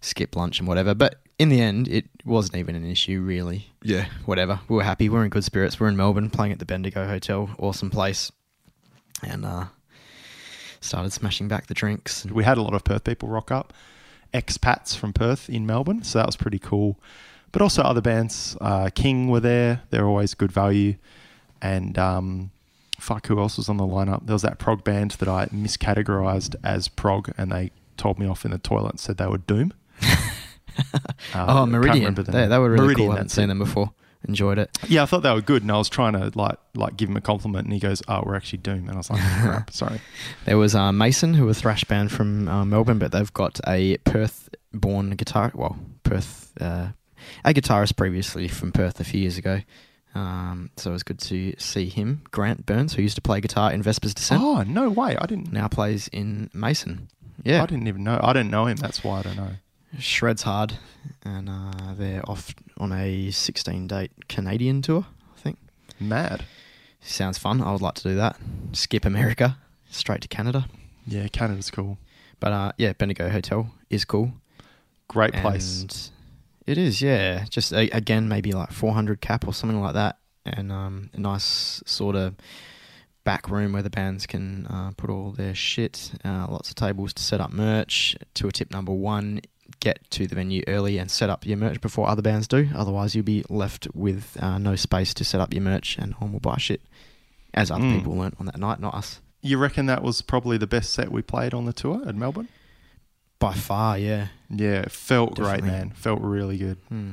skip 0.00 0.34
lunch 0.34 0.60
and 0.60 0.66
whatever. 0.66 0.94
But 0.94 1.16
in 1.38 1.50
the 1.50 1.60
end, 1.60 1.88
it 1.88 2.06
wasn't 2.24 2.56
even 2.56 2.74
an 2.74 2.86
issue, 2.86 3.20
really. 3.20 3.66
Yeah, 3.82 4.06
whatever. 4.24 4.60
We 4.68 4.76
were 4.76 4.82
happy. 4.82 5.10
We 5.10 5.18
are 5.18 5.24
in 5.24 5.30
good 5.30 5.44
spirits. 5.44 5.78
We're 5.78 5.88
in 5.88 5.96
Melbourne, 5.96 6.30
playing 6.30 6.52
at 6.52 6.58
the 6.58 6.64
Bendigo 6.64 7.06
Hotel. 7.06 7.50
Awesome 7.58 7.90
place, 7.90 8.32
and 9.22 9.44
uh, 9.44 9.64
started 10.80 11.12
smashing 11.12 11.48
back 11.48 11.66
the 11.66 11.74
drinks. 11.74 12.24
And 12.24 12.32
We 12.32 12.44
had 12.44 12.58
a 12.58 12.62
lot 12.62 12.74
of 12.74 12.84
Perth 12.84 13.04
people 13.04 13.28
rock 13.28 13.50
up, 13.50 13.72
expats 14.34 14.96
from 14.96 15.12
Perth 15.12 15.48
in 15.48 15.66
Melbourne, 15.66 16.02
so 16.02 16.18
that 16.18 16.26
was 16.26 16.36
pretty 16.36 16.58
cool. 16.58 16.98
But 17.52 17.62
also 17.62 17.82
other 17.82 18.00
bands, 18.00 18.56
uh, 18.60 18.90
King 18.94 19.28
were 19.28 19.40
there; 19.40 19.82
they're 19.90 20.06
always 20.06 20.34
good 20.34 20.52
value. 20.52 20.96
And 21.60 21.98
um, 21.98 22.50
fuck, 22.98 23.26
who 23.26 23.38
else 23.38 23.56
was 23.56 23.68
on 23.68 23.76
the 23.76 23.84
lineup? 23.84 24.26
There 24.26 24.34
was 24.34 24.42
that 24.42 24.58
prog 24.58 24.84
band 24.84 25.12
that 25.12 25.28
I 25.28 25.46
miscategorized 25.46 26.56
as 26.64 26.88
prog, 26.88 27.32
and 27.36 27.52
they 27.52 27.70
told 27.96 28.18
me 28.18 28.26
off 28.26 28.44
in 28.44 28.50
the 28.50 28.58
toilet 28.58 28.90
and 28.90 29.00
said 29.00 29.18
they 29.18 29.26
were 29.26 29.38
Doom. 29.38 29.72
Uh, 31.34 31.44
oh, 31.48 31.66
Meridian. 31.66 32.14
They, 32.14 32.46
they 32.46 32.58
were 32.58 32.70
really 32.70 32.86
Meridian, 32.86 33.08
cool. 33.08 33.12
I 33.12 33.16
haven't 33.16 33.28
seen 33.28 33.44
it. 33.44 33.48
them 33.48 33.58
before. 33.58 33.92
Enjoyed 34.28 34.58
it. 34.58 34.76
Yeah, 34.88 35.02
I 35.02 35.06
thought 35.06 35.22
they 35.24 35.32
were 35.32 35.40
good, 35.40 35.62
and 35.62 35.70
I 35.72 35.78
was 35.78 35.88
trying 35.88 36.12
to 36.12 36.30
like 36.38 36.56
like 36.74 36.96
give 36.96 37.08
him 37.08 37.16
a 37.16 37.20
compliment, 37.20 37.64
and 37.66 37.72
he 37.74 37.80
goes, 37.80 38.02
"Oh, 38.08 38.22
we're 38.24 38.36
actually 38.36 38.58
Doom," 38.58 38.86
and 38.88 38.92
I 38.92 38.96
was 38.96 39.10
like, 39.10 39.20
"Crap, 39.20 39.70
sorry." 39.72 40.00
There 40.44 40.58
was 40.58 40.74
uh, 40.74 40.92
Mason, 40.92 41.34
who 41.34 41.46
were 41.46 41.54
thrash 41.54 41.84
band 41.84 42.12
from 42.12 42.46
uh, 42.48 42.64
Melbourne, 42.64 42.98
but 42.98 43.10
they've 43.12 43.32
got 43.32 43.58
a 43.66 43.96
Perth-born 43.98 45.10
guitar. 45.10 45.50
Well, 45.54 45.76
Perth, 46.04 46.52
uh, 46.60 46.88
a 47.44 47.52
guitarist 47.54 47.96
previously 47.96 48.48
from 48.48 48.72
Perth 48.72 49.00
a 49.00 49.04
few 49.04 49.20
years 49.20 49.38
ago. 49.38 49.60
Um, 50.14 50.70
so 50.76 50.90
it 50.90 50.92
was 50.92 51.02
good 51.02 51.18
to 51.20 51.54
see 51.58 51.88
him. 51.88 52.22
Grant 52.30 52.66
Burns, 52.66 52.92
who 52.94 53.02
used 53.02 53.14
to 53.16 53.22
play 53.22 53.40
guitar 53.40 53.72
in 53.72 53.82
Vespers 53.82 54.14
Descent, 54.14 54.42
Oh 54.42 54.62
no 54.62 54.90
way! 54.90 55.16
I 55.16 55.26
didn't. 55.26 55.52
now 55.52 55.68
plays 55.68 56.08
in 56.08 56.50
Mason. 56.52 57.08
Yeah, 57.44 57.62
I 57.62 57.66
didn't 57.66 57.88
even 57.88 58.04
know. 58.04 58.20
I 58.22 58.32
didn't 58.32 58.50
know 58.50 58.66
him. 58.66 58.76
That's 58.76 59.02
why 59.02 59.20
I 59.20 59.22
don't 59.22 59.36
know. 59.36 59.50
Shreds 59.98 60.42
hard, 60.42 60.74
and 61.24 61.48
uh, 61.48 61.94
they're 61.96 62.28
off 62.28 62.54
on 62.78 62.92
a 62.92 63.28
16-date 63.28 64.28
Canadian 64.28 64.82
tour. 64.82 65.06
I 65.36 65.40
think 65.40 65.58
Mad. 66.00 66.44
sounds 67.00 67.38
fun. 67.38 67.60
I 67.60 67.72
would 67.72 67.82
like 67.82 67.94
to 67.94 68.02
do 68.02 68.14
that. 68.16 68.36
Skip 68.72 69.04
America, 69.04 69.58
straight 69.90 70.22
to 70.22 70.28
Canada. 70.28 70.66
Yeah, 71.06 71.28
Canada's 71.28 71.70
cool. 71.70 71.98
But 72.40 72.52
uh, 72.52 72.72
yeah, 72.76 72.92
Bendigo 72.92 73.28
Hotel 73.28 73.72
is 73.90 74.04
cool. 74.04 74.32
Great 75.08 75.32
place. 75.34 75.82
And 75.82 76.10
it 76.66 76.78
is, 76.78 77.02
yeah. 77.02 77.44
Just 77.48 77.72
a, 77.72 77.88
again, 77.90 78.28
maybe 78.28 78.52
like 78.52 78.72
400 78.72 79.20
cap 79.20 79.46
or 79.46 79.54
something 79.54 79.80
like 79.80 79.94
that, 79.94 80.18
and 80.44 80.72
um, 80.72 81.10
a 81.12 81.20
nice 81.20 81.82
sort 81.86 82.16
of 82.16 82.34
back 83.24 83.48
room 83.48 83.72
where 83.72 83.82
the 83.82 83.90
bands 83.90 84.26
can 84.26 84.66
uh, 84.66 84.90
put 84.96 85.10
all 85.10 85.30
their 85.30 85.54
shit. 85.54 86.12
Uh, 86.24 86.46
lots 86.48 86.70
of 86.70 86.74
tables 86.76 87.12
to 87.14 87.22
set 87.22 87.40
up 87.40 87.52
merch. 87.52 88.16
To 88.34 88.48
a 88.48 88.52
tip 88.52 88.70
number 88.70 88.92
one: 88.92 89.40
get 89.82 89.98
to 90.12 90.26
the 90.26 90.34
venue 90.34 90.62
early 90.68 90.96
and 90.96 91.10
set 91.10 91.28
up 91.28 91.44
your 91.44 91.56
merch 91.58 91.80
before 91.80 92.08
other 92.08 92.22
bands 92.22 92.46
do. 92.48 92.68
Otherwise, 92.74 93.14
you'll 93.14 93.24
be 93.24 93.44
left 93.50 93.88
with 93.94 94.36
uh, 94.40 94.56
no 94.58 94.76
space 94.76 95.12
to 95.14 95.24
set 95.24 95.40
up 95.40 95.52
your 95.52 95.62
merch, 95.62 95.98
and 95.98 96.12
no 96.12 96.16
one 96.20 96.32
will 96.32 96.40
buy 96.40 96.56
shit. 96.56 96.80
As 97.52 97.70
other 97.70 97.84
Mm. 97.84 97.96
people 97.98 98.16
learnt 98.16 98.36
on 98.40 98.46
that 98.46 98.58
night, 98.58 98.80
not 98.80 98.94
us. 98.94 99.20
You 99.42 99.58
reckon 99.58 99.86
that 99.86 100.02
was 100.02 100.22
probably 100.22 100.56
the 100.56 100.66
best 100.68 100.92
set 100.92 101.10
we 101.12 101.20
played 101.20 101.52
on 101.52 101.64
the 101.66 101.72
tour 101.72 102.00
at 102.06 102.14
Melbourne? 102.14 102.48
By 103.40 103.54
far, 103.54 103.98
yeah. 103.98 104.28
Yeah, 104.48 104.82
it 104.82 104.92
felt 104.92 105.34
great, 105.34 105.64
man. 105.64 105.90
Felt 105.90 106.20
really 106.20 106.56
good. 106.56 106.78
Hmm. 106.88 107.12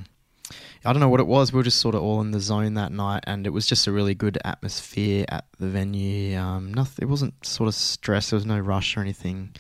I 0.86 0.94
don't 0.94 1.00
know 1.00 1.10
what 1.10 1.20
it 1.20 1.28
was. 1.28 1.52
We 1.52 1.58
were 1.58 1.64
just 1.64 1.80
sort 1.80 1.96
of 1.96 2.02
all 2.04 2.22
in 2.22 2.32
the 2.32 2.40
zone 2.40 2.76
that 2.76 2.92
night, 2.92 3.24
and 3.28 3.46
it 3.46 3.50
was 3.50 3.66
just 3.68 3.86
a 3.88 3.92
really 3.92 4.16
good 4.16 4.38
atmosphere 4.46 5.26
at 5.30 5.46
the 5.60 5.68
venue. 5.68 6.38
Um, 6.38 6.74
nothing. 6.74 7.08
It 7.08 7.10
wasn't 7.10 7.34
sort 7.46 7.68
of 7.68 7.76
stress. 7.76 8.30
There 8.30 8.38
was 8.38 8.46
no 8.46 8.60
rush 8.60 8.96
or 8.96 9.02
anything. 9.02 9.56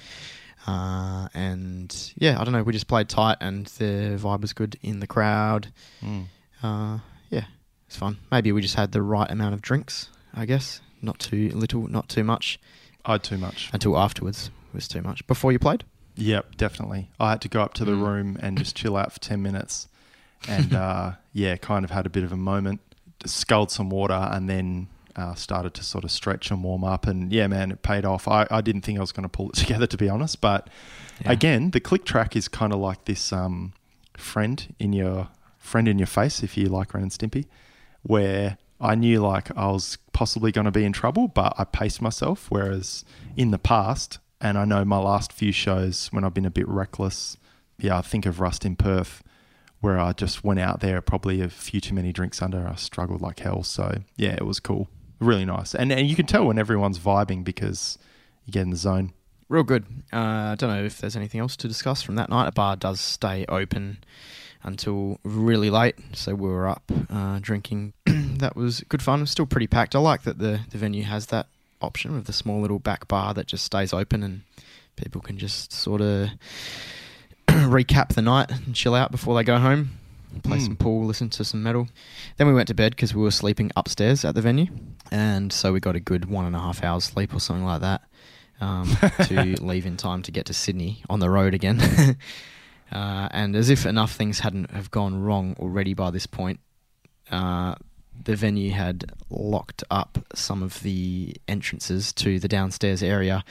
Uh, 0.69 1.27
and 1.33 2.13
yeah, 2.17 2.39
I 2.39 2.43
don't 2.43 2.53
know. 2.53 2.63
We 2.63 2.73
just 2.73 2.87
played 2.87 3.09
tight, 3.09 3.37
and 3.41 3.65
the 3.65 4.17
vibe 4.21 4.41
was 4.41 4.53
good 4.53 4.77
in 4.81 4.99
the 4.99 5.07
crowd. 5.07 5.71
Mm. 6.03 6.25
Uh, 6.61 6.99
yeah, 7.29 7.45
it's 7.87 7.95
fun. 7.97 8.17
Maybe 8.31 8.51
we 8.51 8.61
just 8.61 8.75
had 8.75 8.91
the 8.91 9.01
right 9.01 9.29
amount 9.29 9.53
of 9.55 9.61
drinks. 9.61 10.09
I 10.33 10.45
guess 10.45 10.81
not 11.01 11.17
too 11.19 11.49
little, 11.49 11.87
not 11.87 12.07
too 12.09 12.23
much. 12.23 12.59
I 13.05 13.13
had 13.13 13.23
too 13.23 13.37
much. 13.37 13.69
Until 13.73 13.97
afterwards 13.97 14.51
it 14.71 14.75
was 14.75 14.87
too 14.87 15.01
much. 15.01 15.25
Before 15.25 15.51
you 15.51 15.57
played. 15.59 15.83
Yep, 16.15 16.57
definitely. 16.57 17.09
I 17.19 17.31
had 17.31 17.41
to 17.41 17.47
go 17.49 17.61
up 17.61 17.73
to 17.75 17.85
the 17.85 17.93
Mm. 17.93 18.03
room 18.07 18.37
and 18.41 18.57
just 18.57 18.75
chill 18.75 18.95
out 18.97 19.11
for 19.13 19.19
10 19.19 19.41
minutes. 19.41 19.87
And 20.47 20.73
uh, 20.85 21.13
yeah, 21.33 21.55
kind 21.55 21.83
of 21.85 21.91
had 21.91 22.05
a 22.05 22.09
bit 22.09 22.23
of 22.23 22.31
a 22.31 22.37
moment, 22.37 22.81
sculled 23.25 23.71
some 23.71 23.89
water, 23.89 24.27
and 24.31 24.47
then 24.49 24.87
uh, 25.19 25.35
started 25.35 25.73
to 25.75 25.83
sort 25.83 26.03
of 26.03 26.11
stretch 26.11 26.49
and 26.51 26.63
warm 26.63 26.83
up. 26.83 27.05
And 27.07 27.31
yeah, 27.31 27.47
man, 27.47 27.71
it 27.71 27.81
paid 27.81 28.05
off. 28.05 28.27
I, 28.27 28.47
I 28.49 28.61
didn't 28.61 28.81
think 28.81 28.97
I 28.97 29.01
was 29.01 29.11
going 29.11 29.23
to 29.23 29.29
pull 29.29 29.49
it 29.49 29.55
together, 29.63 29.85
to 29.87 29.97
be 29.97 30.09
honest. 30.09 30.41
But 30.41 30.69
Yeah. 31.23 31.31
again, 31.33 31.71
the 31.71 31.79
click 31.79 32.05
track 32.05 32.35
is 32.35 32.47
kind 32.47 32.71
of 32.73 32.79
like 32.79 33.05
this 33.05 33.31
um, 33.33 33.73
friend 34.17 34.73
in 34.79 34.93
your 34.93 35.27
friend 35.57 35.87
in 35.87 35.99
your 35.99 36.07
face, 36.07 36.41
if 36.41 36.57
you 36.57 36.67
like 36.69 36.93
Ren 36.93 37.03
and 37.03 37.11
Stimpy, 37.11 37.45
where 38.03 38.57
I 38.81 38.95
knew 38.95 39.19
like 39.19 39.55
I 39.57 39.67
was 39.67 39.97
possibly 40.13 40.51
going 40.51 40.65
to 40.65 40.71
be 40.71 40.85
in 40.85 40.93
trouble, 40.93 41.27
but 41.27 41.53
I 41.57 41.63
paced 41.65 42.01
myself. 42.01 42.47
Whereas 42.49 43.03
in 43.35 43.51
the 43.51 43.59
past, 43.59 44.19
and 44.41 44.57
I 44.57 44.65
know 44.65 44.85
my 44.85 44.97
last 44.99 45.33
few 45.33 45.51
shows 45.51 46.07
when 46.11 46.23
I've 46.23 46.33
been 46.33 46.45
a 46.45 46.49
bit 46.51 46.67
reckless, 46.67 47.37
yeah, 47.77 47.97
I 47.97 48.01
think 48.01 48.25
of 48.25 48.39
Rust 48.39 48.65
in 48.65 48.75
Perth, 48.77 49.21
where 49.81 49.99
I 49.99 50.13
just 50.13 50.43
went 50.43 50.59
out 50.59 50.79
there 50.79 51.01
probably 51.01 51.41
a 51.41 51.49
few 51.49 51.79
too 51.81 51.93
many 51.93 52.11
drinks 52.13 52.41
under. 52.41 52.67
I 52.67 52.75
struggled 52.75 53.21
like 53.21 53.39
hell. 53.39 53.63
So 53.63 53.99
yeah, 54.17 54.33
it 54.33 54.45
was 54.45 54.59
cool, 54.59 54.87
really 55.19 55.45
nice, 55.45 55.75
and 55.75 55.91
and 55.91 56.07
you 56.07 56.15
can 56.15 56.25
tell 56.25 56.45
when 56.45 56.57
everyone's 56.57 56.99
vibing 56.99 57.43
because 57.43 57.97
you 58.45 58.53
get 58.53 58.61
in 58.61 58.69
the 58.69 58.77
zone. 58.77 59.13
Real 59.47 59.63
good. 59.63 59.85
Uh, 60.13 60.17
I 60.53 60.55
don't 60.57 60.69
know 60.69 60.83
if 60.83 60.99
there's 60.99 61.15
anything 61.15 61.39
else 61.41 61.55
to 61.57 61.67
discuss 61.67 62.03
from 62.03 62.15
that 62.15 62.29
night. 62.29 62.47
A 62.47 62.51
bar 62.51 62.75
does 62.75 63.01
stay 63.01 63.45
open 63.49 63.97
until 64.63 65.19
really 65.23 65.69
late, 65.69 65.95
so 66.13 66.35
we 66.35 66.47
were 66.47 66.67
up 66.67 66.91
uh, 67.09 67.39
drinking. 67.41 67.93
that 68.05 68.55
was 68.55 68.81
good 68.89 69.01
fun. 69.01 69.19
It 69.19 69.23
was 69.23 69.31
still 69.31 69.45
pretty 69.45 69.67
packed. 69.67 69.95
I 69.95 69.99
like 69.99 70.23
that 70.23 70.37
the, 70.37 70.61
the 70.69 70.77
venue 70.77 71.03
has 71.03 71.27
that 71.27 71.47
option 71.81 72.15
of 72.15 72.25
the 72.25 72.33
small 72.33 72.61
little 72.61 72.79
back 72.79 73.07
bar 73.07 73.33
that 73.33 73.47
just 73.47 73.63
stays 73.63 73.93
open 73.93 74.21
and 74.21 74.41
people 74.95 75.21
can 75.21 75.37
just 75.37 75.71
sort 75.71 76.01
of 76.01 76.29
recap 77.47 78.09
the 78.09 78.21
night 78.21 78.51
and 78.51 78.75
chill 78.75 78.95
out 78.95 79.11
before 79.11 79.35
they 79.35 79.43
go 79.43 79.57
home. 79.57 79.91
Play 80.43 80.57
Mm. 80.59 80.65
some 80.65 80.75
pool, 80.75 81.05
listen 81.05 81.29
to 81.31 81.43
some 81.43 81.63
metal. 81.63 81.87
Then 82.37 82.47
we 82.47 82.53
went 82.53 82.67
to 82.67 82.73
bed 82.73 82.91
because 82.91 83.15
we 83.15 83.21
were 83.21 83.31
sleeping 83.31 83.71
upstairs 83.75 84.23
at 84.23 84.35
the 84.35 84.41
venue, 84.41 84.67
and 85.11 85.51
so 85.51 85.73
we 85.73 85.79
got 85.79 85.95
a 85.95 85.99
good 85.99 86.25
one 86.25 86.45
and 86.45 86.55
a 86.55 86.59
half 86.59 86.83
hours 86.83 87.05
sleep 87.05 87.33
or 87.33 87.39
something 87.39 87.65
like 87.65 87.81
that 87.81 88.01
um, 88.61 88.95
to 89.25 89.55
leave 89.63 89.85
in 89.85 89.97
time 89.97 90.21
to 90.23 90.31
get 90.31 90.45
to 90.45 90.53
Sydney 90.53 91.03
on 91.09 91.19
the 91.19 91.29
road 91.29 91.53
again. 91.53 91.81
uh, 92.91 93.27
and 93.31 93.55
as 93.55 93.69
if 93.69 93.85
enough 93.85 94.13
things 94.13 94.39
hadn't 94.39 94.71
have 94.71 94.91
gone 94.91 95.21
wrong 95.21 95.55
already 95.59 95.93
by 95.93 96.11
this 96.11 96.25
point, 96.27 96.59
uh, 97.31 97.75
the 98.23 98.35
venue 98.35 98.71
had 98.71 99.11
locked 99.29 99.83
up 99.89 100.19
some 100.35 100.61
of 100.61 100.81
the 100.83 101.35
entrances 101.47 102.11
to 102.13 102.39
the 102.39 102.47
downstairs 102.47 103.01
area 103.01 103.43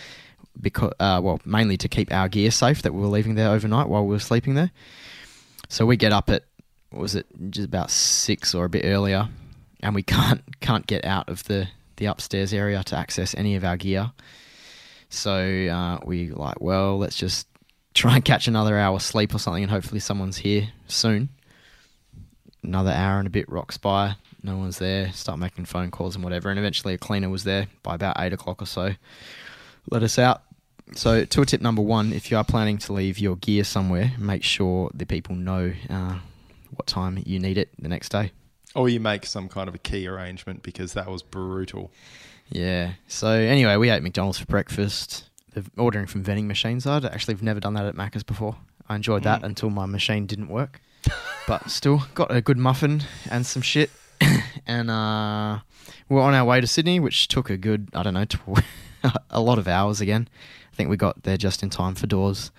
because, 0.61 0.93
uh, 1.01 1.21
well, 1.23 1.41
mainly 1.45 1.77
to 1.77 1.89
keep 1.89 2.13
our 2.13 2.29
gear 2.29 2.51
safe 2.51 2.83
that 2.83 2.93
we 2.93 3.01
were 3.01 3.07
leaving 3.07 3.35
there 3.35 3.51
overnight 3.51 3.89
while 3.89 4.05
we 4.05 4.11
were 4.15 4.19
sleeping 4.21 4.55
there. 4.55 4.71
So 5.69 5.87
we 5.87 5.97
get 5.97 6.13
up 6.13 6.29
at 6.31 6.45
was 6.93 7.15
it 7.15 7.27
just 7.51 7.67
about 7.67 7.91
six 7.91 8.55
or 8.55 8.65
a 8.65 8.69
bit 8.69 8.85
earlier, 8.85 9.29
and 9.81 9.95
we 9.95 10.03
can't 10.15 10.43
can't 10.61 10.87
get 10.87 11.05
out 11.05 11.29
of 11.29 11.45
the 11.45 11.69
the 11.97 12.07
upstairs 12.07 12.53
area 12.53 12.83
to 12.85 12.97
access 12.97 13.35
any 13.35 13.57
of 13.57 13.65
our 13.65 13.77
gear. 13.77 14.13
So 15.11 15.33
uh, 15.67 15.99
we 16.05 16.31
like, 16.31 16.61
well, 16.61 16.99
let's 16.99 17.17
just 17.17 17.49
try 17.95 18.17
and 18.17 18.25
catch 18.25 18.47
another 18.47 18.79
hour 18.79 18.99
sleep 19.01 19.35
or 19.35 19.39
something, 19.39 19.63
and 19.63 19.71
hopefully 19.71 20.01
someone's 20.01 20.39
here 20.39 20.69
soon. 20.87 21.31
Another 22.63 22.91
hour 22.91 23.19
and 23.19 23.27
a 23.27 23.31
bit 23.31 23.49
rocks 23.49 23.79
by, 23.79 24.17
no 24.43 24.57
one's 24.57 24.79
there. 24.79 25.13
Start 25.13 25.39
making 25.39 25.65
phone 25.65 25.91
calls 25.91 26.15
and 26.15 26.25
whatever, 26.25 26.51
and 26.51 26.59
eventually 26.59 26.95
a 26.95 26.99
cleaner 26.99 27.29
was 27.29 27.45
there 27.45 27.69
by 27.83 27.95
about 27.95 28.17
eight 28.19 28.33
o'clock 28.33 28.63
or 28.63 28.67
so. 28.67 28.95
Let 29.91 30.03
us 30.03 30.19
out. 30.19 30.43
So, 30.95 31.25
tour 31.25 31.45
tip 31.45 31.61
number 31.61 31.83
one: 31.83 32.13
if 32.13 32.31
you 32.31 32.37
are 32.37 32.45
planning 32.45 32.79
to 32.79 32.93
leave 32.93 33.19
your 33.19 33.37
gear 33.37 33.65
somewhere, 33.65 34.13
make 34.19 34.43
sure 34.43 34.91
the 34.95 35.07
people 35.07 35.35
know 35.35 35.73
uh, 35.89 36.19
what 36.79 36.87
time 36.87 37.23
you 37.27 37.39
need 37.39 37.59
it 37.59 37.71
the 37.79 37.89
next 37.89 38.11
day. 38.11 38.33
Or 38.75 38.89
you 38.89 39.01
make 39.01 39.27
some 39.27 39.49
kind 39.49 39.69
of 39.69 39.75
a 39.75 39.79
key 39.79 40.07
arrangement 40.07 40.63
because 40.63 40.93
that 40.93 41.09
was 41.09 41.23
brutal. 41.23 41.91
Yeah. 42.51 42.93
So 43.09 43.29
anyway, 43.29 43.77
we 43.77 43.91
ate 43.91 44.03
McDonald's 44.03 44.39
for 44.39 44.47
breakfast. 44.47 45.29
The 45.55 45.65
ordering 45.77 46.07
from 46.07 46.23
vending 46.23 46.47
machines. 46.47 46.87
I'd 46.87 47.05
actually 47.05 47.35
have 47.35 47.43
never 47.43 47.61
done 47.61 47.75
that 47.75 47.87
at 47.87 47.95
Macca's 47.95 48.23
before. 48.23 48.57
I 48.89 48.97
enjoyed 48.97 49.23
that 49.25 49.41
Mm. 49.43 49.47
until 49.47 49.71
my 49.71 49.87
machine 49.87 50.27
didn't 50.27 50.49
work. 50.49 50.81
but 51.47 51.71
still, 51.71 52.03
got 52.15 52.31
a 52.35 52.41
good 52.41 52.59
muffin 52.59 53.03
and 53.31 53.45
some 53.47 53.63
shit. 53.63 53.91
and 54.67 54.91
uh, 54.91 55.61
we 56.09 56.17
we're 56.17 56.23
on 56.23 56.35
our 56.35 56.45
way 56.45 56.61
to 56.61 56.67
Sydney, 56.67 57.01
which 57.01 57.29
took 57.29 57.49
a 57.51 57.57
good, 57.57 57.89
I 57.95 58.03
don't 58.03 58.15
know, 58.15 58.25
tw- 58.27 58.63
a 59.31 59.41
lot 59.41 59.59
of 59.59 59.67
hours 59.69 60.01
again. 60.01 60.29
I 60.73 60.77
think 60.77 60.91
we 60.91 60.97
got 60.97 61.23
there 61.23 61.37
just 61.37 61.63
in 61.63 61.71
time 61.71 61.95
for 61.95 62.07
doors 62.07 62.51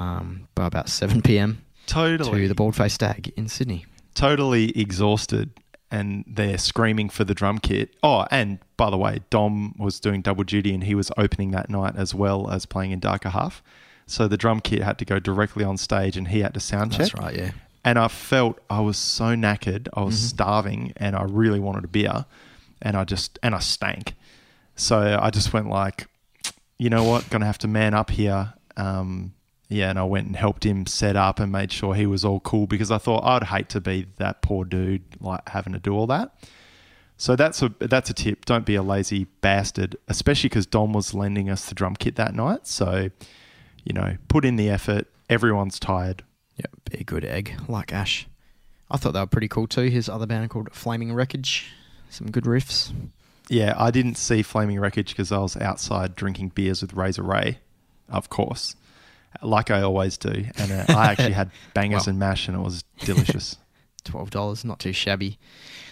um, 0.00 0.48
by 0.54 0.66
about 0.66 0.88
7 0.88 1.22
p.m. 1.22 1.62
Totally. 1.86 2.42
to 2.42 2.48
the 2.48 2.54
Bald 2.54 2.76
Faced 2.76 2.94
Stag 2.96 3.32
in 3.36 3.48
Sydney. 3.48 3.86
totally 4.14 4.70
exhausted 4.78 5.50
and 5.90 6.24
they're 6.26 6.56
screaming 6.58 7.08
for 7.10 7.24
the 7.24 7.34
drum 7.34 7.58
kit. 7.58 7.94
Oh, 8.02 8.26
and 8.30 8.58
by 8.78 8.88
the 8.88 8.96
way, 8.96 9.20
Dom 9.28 9.74
was 9.78 10.00
doing 10.00 10.22
double 10.22 10.42
duty 10.44 10.72
and 10.72 10.84
he 10.84 10.94
was 10.94 11.10
opening 11.18 11.50
that 11.50 11.68
night 11.68 11.94
as 11.96 12.14
well 12.14 12.48
as 12.50 12.64
playing 12.64 12.92
in 12.92 12.98
Darker 13.00 13.28
Half. 13.28 13.62
So 14.06 14.26
the 14.26 14.38
drum 14.38 14.60
kit 14.60 14.82
had 14.82 14.98
to 14.98 15.04
go 15.04 15.18
directly 15.18 15.64
on 15.64 15.76
stage 15.76 16.16
and 16.16 16.28
he 16.28 16.40
had 16.40 16.54
to 16.54 16.60
sound 16.60 16.92
check. 16.92 17.00
That's 17.12 17.14
right, 17.14 17.36
yeah. 17.36 17.50
And 17.84 17.98
I 17.98 18.08
felt 18.08 18.58
I 18.70 18.80
was 18.80 18.96
so 18.96 19.34
knackered, 19.34 19.88
I 19.92 20.02
was 20.02 20.18
starving 20.18 20.92
and 20.96 21.14
I 21.16 21.24
really 21.24 21.60
wanted 21.60 21.84
a 21.84 21.88
beer 21.88 22.24
and 22.80 22.96
I 22.96 23.04
just 23.04 23.38
and 23.42 23.54
I 23.54 23.58
stank. 23.58 24.14
So 24.76 25.18
I 25.20 25.30
just 25.30 25.52
went 25.52 25.68
like, 25.68 26.06
you 26.78 26.88
know 26.90 27.04
what, 27.04 27.28
gonna 27.28 27.46
have 27.46 27.58
to 27.58 27.68
man 27.68 27.92
up 27.92 28.10
here. 28.10 28.54
Um, 28.76 29.34
yeah, 29.72 29.90
and 29.90 29.98
I 29.98 30.04
went 30.04 30.26
and 30.26 30.36
helped 30.36 30.64
him 30.64 30.86
set 30.86 31.16
up 31.16 31.40
and 31.40 31.50
made 31.50 31.72
sure 31.72 31.94
he 31.94 32.06
was 32.06 32.24
all 32.24 32.40
cool 32.40 32.66
because 32.66 32.90
I 32.90 32.98
thought 32.98 33.24
I'd 33.24 33.44
hate 33.44 33.68
to 33.70 33.80
be 33.80 34.06
that 34.16 34.42
poor 34.42 34.64
dude 34.64 35.02
like 35.20 35.48
having 35.48 35.72
to 35.72 35.78
do 35.78 35.94
all 35.94 36.06
that. 36.08 36.34
So 37.16 37.36
that's 37.36 37.62
a 37.62 37.72
that's 37.78 38.10
a 38.10 38.14
tip. 38.14 38.44
Don't 38.44 38.66
be 38.66 38.74
a 38.74 38.82
lazy 38.82 39.24
bastard, 39.40 39.96
especially 40.08 40.48
because 40.48 40.66
Dom 40.66 40.92
was 40.92 41.14
lending 41.14 41.48
us 41.48 41.66
the 41.66 41.74
drum 41.74 41.94
kit 41.94 42.16
that 42.16 42.34
night. 42.34 42.66
So, 42.66 43.10
you 43.84 43.92
know, 43.92 44.16
put 44.28 44.44
in 44.44 44.56
the 44.56 44.68
effort. 44.68 45.06
Everyone's 45.30 45.78
tired. 45.78 46.24
Yeah, 46.56 46.66
be 46.90 46.98
a 46.98 47.04
good 47.04 47.24
egg, 47.24 47.54
like 47.68 47.92
Ash. 47.92 48.26
I 48.90 48.96
thought 48.96 49.12
they 49.12 49.20
were 49.20 49.26
pretty 49.26 49.48
cool 49.48 49.66
too. 49.66 49.88
His 49.88 50.08
other 50.08 50.26
band 50.26 50.50
called 50.50 50.72
Flaming 50.72 51.14
Wreckage. 51.14 51.72
Some 52.10 52.30
good 52.30 52.44
riffs. 52.44 52.92
Yeah, 53.48 53.74
I 53.76 53.90
didn't 53.90 54.16
see 54.16 54.42
Flaming 54.42 54.78
Wreckage 54.80 55.10
because 55.10 55.32
I 55.32 55.38
was 55.38 55.56
outside 55.56 56.14
drinking 56.14 56.50
beers 56.50 56.82
with 56.82 56.92
Razor 56.92 57.22
Ray, 57.22 57.58
of 58.08 58.28
course, 58.28 58.76
like 59.42 59.70
I 59.70 59.82
always 59.82 60.18
do. 60.18 60.44
And 60.56 60.72
uh, 60.72 60.84
I 60.88 61.12
actually 61.12 61.32
had 61.32 61.50
bangers 61.74 62.02
Well. 62.06 62.10
and 62.10 62.18
mash, 62.18 62.48
and 62.48 62.56
it 62.56 62.60
was 62.60 62.84
delicious. 63.00 63.56
twelve 64.04 64.30
dollars, 64.30 64.64
not 64.64 64.80
too 64.80 64.92
shabby. 64.92 65.38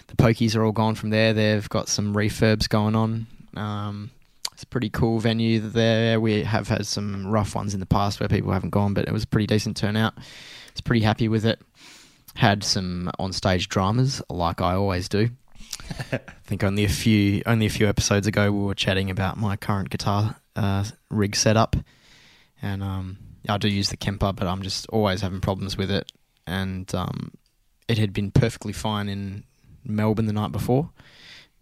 The 0.07 0.15
pokies 0.17 0.55
are 0.55 0.63
all 0.65 0.73
gone 0.73 0.95
from 0.95 1.09
there. 1.11 1.33
They've 1.33 1.67
got 1.69 1.87
some 1.87 2.13
refurbs 2.13 2.67
going 2.67 2.95
on. 2.95 3.27
Um, 3.55 4.11
it's 4.51 4.63
a 4.63 4.67
pretty 4.67 4.89
cool 4.89 5.19
venue 5.19 5.59
there. 5.61 6.19
We 6.19 6.43
have 6.43 6.67
had 6.67 6.85
some 6.85 7.25
rough 7.25 7.55
ones 7.55 7.73
in 7.73 7.79
the 7.79 7.85
past 7.85 8.19
where 8.19 8.27
people 8.29 8.51
haven't 8.51 8.71
gone, 8.71 8.93
but 8.93 9.07
it 9.07 9.11
was 9.13 9.23
a 9.23 9.27
pretty 9.27 9.47
decent 9.47 9.77
turnout. 9.77 10.13
I 10.17 10.21
was 10.73 10.81
pretty 10.81 11.03
happy 11.03 11.27
with 11.29 11.45
it. 11.45 11.61
Had 12.35 12.63
some 12.63 13.09
on-stage 13.19 13.69
dramas, 13.69 14.21
like 14.29 14.61
I 14.61 14.73
always 14.73 15.07
do. 15.09 15.29
I 16.11 16.19
think 16.45 16.63
only 16.63 16.83
a 16.85 16.89
few 16.89 17.41
only 17.45 17.65
a 17.65 17.69
few 17.69 17.87
episodes 17.87 18.27
ago 18.27 18.51
we 18.51 18.63
were 18.63 18.75
chatting 18.75 19.09
about 19.09 19.37
my 19.37 19.55
current 19.55 19.89
guitar 19.89 20.35
uh, 20.55 20.83
rig 21.09 21.35
setup, 21.35 21.75
and 22.61 22.83
um, 22.83 23.17
I 23.47 23.57
do 23.57 23.67
use 23.67 23.89
the 23.89 23.97
Kemper, 23.97 24.33
but 24.33 24.47
I'm 24.47 24.61
just 24.61 24.87
always 24.89 25.21
having 25.21 25.41
problems 25.41 25.77
with 25.77 25.91
it. 25.91 26.11
And 26.47 26.93
um, 26.95 27.31
it 27.87 27.97
had 27.97 28.13
been 28.13 28.31
perfectly 28.31 28.73
fine 28.73 29.09
in 29.09 29.43
Melbourne 29.83 30.25
the 30.25 30.33
night 30.33 30.51
before. 30.51 30.89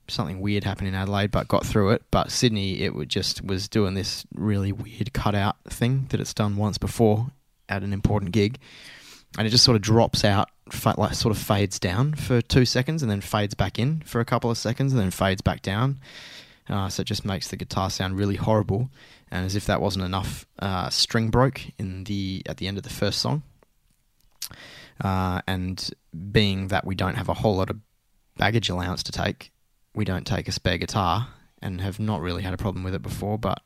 Something 0.07 0.39
weird 0.39 0.63
happened 0.63 0.88
in 0.88 0.95
Adelaide, 0.95 1.32
but 1.32 1.47
got 1.47 1.65
through 1.65 1.91
it. 1.91 2.03
But 2.11 2.32
Sydney, 2.32 2.82
it 2.82 2.95
would 2.95 3.09
just 3.09 3.43
was 3.43 3.67
doing 3.67 3.93
this 3.93 4.25
really 4.34 4.71
weird 4.71 5.13
cutout 5.13 5.57
thing 5.67 6.07
that 6.09 6.19
it's 6.19 6.34
done 6.34 6.57
once 6.57 6.77
before 6.77 7.27
at 7.67 7.84
an 7.84 7.93
important 7.93 8.32
gig, 8.32 8.57
and 9.38 9.45
it 9.45 9.51
just 9.51 9.63
sort 9.63 9.75
of 9.75 9.82
drops 9.82 10.25
out, 10.25 10.49
like 10.97 11.13
sort 11.13 11.36
of 11.36 11.41
fades 11.41 11.80
down 11.80 12.15
for 12.15 12.41
two 12.41 12.65
seconds, 12.65 13.03
and 13.03 13.11
then 13.11 13.21
fades 13.21 13.53
back 13.53 13.77
in 13.77 14.01
for 14.01 14.19
a 14.19 14.25
couple 14.25 14.49
of 14.49 14.57
seconds, 14.57 14.91
and 14.91 14.99
then 14.99 15.11
fades 15.11 15.41
back 15.41 15.61
down. 15.61 15.99
Uh, 16.70 16.88
so 16.88 17.01
it 17.01 17.05
just 17.05 17.26
makes 17.26 17.47
the 17.47 17.57
guitar 17.57 17.89
sound 17.89 18.17
really 18.17 18.36
horrible, 18.36 18.89
and 19.32 19.45
as 19.45 19.55
if 19.55 19.65
that 19.65 19.82
wasn't 19.82 20.05
enough, 20.05 20.45
uh, 20.59 20.89
string 20.89 21.30
broke 21.30 21.61
in 21.80 22.03
the 22.03 22.43
at 22.45 22.57
the 22.57 22.67
end 22.67 22.78
of 22.78 22.84
the 22.84 22.89
first 22.89 23.20
song. 23.20 23.41
Uh, 25.01 25.41
and 25.47 25.91
being 26.32 26.67
that 26.67 26.86
we 26.86 26.93
don't 26.93 27.15
have 27.15 27.30
a 27.30 27.34
whole 27.34 27.55
lot 27.55 27.70
of 27.70 27.78
baggage 28.38 28.70
allowance 28.70 29.01
to 29.03 29.11
take, 29.11 29.51
we 29.95 30.05
don't 30.05 30.28
take 30.28 30.47
a 30.47 30.51
spare 30.51 30.78
guitar 30.78 31.30
and 31.61 31.82
have 31.82 31.99
not 31.99 32.22
really 32.22 32.43
had 32.43 32.53
a 32.53 32.57
problem 32.57 32.84
with 32.84 32.93
it 32.93 33.01
before. 33.01 33.38
But 33.38 33.61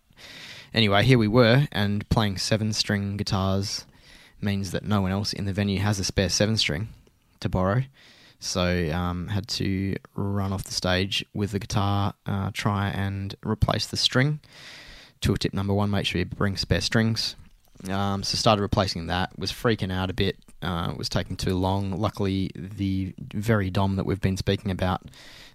anyway, 0.73 1.03
here 1.03 1.17
we 1.17 1.27
were, 1.27 1.67
and 1.71 2.07
playing 2.09 2.37
seven 2.37 2.71
string 2.71 3.17
guitars 3.17 3.85
means 4.39 4.71
that 4.71 4.83
no 4.83 5.01
one 5.01 5.11
else 5.11 5.33
in 5.33 5.45
the 5.45 5.53
venue 5.53 5.79
has 5.79 5.99
a 5.99 6.03
spare 6.03 6.29
seven 6.29 6.57
string 6.57 6.89
to 7.39 7.49
borrow. 7.49 7.83
So 8.43 8.91
um, 8.91 9.29
had 9.29 9.47
to 9.49 9.95
run 10.15 10.51
off 10.51 10.65
the 10.65 10.73
stage 10.73 11.25
with 11.33 11.51
the 11.51 11.59
guitar, 11.59 12.13
uh, 12.25 12.51
try 12.53 12.89
and 12.89 13.33
replace 13.45 13.87
the 13.87 13.95
string. 13.95 14.41
Tool 15.21 15.37
tip 15.37 15.53
number 15.53 15.73
one: 15.73 15.89
make 15.89 16.05
sure 16.05 16.19
you 16.19 16.25
bring 16.25 16.57
spare 16.57 16.81
strings. 16.81 17.37
Um, 17.89 18.21
so 18.21 18.35
started 18.37 18.61
replacing 18.61 19.07
that. 19.07 19.37
Was 19.39 19.51
freaking 19.51 19.91
out 19.91 20.09
a 20.09 20.13
bit. 20.13 20.37
Uh, 20.61 20.93
was 20.97 21.07
taking 21.07 21.37
too 21.37 21.55
long. 21.55 21.91
Luckily, 21.91 22.51
the 22.55 23.13
very 23.33 23.69
dom 23.69 23.95
that 23.95 24.05
we've 24.05 24.21
been 24.21 24.37
speaking 24.37 24.71
about 24.71 25.03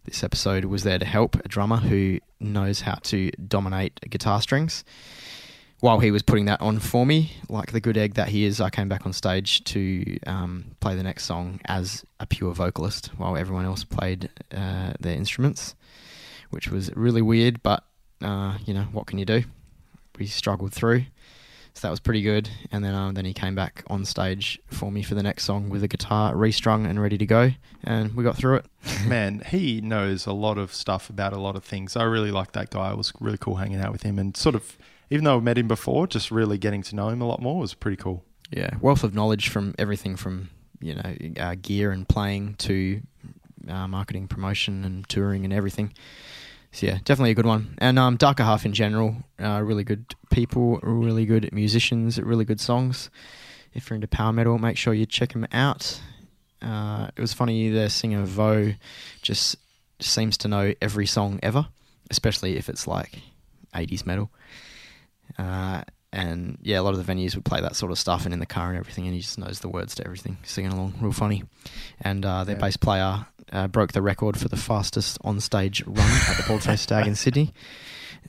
this 0.05 0.25
episode 0.25 0.65
was 0.65 0.83
there 0.83 0.99
to 0.99 1.05
help. 1.05 1.37
A 1.45 1.49
drummer 1.49 1.77
who 1.77 2.21
knows 2.41 2.81
how 2.83 2.97
to 3.03 3.31
dominate 3.33 4.01
guitar 4.09 4.41
strings. 4.41 4.83
While 5.81 6.01
he 6.01 6.11
was 6.11 6.23
putting 6.23 6.47
that 6.47 6.61
on 6.61 6.81
for 6.81 7.07
me, 7.07 7.33
like 7.49 7.71
the 7.71 7.81
good 7.81 7.97
egg 7.97 8.15
that 8.15 8.29
he 8.29 8.45
is, 8.45 8.61
I 8.61 8.69
came 8.69 8.89
back 8.89 9.07
on 9.07 9.13
stage 9.13 9.63
to 9.65 10.19
um, 10.27 10.73
play 10.81 10.97
the 10.97 11.05
next 11.05 11.25
song 11.25 11.61
as 11.67 12.05
a 12.19 12.27
pure 12.27 12.53
vocalist, 12.53 13.09
while 13.17 13.37
everyone 13.37 13.65
else 13.65 13.85
played 13.85 14.29
uh, 14.53 14.95
their 14.99 15.15
instruments, 15.15 15.77
which 16.51 16.69
was 16.69 16.95
really 16.97 17.23
weird. 17.23 17.63
But 17.63 17.85
uh, 18.21 18.59
you 18.67 18.75
know, 18.75 18.89
what 18.91 19.07
can 19.07 19.19
you 19.19 19.25
do? 19.25 19.45
We 20.19 20.27
struggled 20.27 20.73
through. 20.73 21.05
So 21.75 21.87
that 21.87 21.91
was 21.93 22.01
pretty 22.01 22.23
good. 22.23 22.51
And 22.73 22.85
then 22.85 22.93
um, 22.97 23.15
then 23.15 23.25
he 23.25 23.33
came 23.33 23.55
back 23.55 23.85
on 23.87 24.05
stage 24.05 24.61
for 24.67 24.91
me 24.91 25.05
for 25.05 25.15
the 25.15 25.23
next 25.23 25.45
song 25.45 25.69
with 25.69 25.85
a 25.85 25.89
guitar 25.89 26.35
restrung 26.35 26.87
and 26.87 27.01
ready 27.01 27.17
to 27.19 27.27
go, 27.27 27.53
and 27.85 28.17
we 28.17 28.25
got 28.25 28.37
through 28.37 28.57
it. 28.57 28.67
Man, 29.07 29.45
he 29.47 29.81
knows 29.81 30.27
a 30.27 30.33
lot 30.33 30.59
of 30.59 30.75
stuff 30.75 31.09
about 31.09 31.33
a 31.33 31.39
lot 31.39 31.55
of 31.55 31.63
things. 31.63 31.95
I 31.95 32.03
really 32.03 32.33
like 32.33 32.51
that 32.53 32.71
guy. 32.71 32.91
It 32.91 32.97
was 32.97 33.13
really 33.21 33.39
cool 33.39 33.55
hanging 33.55 33.81
out 33.81 33.93
with 33.93 34.03
him 34.03 34.19
and 34.19 34.37
sort 34.37 34.57
of, 34.57 34.77
even 35.11 35.25
though 35.25 35.37
I've 35.37 35.43
met 35.43 35.59
him 35.59 35.69
before, 35.69 36.07
just 36.07 36.31
really 36.31 36.59
getting 36.59 36.83
to 36.83 36.97
know 36.97 37.09
him 37.09 37.21
a 37.21 37.27
lot 37.27 37.41
more 37.41 37.59
was 37.59 37.75
pretty 37.75 37.97
cool. 37.97 38.25
Yeah, 38.51 38.71
wealth 38.81 39.05
of 39.05 39.15
knowledge 39.15 39.49
from 39.49 39.75
everything 39.79 40.17
from 40.17 40.51
you 40.81 40.95
know 40.95 41.17
uh, 41.39 41.55
gear 41.61 41.91
and 41.91 42.09
playing 42.09 42.55
to 42.59 43.03
uh, 43.69 43.89
marketing, 43.89 44.29
promotion, 44.29 44.85
and 44.85 45.09
touring 45.09 45.45
and 45.45 45.53
everything. 45.53 45.93
So 46.73 46.87
yeah, 46.87 46.99
definitely 47.05 47.31
a 47.31 47.35
good 47.35 47.47
one. 47.47 47.77
And 47.79 47.99
um, 47.99 48.17
Darker 48.17 48.43
Half 48.43 48.67
in 48.67 48.73
general, 48.73 49.17
uh, 49.41 49.63
really 49.65 49.85
good 49.85 50.15
people, 50.31 50.79
really 50.83 51.25
good 51.25 51.51
musicians, 51.53 52.19
really 52.21 52.45
good 52.45 52.61
songs. 52.61 53.11
If 53.75 53.89
you're 53.89 53.95
into 53.97 54.09
power 54.09 54.33
metal, 54.33 54.59
make 54.59 54.77
sure 54.77 54.93
you 54.95 55.07
check 55.07 55.33
them 55.33 55.47
out. 55.53 56.01
Uh, 56.61 57.09
it 57.17 57.21
was 57.21 57.33
funny, 57.33 57.71
the 57.71 57.89
singer 57.89 58.25
Vo 58.25 58.75
just 59.23 59.57
seems 60.01 60.37
to 60.39 60.49
know 60.49 60.75
every 60.83 61.07
song 61.07 61.39
ever, 61.43 61.69
especially 62.11 62.57
if 62.57 62.69
it's 62.69 62.87
like 62.87 63.21
80s 63.75 64.05
metal. 64.05 64.31
Uh, 65.39 65.83
and 66.13 66.59
yeah, 66.63 66.81
a 66.81 66.83
lot 66.83 66.95
of 66.95 67.05
the 67.07 67.13
venues 67.13 67.35
would 67.35 67.45
play 67.45 67.61
that 67.61 67.77
sort 67.77 67.93
of 67.93 67.99
stuff 67.99 68.25
and 68.25 68.33
in 68.33 68.41
the 68.41 68.47
car 68.47 68.69
and 68.71 68.79
everything, 68.79 69.05
and 69.07 69.15
he 69.15 69.21
just 69.21 69.39
knows 69.39 69.61
the 69.61 69.69
words 69.69 69.95
to 69.97 70.05
everything, 70.05 70.39
singing 70.43 70.73
along, 70.73 70.95
real 71.01 71.13
funny. 71.13 71.45
And 72.01 72.25
uh, 72.25 72.45
their 72.45 72.57
Yeah. 72.57 72.61
bass 72.61 72.77
player 72.79 73.27
uh, 73.53 73.69
broke 73.69 73.93
the 73.93 74.03
record 74.03 74.39
for 74.39 74.49
the 74.49 74.57
fastest 74.57 75.19
on-stage 75.23 75.85
run 75.87 75.99
at 76.29 76.37
the 76.39 76.45
Bald 76.49 76.63
Faced 76.63 76.83
Stag 76.85 77.07
in 77.07 77.15
Sydney, 77.15 77.53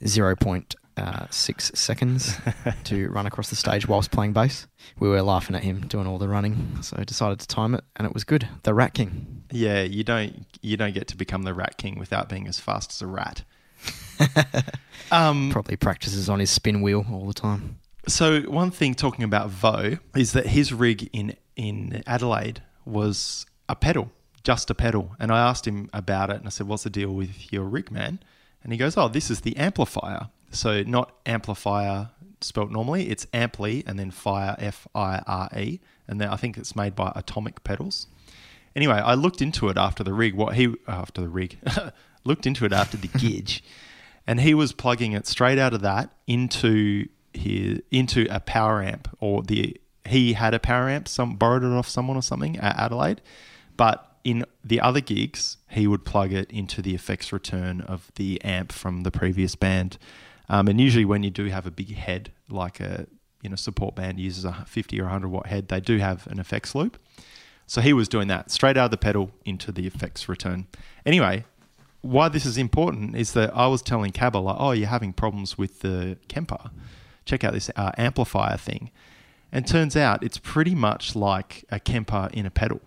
zero 0.05 0.35
point 0.35 0.75
uh, 0.97 1.25
six 1.29 1.71
seconds 1.73 2.37
to 2.83 3.07
run 3.11 3.25
across 3.25 3.49
the 3.49 3.55
stage 3.55 3.87
whilst 3.87 4.11
playing 4.11 4.33
bass. 4.33 4.67
We 4.99 5.07
were 5.07 5.21
laughing 5.21 5.55
at 5.55 5.63
him 5.63 5.87
doing 5.87 6.05
all 6.07 6.17
the 6.17 6.27
running, 6.27 6.81
so 6.81 6.97
I 6.99 7.05
decided 7.05 7.39
to 7.39 7.47
time 7.47 7.73
it, 7.75 7.85
and 7.95 8.05
it 8.05 8.13
was 8.13 8.25
good. 8.25 8.47
The 8.63 8.73
Rat 8.73 8.93
King. 8.93 9.43
Yeah, 9.51 9.81
you 9.83 10.03
don't 10.03 10.45
you 10.61 10.75
don't 10.75 10.93
get 10.93 11.07
to 11.07 11.17
become 11.17 11.43
the 11.43 11.53
rat 11.53 11.77
king 11.77 11.97
without 11.97 12.27
being 12.27 12.47
as 12.47 12.59
fast 12.59 12.91
as 12.91 13.01
a 13.01 13.07
rat. 13.07 13.43
um, 15.11 15.49
Probably 15.51 15.75
practices 15.75 16.29
on 16.29 16.39
his 16.39 16.49
spin 16.49 16.81
wheel 16.81 17.05
all 17.11 17.25
the 17.25 17.33
time. 17.33 17.79
So 18.07 18.41
one 18.41 18.71
thing 18.71 18.95
talking 18.95 19.23
about 19.23 19.49
Vo 19.49 19.97
is 20.15 20.33
that 20.33 20.47
his 20.47 20.73
rig 20.73 21.09
in 21.13 21.35
in 21.55 22.01
Adelaide 22.07 22.61
was 22.85 23.45
a 23.67 23.75
pedal, 23.75 24.11
just 24.43 24.69
a 24.69 24.75
pedal. 24.75 25.15
And 25.19 25.31
I 25.31 25.39
asked 25.47 25.67
him 25.67 25.89
about 25.93 26.29
it 26.29 26.37
and 26.37 26.47
I 26.47 26.49
said, 26.49 26.67
"What's 26.67 26.83
the 26.83 26.89
deal 26.89 27.13
with 27.13 27.51
your 27.51 27.65
rig, 27.65 27.91
man?" 27.91 28.19
And 28.63 28.71
he 28.71 28.77
goes, 28.77 28.97
"Oh, 28.97 29.07
this 29.07 29.29
is 29.29 29.41
the 29.41 29.53
Amplifire. 29.53 30.29
So 30.51 30.81
not 30.83 31.15
amplifier 31.25 32.09
spelt 32.41 32.71
normally, 32.71 33.09
it's 33.09 33.25
ampli 33.27 33.83
and 33.85 33.99
then 33.99 34.11
fire 34.11 34.55
F 34.57 34.87
I 34.95 35.21
R 35.27 35.49
E, 35.55 35.79
and 36.07 36.19
then 36.19 36.29
I 36.29 36.37
think 36.37 36.57
it's 36.57 36.75
made 36.75 36.95
by 36.95 37.11
Atomic 37.15 37.63
Pedals." 37.63 38.07
Anyway, 38.75 38.95
I 38.95 39.13
looked 39.15 39.41
into 39.41 39.69
it 39.69 39.77
after 39.77 40.03
the 40.03 40.13
rig. 40.13 40.33
What 40.35 40.55
he 40.55 40.73
after 40.87 41.21
the 41.21 41.29
rig 41.29 41.57
looked 42.23 42.45
into 42.45 42.65
it 42.65 42.73
after 42.73 42.97
the 42.97 43.07
gig, 43.07 43.61
and 44.27 44.41
he 44.41 44.53
was 44.53 44.73
plugging 44.73 45.13
it 45.13 45.27
straight 45.27 45.57
out 45.57 45.73
of 45.73 45.81
that 45.81 46.11
into 46.27 47.07
his 47.33 47.81
into 47.91 48.27
a 48.29 48.39
power 48.39 48.81
amp, 48.81 49.07
or 49.19 49.43
the 49.43 49.79
he 50.05 50.33
had 50.33 50.53
a 50.53 50.59
power 50.59 50.89
amp, 50.89 51.07
some 51.07 51.35
borrowed 51.35 51.63
it 51.63 51.67
off 51.67 51.87
someone 51.87 52.17
or 52.17 52.21
something 52.21 52.57
at 52.57 52.77
Adelaide, 52.77 53.21
but 53.77 54.17
in 54.23 54.45
the 54.63 54.81
other 54.81 54.99
gigs 54.99 55.57
he 55.69 55.87
would 55.87 56.03
plug 56.03 56.33
it 56.33 56.51
into 56.51 56.81
the 56.81 56.93
effects 56.93 57.31
return 57.31 57.81
of 57.81 58.11
the 58.15 58.43
amp 58.43 58.71
from 58.71 59.03
the 59.03 59.11
previous 59.11 59.55
band. 59.55 59.97
Um, 60.49 60.67
and 60.67 60.81
usually, 60.81 61.05
when 61.05 61.23
you 61.23 61.29
do 61.29 61.45
have 61.45 61.65
a 61.65 61.71
big 61.71 61.95
head, 61.95 62.31
like 62.49 62.79
a 62.79 63.07
you 63.41 63.49
know 63.49 63.55
support 63.55 63.95
band 63.95 64.19
uses 64.19 64.45
a 64.45 64.65
50 64.67 64.99
or 64.99 65.03
100 65.03 65.27
watt 65.29 65.47
head, 65.47 65.67
they 65.67 65.79
do 65.79 65.97
have 65.99 66.27
an 66.27 66.39
effects 66.39 66.73
loop. 66.73 66.97
So 67.67 67.81
he 67.81 67.93
was 67.93 68.09
doing 68.09 68.27
that 68.29 68.49
straight 68.49 68.77
out 68.77 68.85
of 68.85 68.91
the 68.91 68.97
pedal 68.97 69.29
into 69.45 69.71
the 69.71 69.85
effects 69.85 70.27
return. 70.27 70.65
Anyway, 71.05 71.45
why 72.01 72.29
this 72.29 72.45
is 72.45 72.57
important 72.57 73.15
is 73.15 73.33
that 73.33 73.55
I 73.55 73.67
was 73.67 73.81
telling 73.81 74.11
Cabba 74.11 74.37
like, 74.37 74.55
oh, 74.59 74.71
you're 74.71 74.87
having 74.87 75.13
problems 75.13 75.57
with 75.57 75.79
the 75.79 76.17
Kemper. 76.27 76.71
Check 77.25 77.43
out 77.43 77.53
this 77.53 77.69
uh, 77.75 77.91
Amplifire 77.97 78.59
thing. 78.59 78.91
And 79.51 79.67
turns 79.67 79.95
out 79.95 80.23
it's 80.23 80.37
pretty 80.37 80.75
much 80.75 81.15
like 81.15 81.65
a 81.71 81.79
Kemper 81.79 82.29
in 82.31 82.45
a 82.45 82.51
pedal. 82.51 82.81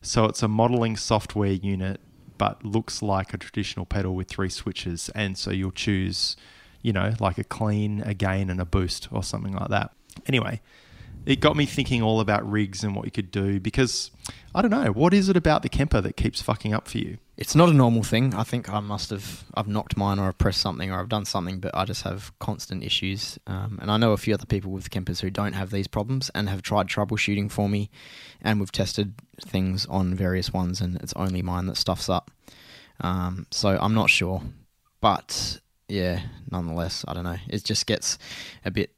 So 0.00 0.24
it's 0.26 0.42
a 0.42 0.48
modeling 0.48 0.96
software 0.96 1.52
unit, 1.52 2.00
but 2.38 2.64
looks 2.64 3.02
like 3.02 3.34
a 3.34 3.38
traditional 3.38 3.84
pedal 3.86 4.14
with 4.14 4.28
three 4.28 4.48
switches. 4.48 5.10
And 5.14 5.36
so 5.36 5.50
you'll 5.50 5.72
choose, 5.72 6.36
you 6.80 6.92
know, 6.92 7.14
like 7.20 7.38
a 7.38 7.44
clean, 7.44 8.02
a 8.02 8.14
gain, 8.14 8.48
and 8.48 8.60
a 8.60 8.64
boost 8.64 9.08
or 9.10 9.22
something 9.22 9.54
like 9.54 9.68
that. 9.68 9.92
Anyway, 10.26 10.60
it 11.26 11.40
got 11.40 11.56
me 11.56 11.66
thinking 11.66 12.02
all 12.02 12.20
about 12.20 12.48
rigs 12.48 12.84
and 12.84 12.94
what 12.94 13.04
you 13.04 13.10
could 13.10 13.30
do 13.30 13.60
because 13.60 14.10
I 14.54 14.62
don't 14.62 14.70
know, 14.70 14.92
what 14.92 15.12
is 15.12 15.28
it 15.28 15.36
about 15.36 15.62
the 15.62 15.68
Kemper 15.68 16.00
that 16.00 16.16
keeps 16.16 16.40
fucking 16.40 16.72
up 16.72 16.88
for 16.88 16.98
you? 16.98 17.18
It's 17.36 17.54
not 17.54 17.68
a 17.68 17.72
normal 17.72 18.02
thing. 18.02 18.32
I 18.32 18.44
think 18.44 18.70
I 18.72 18.80
must 18.80 19.10
have 19.10 19.44
I've 19.52 19.68
knocked 19.68 19.96
mine 19.96 20.18
or 20.18 20.28
I've 20.28 20.38
pressed 20.38 20.60
something 20.60 20.90
or 20.90 21.00
I've 21.00 21.08
done 21.08 21.24
something, 21.24 21.58
but 21.58 21.74
I 21.74 21.84
just 21.84 22.04
have 22.04 22.32
constant 22.38 22.82
issues. 22.82 23.38
Um, 23.46 23.78
and 23.82 23.90
I 23.90 23.96
know 23.98 24.12
a 24.12 24.16
few 24.16 24.32
other 24.32 24.46
people 24.46 24.70
with 24.70 24.88
Kempers 24.88 25.20
who 25.20 25.28
don't 25.28 25.52
have 25.52 25.70
these 25.70 25.88
problems 25.88 26.30
and 26.34 26.48
have 26.48 26.62
tried 26.62 26.86
troubleshooting 26.86 27.50
for 27.50 27.68
me, 27.68 27.90
and 28.40 28.60
we've 28.60 28.72
tested 28.72 29.14
things 29.44 29.84
on 29.86 30.14
various 30.14 30.52
ones, 30.52 30.80
and 30.80 30.96
it's 31.02 31.12
only 31.14 31.42
mine 31.42 31.66
that 31.66 31.76
stuffs 31.76 32.08
up. 32.08 32.30
Um, 33.00 33.46
so 33.50 33.76
I'm 33.78 33.92
not 33.92 34.08
sure, 34.08 34.40
but 35.02 35.60
yeah, 35.88 36.22
nonetheless, 36.50 37.04
I 37.06 37.14
don't 37.14 37.24
know. 37.24 37.36
It 37.48 37.62
just 37.62 37.86
gets 37.86 38.18
a 38.64 38.70
bit 38.70 38.90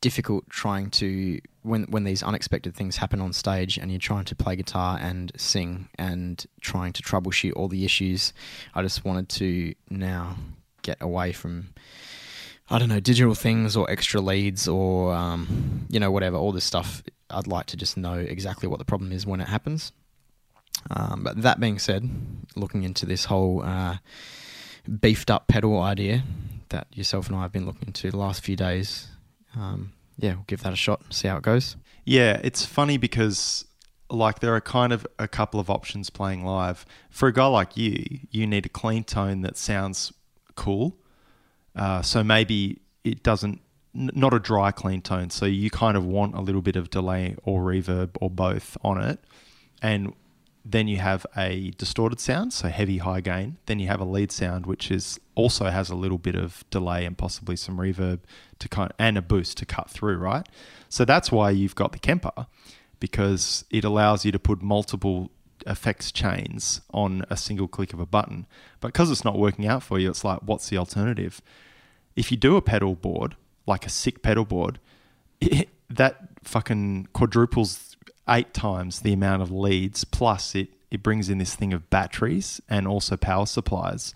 difficult 0.00 0.48
trying 0.50 0.90
to 0.90 1.40
when 1.62 1.84
when 1.84 2.04
these 2.04 2.22
unexpected 2.22 2.74
things 2.74 2.96
happen 2.96 3.20
on 3.20 3.32
stage 3.32 3.78
and 3.78 3.90
you're 3.90 3.98
trying 3.98 4.24
to 4.24 4.34
play 4.34 4.56
guitar 4.56 4.98
and 5.00 5.32
sing 5.36 5.88
and 5.98 6.46
trying 6.60 6.92
to 6.92 7.02
troubleshoot 7.02 7.52
all 7.56 7.68
the 7.68 7.84
issues. 7.84 8.32
I 8.74 8.82
just 8.82 9.04
wanted 9.04 9.28
to 9.30 9.74
now 9.90 10.36
get 10.82 10.98
away 11.00 11.32
from 11.32 11.68
I 12.68 12.78
don't 12.78 12.88
know 12.88 13.00
digital 13.00 13.34
things 13.34 13.76
or 13.76 13.90
extra 13.90 14.20
leads 14.20 14.68
or 14.68 15.14
um, 15.14 15.86
you 15.88 16.00
know 16.00 16.10
whatever 16.10 16.36
all 16.36 16.52
this 16.52 16.64
stuff. 16.64 17.02
I'd 17.30 17.46
like 17.46 17.66
to 17.66 17.76
just 17.76 17.96
know 17.96 18.14
exactly 18.14 18.68
what 18.68 18.78
the 18.78 18.84
problem 18.84 19.12
is 19.12 19.26
when 19.26 19.40
it 19.40 19.48
happens. 19.48 19.92
Um, 20.90 21.24
but 21.24 21.42
that 21.42 21.58
being 21.58 21.78
said, 21.78 22.08
looking 22.54 22.84
into 22.84 23.06
this 23.06 23.24
whole 23.24 23.62
uh, 23.62 23.96
beefed 25.00 25.30
up 25.30 25.48
pedal 25.48 25.80
idea 25.80 26.22
that 26.68 26.86
yourself 26.92 27.28
and 27.28 27.36
I 27.36 27.42
have 27.42 27.52
been 27.52 27.66
looking 27.66 27.88
into 27.88 28.10
the 28.10 28.16
last 28.16 28.42
few 28.44 28.56
days, 28.56 29.08
um, 29.56 29.92
yeah, 30.18 30.34
we'll 30.34 30.44
give 30.46 30.62
that 30.62 30.72
a 30.72 30.76
shot, 30.76 31.02
see 31.10 31.28
how 31.28 31.36
it 31.36 31.42
goes. 31.42 31.76
Yeah, 32.04 32.40
it's 32.42 32.64
funny 32.64 32.96
because 32.96 33.64
like 34.08 34.40
there 34.40 34.54
are 34.54 34.60
kind 34.60 34.92
of 34.92 35.06
a 35.18 35.26
couple 35.26 35.58
of 35.58 35.68
options 35.68 36.10
playing 36.10 36.44
live. 36.44 36.86
For 37.10 37.28
a 37.28 37.32
guy 37.32 37.46
like 37.46 37.76
you, 37.76 38.20
you 38.30 38.46
need 38.46 38.66
a 38.66 38.68
clean 38.68 39.04
tone 39.04 39.42
that 39.42 39.56
sounds 39.56 40.12
cool. 40.54 40.96
Uh, 41.74 42.02
so 42.02 42.22
maybe 42.22 42.80
it 43.04 43.22
doesn't 43.22 43.60
n- 43.94 44.10
not 44.14 44.32
a 44.32 44.38
dry 44.38 44.70
clean 44.70 45.02
tone. 45.02 45.30
So 45.30 45.46
you 45.46 45.70
kind 45.70 45.96
of 45.96 46.04
want 46.04 46.34
a 46.34 46.40
little 46.40 46.62
bit 46.62 46.76
of 46.76 46.90
delay 46.90 47.36
or 47.44 47.62
reverb 47.62 48.10
or 48.20 48.30
both 48.30 48.76
on 48.82 49.00
it. 49.00 49.20
And 49.82 50.14
then 50.64 50.88
you 50.88 50.96
have 50.98 51.26
a 51.36 51.72
distorted 51.78 52.18
sound, 52.20 52.52
so 52.52 52.68
heavy 52.68 52.98
high 52.98 53.20
gain. 53.20 53.58
Then 53.66 53.78
you 53.78 53.88
have 53.88 54.00
a 54.00 54.04
lead 54.04 54.32
sound, 54.32 54.66
which 54.66 54.90
is 54.90 55.20
also 55.36 55.66
has 55.66 55.88
a 55.90 55.94
little 55.94 56.18
bit 56.18 56.34
of 56.34 56.64
delay 56.70 57.04
and 57.04 57.16
possibly 57.16 57.54
some 57.54 57.76
reverb 57.76 58.20
to 58.58 58.68
kind 58.68 58.92
and 58.98 59.16
a 59.16 59.22
boost 59.22 59.58
to 59.58 59.66
cut 59.66 59.88
through, 59.88 60.16
right? 60.16 60.48
So 60.88 61.04
that's 61.04 61.30
why 61.30 61.50
you've 61.50 61.76
got 61.76 61.92
the 61.92 61.98
Kemper 62.00 62.48
because 62.98 63.64
it 63.70 63.84
allows 63.84 64.24
you 64.24 64.32
to 64.32 64.38
put 64.38 64.62
multiple 64.62 65.30
effects 65.66 66.10
chains 66.10 66.80
on 66.92 67.24
a 67.28 67.36
single 67.36 67.68
click 67.68 67.92
of 67.92 68.00
a 68.00 68.06
button. 68.06 68.46
But 68.80 68.88
because 68.88 69.10
it's 69.10 69.24
not 69.24 69.38
working 69.38 69.66
out 69.66 69.82
for 69.82 69.98
you, 69.98 70.10
it's 70.10 70.24
like, 70.24 70.40
what's 70.40 70.68
the 70.68 70.78
alternative? 70.78 71.42
If 72.14 72.30
you 72.30 72.36
do 72.36 72.56
a 72.56 72.62
pedal 72.62 72.94
board, 72.94 73.36
like 73.66 73.84
a 73.84 73.90
sick 73.90 74.22
pedal 74.22 74.44
board, 74.44 74.78
it, 75.40 75.68
that 75.90 76.28
fucking 76.42 77.08
quadruples 77.12 77.96
eight 78.28 78.52
times 78.52 79.00
the 79.00 79.12
amount 79.12 79.42
of 79.42 79.52
leads, 79.52 80.04
plus 80.04 80.54
it, 80.54 80.68
it 80.90 81.02
brings 81.02 81.28
in 81.28 81.38
this 81.38 81.54
thing 81.54 81.72
of 81.72 81.88
batteries 81.90 82.60
and 82.68 82.88
also 82.88 83.16
power 83.16 83.46
supplies. 83.46 84.14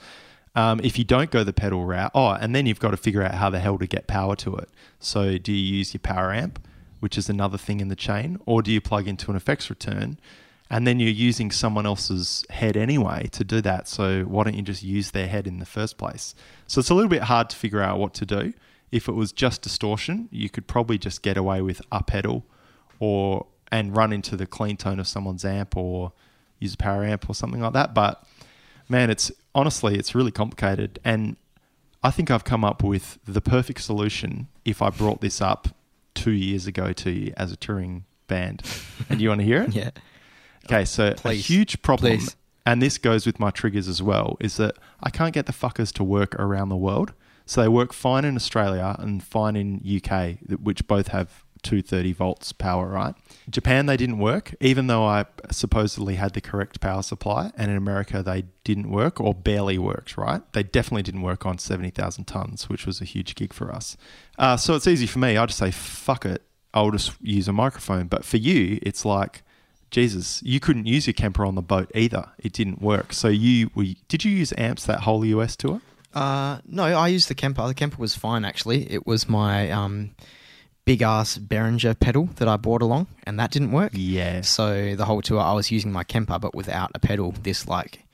Um, 0.54 0.80
if 0.82 0.98
you 0.98 1.04
don't 1.04 1.30
go 1.30 1.44
the 1.44 1.52
pedal 1.52 1.84
route, 1.84 2.10
oh, 2.14 2.30
and 2.30 2.54
then 2.54 2.66
you've 2.66 2.80
got 2.80 2.90
to 2.90 2.96
figure 2.96 3.22
out 3.22 3.34
how 3.34 3.50
the 3.50 3.60
hell 3.60 3.78
to 3.78 3.86
get 3.86 4.06
power 4.06 4.34
to 4.36 4.56
it. 4.56 4.68
So, 4.98 5.38
do 5.38 5.52
you 5.52 5.76
use 5.76 5.94
your 5.94 6.00
power 6.00 6.32
amp, 6.32 6.66
which 6.98 7.16
is 7.16 7.28
another 7.28 7.56
thing 7.56 7.80
in 7.80 7.88
the 7.88 7.96
chain, 7.96 8.38
or 8.46 8.62
do 8.62 8.72
you 8.72 8.80
plug 8.80 9.06
into 9.06 9.30
an 9.30 9.36
effects 9.36 9.70
return? 9.70 10.18
And 10.68 10.86
then 10.86 11.00
you're 11.00 11.10
using 11.10 11.50
someone 11.50 11.86
else's 11.86 12.44
head 12.50 12.76
anyway 12.76 13.28
to 13.32 13.42
do 13.44 13.60
that. 13.60 13.88
So, 13.88 14.22
why 14.22 14.44
don't 14.44 14.54
you 14.54 14.62
just 14.62 14.82
use 14.82 15.12
their 15.12 15.28
head 15.28 15.46
in 15.46 15.58
the 15.60 15.66
first 15.66 15.98
place? 15.98 16.34
So, 16.66 16.80
it's 16.80 16.90
a 16.90 16.94
little 16.94 17.10
bit 17.10 17.22
hard 17.22 17.48
to 17.50 17.56
figure 17.56 17.80
out 17.80 17.98
what 17.98 18.12
to 18.14 18.26
do. 18.26 18.52
If 18.90 19.08
it 19.08 19.12
was 19.12 19.30
just 19.30 19.62
distortion, 19.62 20.28
you 20.32 20.48
could 20.48 20.66
probably 20.66 20.98
just 20.98 21.22
get 21.22 21.36
away 21.36 21.62
with 21.62 21.80
a 21.92 22.02
pedal 22.02 22.44
or 22.98 23.46
and 23.70 23.96
run 23.96 24.12
into 24.12 24.36
the 24.36 24.46
clean 24.46 24.76
tone 24.76 24.98
of 24.98 25.06
someone's 25.06 25.44
amp 25.44 25.76
or 25.76 26.12
use 26.58 26.74
a 26.74 26.76
power 26.76 27.04
amp 27.04 27.28
or 27.30 27.34
something 27.34 27.60
like 27.60 27.72
that. 27.72 27.94
But 27.94 28.24
man, 28.88 29.10
it's 29.10 29.30
honestly, 29.54 29.96
it's 29.96 30.14
really 30.14 30.30
complicated. 30.30 30.98
And 31.04 31.36
I 32.02 32.10
think 32.10 32.30
I've 32.30 32.44
come 32.44 32.64
up 32.64 32.82
with 32.82 33.18
the 33.24 33.40
perfect 33.40 33.82
solution 33.82 34.48
if 34.64 34.80
I 34.82 34.90
brought 34.90 35.20
this 35.20 35.40
up 35.40 35.68
two 36.14 36.30
years 36.32 36.66
ago 36.66 36.92
to 36.92 37.10
you 37.10 37.32
as 37.36 37.52
a 37.52 37.56
touring 37.56 38.04
band. 38.26 38.62
And 39.08 39.20
you 39.20 39.28
want 39.28 39.40
to 39.40 39.44
hear 39.44 39.62
it? 39.62 39.74
Yeah. 39.74 39.90
Okay, 40.66 40.84
so 40.84 41.14
Please. 41.14 41.30
a 41.50 41.52
huge 41.52 41.82
problem, 41.82 42.18
Please. 42.18 42.36
and 42.66 42.82
this 42.82 42.98
goes 42.98 43.24
with 43.26 43.40
my 43.40 43.50
triggers 43.50 43.88
as 43.88 44.02
well, 44.02 44.36
is 44.40 44.56
that 44.58 44.76
I 45.02 45.08
can't 45.10 45.32
get 45.32 45.46
the 45.46 45.52
fuckers 45.52 45.90
to 45.94 46.04
work 46.04 46.34
around 46.36 46.68
the 46.68 46.76
world. 46.76 47.12
So 47.46 47.62
they 47.62 47.68
work 47.68 47.92
fine 47.92 48.24
in 48.24 48.36
Australia 48.36 48.94
and 48.98 49.22
fine 49.24 49.56
in 49.56 49.80
UK, 49.84 50.36
which 50.60 50.86
both 50.86 51.08
have 51.08 51.44
230 51.60 52.12
volts 52.12 52.52
power, 52.52 52.86
right? 52.86 53.14
Japan, 53.48 53.86
they 53.86 53.96
didn't 53.96 54.18
work, 54.18 54.54
even 54.60 54.86
though 54.86 55.04
I 55.04 55.26
supposedly 55.50 56.14
had 56.16 56.34
the 56.34 56.40
correct 56.40 56.80
power 56.80 57.02
supply. 57.02 57.50
And 57.56 57.70
in 57.70 57.76
America, 57.76 58.22
they 58.22 58.44
didn't 58.64 58.90
work 58.90 59.20
or 59.20 59.34
barely 59.34 59.78
worked, 59.78 60.16
right? 60.16 60.42
They 60.52 60.62
definitely 60.62 61.02
didn't 61.02 61.22
work 61.22 61.46
on 61.46 61.58
70,000 61.58 62.24
tons, 62.24 62.68
which 62.68 62.86
was 62.86 63.00
a 63.00 63.04
huge 63.04 63.34
gig 63.34 63.52
for 63.52 63.72
us. 63.72 63.96
Uh, 64.38 64.56
so 64.56 64.74
it's 64.74 64.86
easy 64.86 65.06
for 65.06 65.18
me. 65.18 65.36
I 65.36 65.46
just 65.46 65.58
say, 65.58 65.70
fuck 65.70 66.24
it. 66.24 66.42
I'll 66.72 66.90
just 66.90 67.12
use 67.20 67.48
a 67.48 67.52
microphone. 67.52 68.06
But 68.06 68.24
for 68.24 68.36
you, 68.36 68.78
it's 68.82 69.04
like, 69.04 69.42
Jesus, 69.90 70.40
you 70.44 70.60
couldn't 70.60 70.86
use 70.86 71.06
your 71.06 71.14
Kemper 71.14 71.44
on 71.44 71.56
the 71.56 71.62
boat 71.62 71.90
either. 71.94 72.28
It 72.38 72.52
didn't 72.52 72.80
work. 72.80 73.12
So 73.12 73.28
you, 73.28 73.70
we, 73.74 73.96
did 74.08 74.24
you 74.24 74.30
use 74.30 74.52
amps 74.56 74.86
that 74.86 75.00
whole 75.00 75.24
US 75.24 75.56
tour? 75.56 75.80
Uh, 76.14 76.58
no, 76.66 76.84
I 76.84 77.08
used 77.08 77.28
the 77.28 77.34
Kemper. 77.34 77.66
The 77.66 77.74
Kemper 77.74 77.98
was 77.98 78.14
fine 78.14 78.44
actually. 78.44 78.90
It 78.90 79.06
was 79.06 79.28
my 79.28 79.70
um, 79.70 80.14
big 80.90 81.02
ass 81.02 81.38
Behringer 81.38 81.96
pedal 82.00 82.28
that 82.34 82.48
I 82.48 82.56
brought 82.56 82.82
along, 82.82 83.06
and 83.22 83.38
that 83.38 83.52
didn't 83.52 83.70
work. 83.70 83.92
Yeah. 83.94 84.40
So 84.40 84.96
the 84.96 85.04
whole 85.04 85.22
tour, 85.22 85.38
I 85.38 85.52
was 85.52 85.70
using 85.70 85.92
my 85.92 86.02
Kemper, 86.02 86.40
but 86.40 86.52
without 86.52 86.90
a 86.96 86.98
pedal. 86.98 87.32
This 87.44 87.68
like 87.68 88.04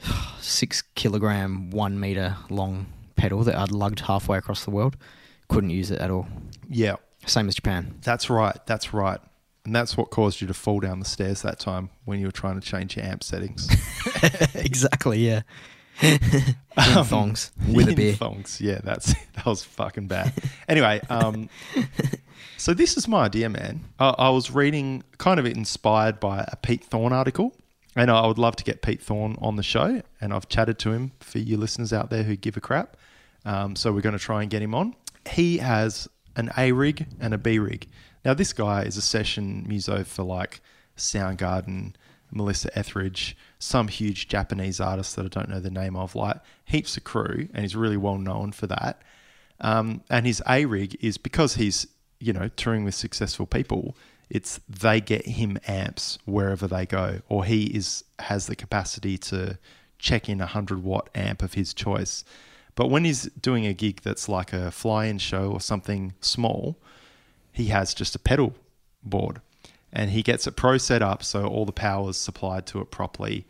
six 0.40 0.82
kilogram, 0.94 1.70
one 1.70 1.98
meter 1.98 2.36
long 2.50 2.86
pedal 3.16 3.42
that 3.42 3.56
I'd 3.56 3.72
lugged 3.72 3.98
halfway 3.98 4.38
across 4.38 4.64
the 4.64 4.70
world. 4.70 4.96
Couldn't 5.48 5.70
use 5.70 5.90
it 5.90 6.00
at 6.00 6.08
all. 6.08 6.28
Yeah. 6.70 6.96
Same 7.26 7.48
as 7.48 7.56
Japan. 7.56 7.96
That's 8.02 8.30
right. 8.30 8.56
That's 8.64 8.94
right. 8.94 9.18
And 9.64 9.74
that's 9.74 9.96
what 9.96 10.10
caused 10.10 10.40
you 10.40 10.46
to 10.46 10.54
fall 10.54 10.78
down 10.78 11.00
the 11.00 11.06
stairs 11.06 11.42
that 11.42 11.58
time 11.58 11.90
when 12.04 12.20
you 12.20 12.26
were 12.26 12.32
trying 12.32 12.60
to 12.60 12.64
change 12.64 12.96
your 12.96 13.06
amp 13.06 13.24
settings. 13.24 13.68
exactly. 14.54 15.18
Yeah. 15.18 15.42
In 16.02 17.04
thongs 17.04 17.52
with 17.72 17.88
a 17.88 17.94
beer. 17.94 18.14
Thongs. 18.14 18.60
Yeah, 18.60 18.80
that's 18.82 19.14
that 19.34 19.46
was 19.46 19.62
fucking 19.64 20.06
bad. 20.08 20.32
anyway, 20.68 21.00
um, 21.08 21.48
so 22.56 22.74
this 22.74 22.96
is 22.96 23.06
my 23.06 23.24
idea, 23.24 23.48
man. 23.48 23.84
I, 23.98 24.08
I 24.10 24.30
was 24.30 24.50
reading, 24.50 25.02
kind 25.18 25.38
of 25.38 25.46
inspired 25.46 26.20
by 26.20 26.44
a 26.48 26.56
Pete 26.56 26.84
Thorne 26.84 27.12
article, 27.12 27.54
and 27.96 28.10
I 28.10 28.26
would 28.26 28.38
love 28.38 28.56
to 28.56 28.64
get 28.64 28.82
Pete 28.82 29.00
Thorne 29.02 29.36
on 29.40 29.56
the 29.56 29.62
show. 29.62 30.02
And 30.20 30.32
I've 30.32 30.48
chatted 30.48 30.78
to 30.80 30.92
him 30.92 31.12
for 31.20 31.38
you 31.38 31.56
listeners 31.56 31.92
out 31.92 32.10
there 32.10 32.22
who 32.22 32.36
give 32.36 32.56
a 32.56 32.60
crap. 32.60 32.96
Um, 33.44 33.76
so 33.76 33.92
we're 33.92 34.00
going 34.00 34.18
to 34.18 34.24
try 34.24 34.42
and 34.42 34.50
get 34.50 34.62
him 34.62 34.74
on. 34.74 34.96
He 35.28 35.58
has 35.58 36.08
an 36.36 36.50
A 36.56 36.72
rig 36.72 37.06
and 37.20 37.34
a 37.34 37.38
B 37.38 37.58
rig. 37.58 37.86
Now 38.24 38.34
this 38.34 38.52
guy 38.52 38.82
is 38.82 38.96
a 38.96 39.02
session 39.02 39.64
muso 39.68 40.02
for 40.02 40.22
like 40.22 40.60
Soundgarden, 40.96 41.94
Melissa 42.34 42.76
Etheridge, 42.76 43.36
some 43.58 43.88
huge 43.88 44.28
Japanese 44.28 44.80
artist 44.80 45.16
that 45.16 45.24
I 45.24 45.28
don't 45.28 45.48
know 45.48 45.60
the 45.60 45.70
name 45.70 45.96
of, 45.96 46.14
like 46.14 46.36
heaps 46.64 46.96
of 46.96 47.04
crew, 47.04 47.48
and 47.52 47.62
he's 47.62 47.76
really 47.76 47.96
well 47.96 48.18
known 48.18 48.52
for 48.52 48.66
that. 48.66 49.02
Um, 49.60 50.02
and 50.10 50.26
his 50.26 50.42
A 50.48 50.64
rig 50.64 50.96
is 51.00 51.16
because 51.16 51.54
he's 51.54 51.86
you 52.20 52.32
know 52.32 52.48
touring 52.48 52.84
with 52.84 52.94
successful 52.94 53.46
people. 53.46 53.96
It's 54.30 54.60
they 54.68 55.00
get 55.00 55.26
him 55.26 55.58
amps 55.66 56.18
wherever 56.24 56.66
they 56.66 56.86
go, 56.86 57.20
or 57.28 57.44
he 57.44 57.64
is 57.64 58.04
has 58.18 58.46
the 58.46 58.56
capacity 58.56 59.18
to 59.18 59.58
check 59.98 60.28
in 60.28 60.40
a 60.40 60.46
hundred 60.46 60.82
watt 60.82 61.08
amp 61.14 61.42
of 61.42 61.54
his 61.54 61.72
choice. 61.72 62.24
But 62.74 62.88
when 62.88 63.04
he's 63.04 63.24
doing 63.40 63.66
a 63.66 63.72
gig 63.72 64.00
that's 64.02 64.28
like 64.28 64.52
a 64.52 64.70
fly-in 64.70 65.18
show 65.18 65.52
or 65.52 65.60
something 65.60 66.14
small, 66.20 66.76
he 67.52 67.66
has 67.66 67.94
just 67.94 68.16
a 68.16 68.18
pedal 68.18 68.54
board, 69.02 69.40
and 69.94 70.10
he 70.10 70.22
gets 70.22 70.46
it 70.46 70.56
pro 70.56 70.76
set 70.76 71.00
up 71.00 71.22
so 71.22 71.46
all 71.46 71.64
the 71.64 71.72
power 71.72 72.10
is 72.10 72.16
supplied 72.16 72.66
to 72.66 72.80
it 72.80 72.90
properly, 72.90 73.46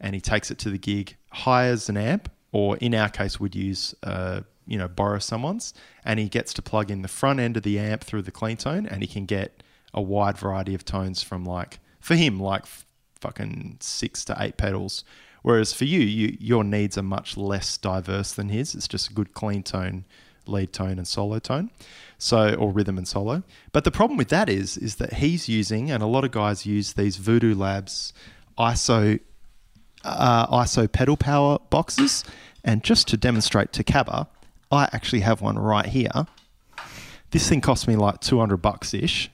and 0.00 0.14
he 0.14 0.20
takes 0.20 0.50
it 0.50 0.58
to 0.58 0.70
the 0.70 0.78
gig, 0.78 1.16
hires 1.30 1.88
an 1.88 1.96
amp, 1.96 2.30
or 2.52 2.76
in 2.78 2.94
our 2.94 3.08
case, 3.10 3.38
would 3.38 3.54
use 3.54 3.94
uh, 4.04 4.40
you 4.66 4.78
know 4.78 4.88
borrow 4.88 5.18
someone's, 5.18 5.74
and 6.04 6.20
he 6.20 6.28
gets 6.28 6.54
to 6.54 6.62
plug 6.62 6.90
in 6.90 7.02
the 7.02 7.08
front 7.08 7.40
end 7.40 7.56
of 7.56 7.64
the 7.64 7.78
amp 7.78 8.04
through 8.04 8.22
the 8.22 8.30
clean 8.30 8.56
tone, 8.56 8.86
and 8.86 9.02
he 9.02 9.08
can 9.08 9.26
get 9.26 9.62
a 9.92 10.00
wide 10.00 10.38
variety 10.38 10.74
of 10.74 10.84
tones 10.84 11.22
from 11.22 11.44
like 11.44 11.80
for 12.00 12.14
him 12.14 12.38
like 12.38 12.62
f- 12.62 12.86
fucking 13.20 13.76
six 13.80 14.24
to 14.24 14.36
eight 14.38 14.56
pedals. 14.56 15.04
Whereas 15.42 15.72
for 15.72 15.84
you, 15.84 16.00
you, 16.00 16.36
your 16.40 16.64
needs 16.64 16.98
are 16.98 17.02
much 17.02 17.36
less 17.36 17.78
diverse 17.78 18.32
than 18.32 18.48
his. 18.48 18.74
It's 18.74 18.88
just 18.88 19.10
a 19.10 19.14
good 19.14 19.34
clean 19.34 19.62
tone, 19.62 20.04
lead 20.48 20.72
tone, 20.72 20.98
and 20.98 21.06
solo 21.06 21.38
tone, 21.38 21.70
so 22.18 22.54
or 22.54 22.72
rhythm 22.72 22.98
and 22.98 23.06
solo. 23.06 23.42
But 23.72 23.84
the 23.84 23.90
problem 23.90 24.16
with 24.16 24.28
that 24.28 24.48
is, 24.48 24.76
is 24.76 24.96
that 24.96 25.14
he's 25.14 25.48
using, 25.48 25.90
and 25.90 26.02
a 26.02 26.06
lot 26.06 26.24
of 26.24 26.30
guys 26.30 26.66
use 26.66 26.94
these 26.94 27.16
Voodoo 27.16 27.54
Labs 27.54 28.12
ISO 28.58 29.20
uh, 30.04 30.46
ISO 30.62 30.90
pedal 30.90 31.16
power 31.16 31.58
boxes. 31.70 32.24
And 32.64 32.82
just 32.82 33.08
to 33.08 33.16
demonstrate 33.16 33.72
to 33.74 33.84
Cabba, 33.84 34.28
I 34.70 34.88
actually 34.92 35.20
have 35.20 35.40
one 35.40 35.58
right 35.58 35.86
here. 35.86 36.26
This 37.30 37.48
thing 37.48 37.60
cost 37.60 37.86
me 37.86 37.96
like 37.96 38.20
200 38.20 38.56
bucks 38.58 38.94
ish, 38.94 39.30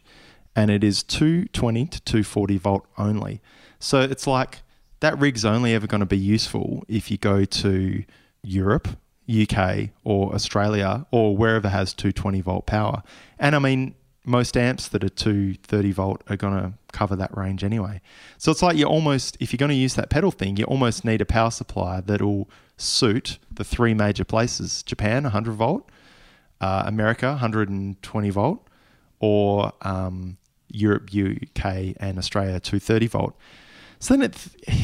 and 0.55 0.71
it 0.71 0.85
is 0.85 1.03
220 1.03 1.87
to 1.87 2.01
240 2.03 2.59
volt 2.59 2.87
only. 2.99 3.41
So 3.79 4.01
it's 4.01 4.27
like 4.27 4.63
that 5.01 5.19
rig's 5.19 5.45
only 5.45 5.75
ever 5.75 5.87
going 5.87 6.01
to 6.01 6.07
be 6.07 6.19
useful 6.19 6.85
if 6.89 7.11
you 7.11 7.19
go 7.19 7.45
to 7.45 8.05
Europe, 8.43 8.89
UK, 9.29 9.91
or 10.05 10.35
Australia, 10.35 11.07
or 11.11 11.37
wherever 11.37 11.69
has 11.69 11.95
220 11.95 12.41
volt 12.41 12.67
power. 12.67 13.03
And 13.39 13.57
I 13.57 13.59
mean, 13.59 13.95
most 14.25 14.57
amps 14.57 14.89
that 14.89 15.05
are 15.05 15.09
230 15.09 15.93
volt 15.93 16.23
are 16.29 16.37
going 16.37 16.55
to 16.55 16.73
cover 16.93 17.15
that 17.17 17.37
range 17.37 17.63
anyway. 17.63 18.01
So 18.39 18.51
it's 18.51 18.63
like 18.63 18.77
you 18.77 18.87
almost, 18.87 19.37
if 19.41 19.53
you're 19.53 19.59
going 19.59 19.71
to 19.71 19.75
use 19.75 19.95
that 19.95 20.11
pedal 20.11 20.31
thing, 20.31 20.57
you 20.57 20.65
almost 20.65 21.05
need 21.05 21.21
a 21.21 21.27
power 21.27 21.51
supply 21.51 22.01
that'll 22.01 22.49
suit 22.77 23.39
the 23.53 23.65
three 23.65 23.95
major 23.95 24.25
places 24.25 24.83
Japan, 24.83 25.25
100 25.25 25.53
volt, 25.53 25.91
uh, 26.61 26.85
America, 26.87 27.29
120 27.29 28.31
volt, 28.31 28.67
or 29.21 29.73
um, 29.83 30.39
Europe, 30.69 31.11
UK, 31.15 31.95
and 31.99 32.19
Australia, 32.19 32.61
230 32.61 33.07
volt. 33.07 33.37
So 33.99 34.15
then 34.15 34.23
it, 34.23 34.37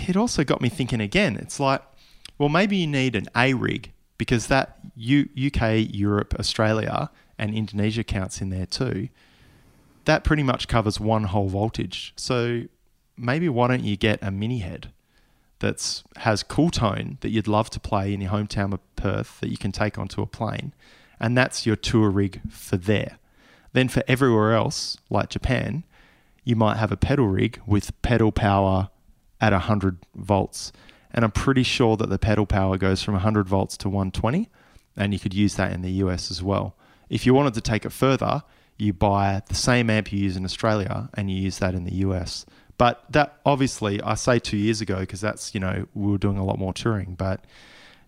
it 0.09 0.16
also 0.16 0.45
got 0.45 0.61
me 0.61 0.68
thinking 0.68 1.01
again. 1.01 1.36
It's 1.36 1.59
like, 1.59 1.82
well, 2.38 2.49
maybe 2.49 2.76
you 2.76 2.86
need 2.86 3.16
an 3.16 3.28
A 3.36 3.55
rig 3.55 3.93
because 4.20 4.48
that 4.48 4.76
U, 4.96 5.30
UK, 5.34 5.94
Europe, 5.94 6.34
Australia, 6.38 7.08
and 7.38 7.54
Indonesia 7.54 8.04
counts 8.04 8.42
in 8.42 8.50
there 8.50 8.66
too. 8.66 9.08
That 10.04 10.24
pretty 10.24 10.42
much 10.42 10.68
covers 10.68 11.00
one 11.00 11.24
whole 11.24 11.48
voltage. 11.48 12.12
So 12.16 12.64
maybe 13.16 13.48
why 13.48 13.68
don't 13.68 13.82
you 13.82 13.96
get 13.96 14.18
a 14.20 14.30
mini 14.30 14.58
head 14.58 14.92
that's 15.60 16.04
has 16.16 16.42
cool 16.42 16.68
tone 16.68 17.16
that 17.22 17.30
you'd 17.30 17.48
love 17.48 17.70
to 17.70 17.80
play 17.80 18.12
in 18.12 18.20
your 18.20 18.30
hometown 18.30 18.74
of 18.74 18.80
Perth 18.94 19.40
that 19.40 19.48
you 19.48 19.56
can 19.56 19.72
take 19.72 19.96
onto 19.96 20.20
a 20.20 20.26
plane, 20.26 20.74
and 21.18 21.34
that's 21.34 21.64
your 21.64 21.76
tour 21.76 22.10
rig 22.10 22.42
for 22.50 22.76
there. 22.76 23.16
Then 23.72 23.88
for 23.88 24.02
everywhere 24.06 24.52
else, 24.52 24.98
like 25.08 25.30
Japan, 25.30 25.84
you 26.44 26.56
might 26.56 26.76
have 26.76 26.92
a 26.92 26.96
pedal 26.98 27.28
rig 27.28 27.58
with 27.66 28.02
pedal 28.02 28.32
power 28.32 28.90
at 29.40 29.54
100 29.54 29.96
volts. 30.14 30.72
And 31.12 31.24
I'm 31.24 31.32
pretty 31.32 31.62
sure 31.62 31.96
that 31.96 32.08
the 32.08 32.18
pedal 32.18 32.46
power 32.46 32.78
goes 32.78 33.02
from 33.02 33.14
100 33.14 33.48
volts 33.48 33.76
to 33.78 33.88
120, 33.88 34.48
and 34.96 35.12
you 35.12 35.18
could 35.18 35.34
use 35.34 35.56
that 35.56 35.72
in 35.72 35.82
the 35.82 35.90
US 36.04 36.30
as 36.30 36.42
well. 36.42 36.76
If 37.08 37.26
you 37.26 37.34
wanted 37.34 37.54
to 37.54 37.61
take 37.61 37.84
it 37.84 37.90
further, 37.90 38.42
you 38.80 38.92
buy 38.92 39.42
the 39.46 39.54
same 39.54 39.90
amp 39.90 40.12
you 40.12 40.18
use 40.18 40.36
in 40.36 40.44
Australia 40.44 41.11
and 41.14 41.30
you 41.30 41.36
use 41.36 41.58
that 41.58 41.74
in 41.74 41.84
the 41.84 41.96
US. 41.96 42.46
But 42.78 43.04
that 43.11 43.38
obviously, 43.44 44.00
I 44.00 44.14
say 44.14 44.38
two 44.38 44.56
years 44.56 44.80
ago 44.80 45.00
because 45.00 45.20
that's, 45.20 45.54
you 45.54 45.61
know, 45.61 45.86
we 45.94 46.12
were 46.12 46.18
doing 46.18 46.38
a 46.38 46.44
lot 46.44 46.58
more 46.58 46.72
touring. 46.72 47.14
But 47.14 47.44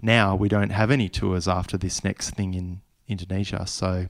now 0.00 0.34
we 0.34 0.48
don't 0.48 0.70
have 0.70 0.90
any 0.90 1.10
tours 1.10 1.46
after 1.46 1.76
this 1.76 2.02
next 2.02 2.30
thing 2.30 2.54
in 2.54 2.80
Indonesia. 3.06 3.66
So, 3.66 4.08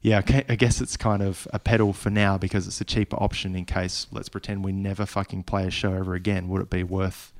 yeah, 0.00 0.22
I 0.48 0.54
guess 0.54 0.80
it's 0.80 0.96
kind 0.96 1.22
of 1.22 1.48
a 1.52 1.58
pedal 1.58 1.92
for 1.92 2.08
now 2.08 2.38
because 2.38 2.68
it's 2.68 2.80
a 2.80 2.84
cheaper 2.84 3.16
option 3.16 3.56
in 3.56 3.64
case, 3.64 4.06
let's 4.12 4.28
pretend 4.28 4.64
we 4.64 4.72
never 4.72 5.06
fucking 5.06 5.42
play 5.42 5.66
a 5.66 5.70
show 5.70 5.92
ever 5.92 6.14
again. 6.14 6.48
Would 6.48 6.62
it 6.62 6.70
be 6.70 6.84
worth 6.84 7.32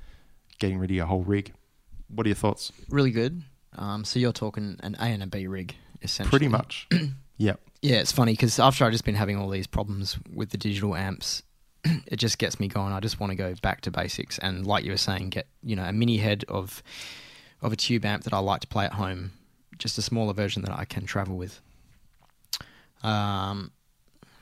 getting 0.60 0.78
rid 0.78 0.90
of 0.90 0.96
your 0.96 1.06
whole 1.06 1.22
rig? 1.24 1.52
What 2.08 2.26
are 2.26 2.28
your 2.28 2.36
thoughts? 2.36 2.70
Really 2.88 3.10
good. 3.10 3.42
Um, 3.76 4.04
so 4.04 4.18
you're 4.18 4.32
talking 4.32 4.78
an 4.82 4.96
A 5.00 5.06
and 5.06 5.22
a 5.22 5.26
B 5.26 5.46
rig, 5.48 5.74
essentially. 6.02 6.30
Pretty 6.30 6.48
much. 6.48 6.88
yep. 7.36 7.60
Yeah, 7.82 7.96
it's 7.96 8.12
funny 8.12 8.32
because 8.32 8.58
after 8.58 8.84
I've 8.84 8.92
just 8.92 9.04
been 9.04 9.14
having 9.14 9.36
all 9.36 9.48
these 9.48 9.66
problems 9.66 10.18
with 10.32 10.50
the 10.50 10.58
digital 10.58 10.94
amps, 10.94 11.42
it 11.84 12.16
just 12.16 12.38
gets 12.38 12.60
me 12.60 12.68
going. 12.68 12.92
I 12.92 13.00
just 13.00 13.18
want 13.18 13.30
to 13.30 13.36
go 13.36 13.54
back 13.62 13.80
to 13.82 13.90
basics 13.90 14.38
and, 14.38 14.66
like 14.66 14.84
you 14.84 14.90
were 14.90 14.96
saying, 14.96 15.30
get 15.30 15.46
you 15.62 15.76
know 15.76 15.84
a 15.84 15.92
mini 15.92 16.18
head 16.18 16.44
of 16.48 16.82
of 17.62 17.72
a 17.72 17.76
tube 17.76 18.04
amp 18.04 18.24
that 18.24 18.32
I 18.32 18.38
like 18.38 18.60
to 18.60 18.66
play 18.66 18.84
at 18.84 18.94
home, 18.94 19.32
just 19.78 19.98
a 19.98 20.02
smaller 20.02 20.32
version 20.32 20.62
that 20.62 20.72
I 20.72 20.84
can 20.84 21.06
travel 21.06 21.36
with. 21.36 21.60
Um, 23.02 23.72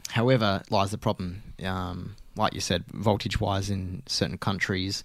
however, 0.09 0.63
lies 0.71 0.91
the 0.91 0.99
problem. 0.99 1.43
Um, 1.65 2.17
like 2.37 2.55
you 2.55 2.61
said, 2.61 2.85
voltage 2.93 3.41
wise 3.41 3.71
in 3.71 4.03
certain 4.07 4.39
countries. 4.39 5.05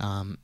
Um, 0.00 0.38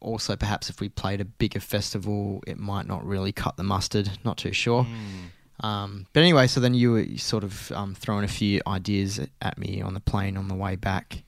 also, 0.00 0.34
perhaps 0.34 0.68
if 0.68 0.80
we 0.80 0.88
played 0.88 1.20
a 1.20 1.24
bigger 1.24 1.60
festival, 1.60 2.42
it 2.46 2.58
might 2.58 2.86
not 2.86 3.06
really 3.06 3.32
cut 3.32 3.56
the 3.56 3.62
mustard. 3.62 4.10
Not 4.24 4.36
too 4.36 4.52
sure. 4.52 4.84
Mm. 4.84 5.64
Um, 5.64 6.06
but 6.12 6.20
anyway, 6.20 6.48
so 6.48 6.60
then 6.60 6.74
you 6.74 6.92
were 6.92 7.06
sort 7.18 7.44
of 7.44 7.70
um, 7.72 7.94
throwing 7.94 8.24
a 8.24 8.28
few 8.28 8.60
ideas 8.66 9.20
at 9.40 9.58
me 9.58 9.80
on 9.80 9.94
the 9.94 10.00
plane 10.00 10.36
on 10.36 10.48
the 10.48 10.56
way 10.56 10.74
back 10.74 11.22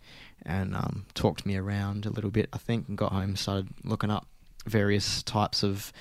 and 0.45 0.75
um, 0.75 1.07
talked 1.15 1.47
me 1.47 1.57
around 1.57 2.05
a 2.05 2.11
little 2.11 2.31
bit, 2.31 2.49
I 2.53 2.59
think, 2.59 2.89
and 2.89 2.99
got 2.99 3.13
home, 3.13 3.37
started 3.37 3.69
looking 3.85 4.11
up 4.11 4.27
various 4.67 5.23
types 5.23 5.63
of 5.63 5.93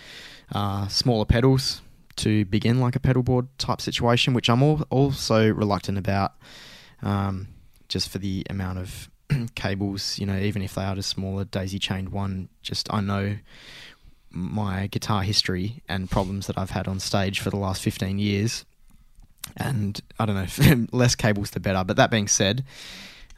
uh, 0.51 0.87
smaller 0.87 1.25
pedals 1.25 1.81
to 2.15 2.45
begin 2.45 2.79
like 2.79 2.95
a 2.95 2.99
pedal 2.99 3.23
board 3.23 3.47
type 3.57 3.81
situation, 3.81 4.33
which 4.33 4.49
I'm 4.49 4.61
al- 4.61 4.85
also 4.89 5.49
reluctant 5.51 5.97
about 5.97 6.33
um, 7.01 7.47
just 7.87 8.09
for 8.09 8.17
the 8.17 8.45
amount 8.49 8.79
of 8.79 9.09
cables, 9.55 10.19
you 10.19 10.25
know, 10.25 10.37
even 10.37 10.61
if 10.61 10.75
they 10.75 10.83
are 10.83 10.95
just 10.95 11.09
smaller 11.09 11.45
daisy 11.45 11.79
chained 11.79 12.09
one, 12.09 12.49
just 12.61 12.91
I 12.93 13.01
know 13.01 13.37
my 14.31 14.87
guitar 14.87 15.21
history 15.21 15.83
and 15.87 16.09
problems 16.09 16.47
that 16.47 16.57
I've 16.57 16.71
had 16.71 16.87
on 16.87 16.99
stage 16.99 17.39
for 17.39 17.49
the 17.49 17.57
last 17.57 17.81
15 17.81 18.17
years. 18.19 18.65
And 19.57 19.99
I 20.19 20.25
don't 20.25 20.35
know, 20.35 20.85
less 20.97 21.15
cables 21.15 21.51
the 21.51 21.59
better. 21.59 21.83
But 21.83 21.97
that 21.97 22.09
being 22.09 22.27
said, 22.27 22.63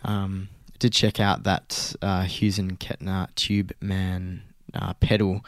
um, 0.04 0.50
I 0.70 0.78
did 0.80 0.94
check 0.94 1.20
out 1.20 1.44
that 1.44 1.96
uh, 2.02 2.24
Hughes 2.24 2.60
and 2.60 2.80
Kettner 2.80 3.30
Tubeman 3.36 4.42
uh, 4.74 4.94
pedal 4.96 5.44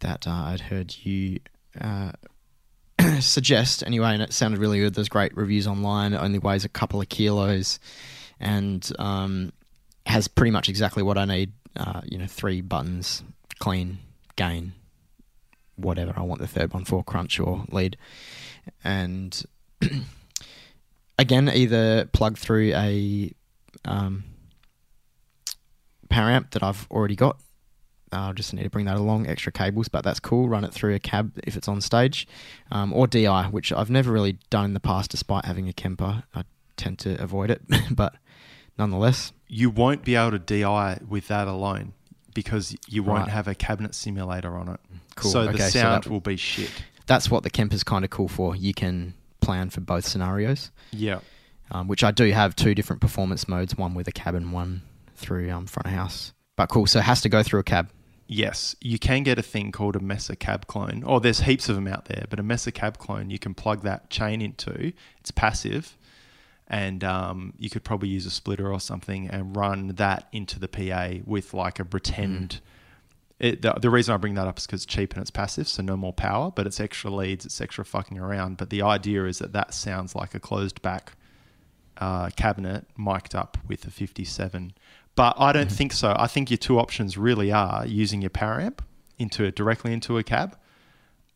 that 0.00 0.26
uh, 0.26 0.30
I'd 0.30 0.60
heard 0.60 0.94
you 1.02 1.40
uh, 1.80 2.12
suggest 3.20 3.82
anyway, 3.84 4.12
and 4.12 4.22
it 4.22 4.32
sounded 4.32 4.60
really 4.60 4.78
good. 4.78 4.94
There's 4.94 5.08
great 5.08 5.36
reviews 5.36 5.66
online. 5.66 6.12
It 6.12 6.18
only 6.18 6.38
weighs 6.38 6.64
a 6.64 6.68
couple 6.68 7.00
of 7.00 7.08
kilos 7.08 7.78
and 8.44 8.88
um, 8.98 9.52
has 10.06 10.28
pretty 10.28 10.50
much 10.50 10.68
exactly 10.68 11.02
what 11.02 11.18
I 11.18 11.24
need. 11.24 11.52
Uh, 11.76 12.02
you 12.04 12.18
know, 12.18 12.26
three 12.26 12.60
buttons, 12.60 13.24
clean, 13.58 13.98
gain, 14.36 14.74
whatever 15.76 16.12
I 16.16 16.22
want 16.22 16.40
the 16.40 16.46
third 16.46 16.72
one 16.72 16.84
for, 16.84 17.02
crunch 17.02 17.40
or 17.40 17.64
lead. 17.70 17.96
And 18.84 19.42
again, 21.18 21.48
either 21.48 22.04
plug 22.12 22.38
through 22.38 22.72
a 22.74 23.32
um, 23.84 24.24
power 26.08 26.30
amp 26.30 26.52
that 26.52 26.62
I've 26.62 26.86
already 26.90 27.16
got. 27.16 27.40
Uh, 28.12 28.32
just 28.32 28.54
need 28.54 28.62
to 28.62 28.70
bring 28.70 28.84
that 28.84 28.96
along, 28.96 29.26
extra 29.26 29.50
cables, 29.50 29.88
but 29.88 30.04
that's 30.04 30.20
cool. 30.20 30.48
Run 30.48 30.62
it 30.62 30.72
through 30.72 30.94
a 30.94 31.00
cab 31.00 31.32
if 31.42 31.56
it's 31.56 31.66
on 31.66 31.80
stage, 31.80 32.28
um, 32.70 32.92
or 32.92 33.08
DI, 33.08 33.48
which 33.50 33.72
I've 33.72 33.90
never 33.90 34.12
really 34.12 34.38
done 34.50 34.66
in 34.66 34.74
the 34.74 34.78
past, 34.78 35.10
despite 35.10 35.46
having 35.46 35.68
a 35.68 35.72
Kemper. 35.72 36.22
I 36.32 36.44
tend 36.76 37.00
to 37.00 37.20
avoid 37.20 37.50
it, 37.50 37.62
but 37.90 38.14
nonetheless, 38.78 39.32
You 39.48 39.70
won't 39.70 40.02
be 40.04 40.16
able 40.16 40.32
to 40.32 40.38
DI 40.38 40.98
with 41.06 41.28
that 41.28 41.46
alone 41.46 41.92
because 42.34 42.74
you 42.88 43.02
won't 43.04 43.20
Right. 43.24 43.28
have 43.28 43.46
a 43.46 43.54
cabinet 43.54 43.94
simulator 43.94 44.56
on 44.56 44.68
it. 44.68 44.80
Cool. 45.14 45.30
So 45.30 45.44
the 45.44 45.50
Okay, 45.50 45.58
so 45.68 45.78
sound 45.80 46.04
that- 46.04 46.10
will 46.10 46.20
be 46.20 46.36
shit. 46.36 46.70
that's 47.06 47.30
what 47.30 47.42
the 47.44 47.50
Kemper's 47.50 47.84
kind 47.84 48.04
of 48.04 48.10
cool 48.10 48.26
for. 48.28 48.56
You 48.56 48.74
can 48.74 49.14
plan 49.40 49.70
for 49.70 49.80
both 49.80 50.06
scenarios, 50.06 50.70
Yeah. 50.90 51.20
um, 51.70 51.86
which 51.86 52.02
I 52.02 52.10
do 52.10 52.28
have 52.32 52.56
two 52.56 52.74
different 52.74 53.00
performance 53.00 53.46
modes, 53.46 53.76
one 53.76 53.94
with 53.94 54.08
a 54.08 54.12
cab 54.12 54.34
and 54.34 54.52
one 54.52 54.82
through 55.14 55.50
um, 55.52 55.66
front 55.66 55.86
of 55.86 55.92
house. 55.92 56.32
But 56.56 56.68
cool, 56.68 56.86
so 56.86 56.98
it 56.98 57.02
has 57.04 57.20
to 57.20 57.28
go 57.28 57.42
through 57.44 57.60
a 57.60 57.64
cab. 57.64 57.90
Yes, 58.26 58.74
you 58.80 58.98
can 58.98 59.22
get 59.22 59.38
a 59.38 59.42
thing 59.42 59.70
called 59.70 59.94
a 59.96 60.00
Mesa 60.00 60.34
cab 60.34 60.66
clone. 60.66 61.04
Oh, 61.06 61.18
there's 61.18 61.40
heaps 61.40 61.68
of 61.68 61.74
them 61.76 61.86
out 61.86 62.06
there, 62.06 62.24
but 62.30 62.40
a 62.40 62.42
Mesa 62.42 62.72
cab 62.72 62.96
clone 62.98 63.28
you 63.30 63.38
can 63.38 63.52
plug 63.54 63.82
that 63.82 64.08
chain 64.08 64.40
into. 64.40 64.92
It's 65.20 65.30
passive, 65.30 65.96
and 66.74 67.04
um, 67.04 67.54
you 67.56 67.70
could 67.70 67.84
probably 67.84 68.08
use 68.08 68.26
a 68.26 68.32
splitter 68.32 68.72
or 68.72 68.80
something 68.80 69.28
and 69.28 69.54
run 69.54 69.88
that 69.94 70.26
into 70.32 70.58
the 70.58 70.66
PA 70.66 71.22
with 71.24 71.54
like 71.54 71.78
a 71.78 71.84
pretend 71.84 72.60
It, 73.38 73.62
the, 73.62 73.74
the 73.74 73.90
reason 73.90 74.12
I 74.12 74.16
bring 74.16 74.34
that 74.34 74.48
up 74.48 74.58
is 74.58 74.66
because 74.66 74.82
it's 74.82 74.92
cheap 74.92 75.12
and 75.12 75.20
it's 75.20 75.30
passive, 75.30 75.68
so 75.68 75.82
no 75.84 75.96
more 75.96 76.12
power, 76.12 76.50
but 76.50 76.66
it's 76.66 76.80
extra 76.80 77.10
leads, 77.10 77.44
it's 77.44 77.60
extra 77.60 77.84
fucking 77.84 78.18
around. 78.18 78.56
But 78.56 78.70
the 78.70 78.82
idea 78.82 79.24
is 79.26 79.38
that 79.38 79.52
that 79.52 79.72
sounds 79.72 80.16
like 80.16 80.34
a 80.34 80.40
closed 80.40 80.82
back 80.82 81.12
uh, 81.98 82.30
cabinet 82.30 82.86
mic'd 82.96 83.36
up 83.36 83.56
with 83.68 83.84
a 83.86 83.90
57. 83.90 84.72
But 85.14 85.34
I 85.38 85.52
don't 85.52 85.70
think 85.70 85.92
so. 85.92 86.16
I 86.18 86.26
think 86.26 86.50
your 86.50 86.58
two 86.58 86.80
options 86.80 87.16
really 87.16 87.52
are 87.52 87.86
using 87.86 88.20
your 88.20 88.30
power 88.30 88.60
amp 88.60 88.82
into 89.16 89.48
directly 89.52 89.92
into 89.92 90.18
a 90.18 90.24
cab, 90.24 90.56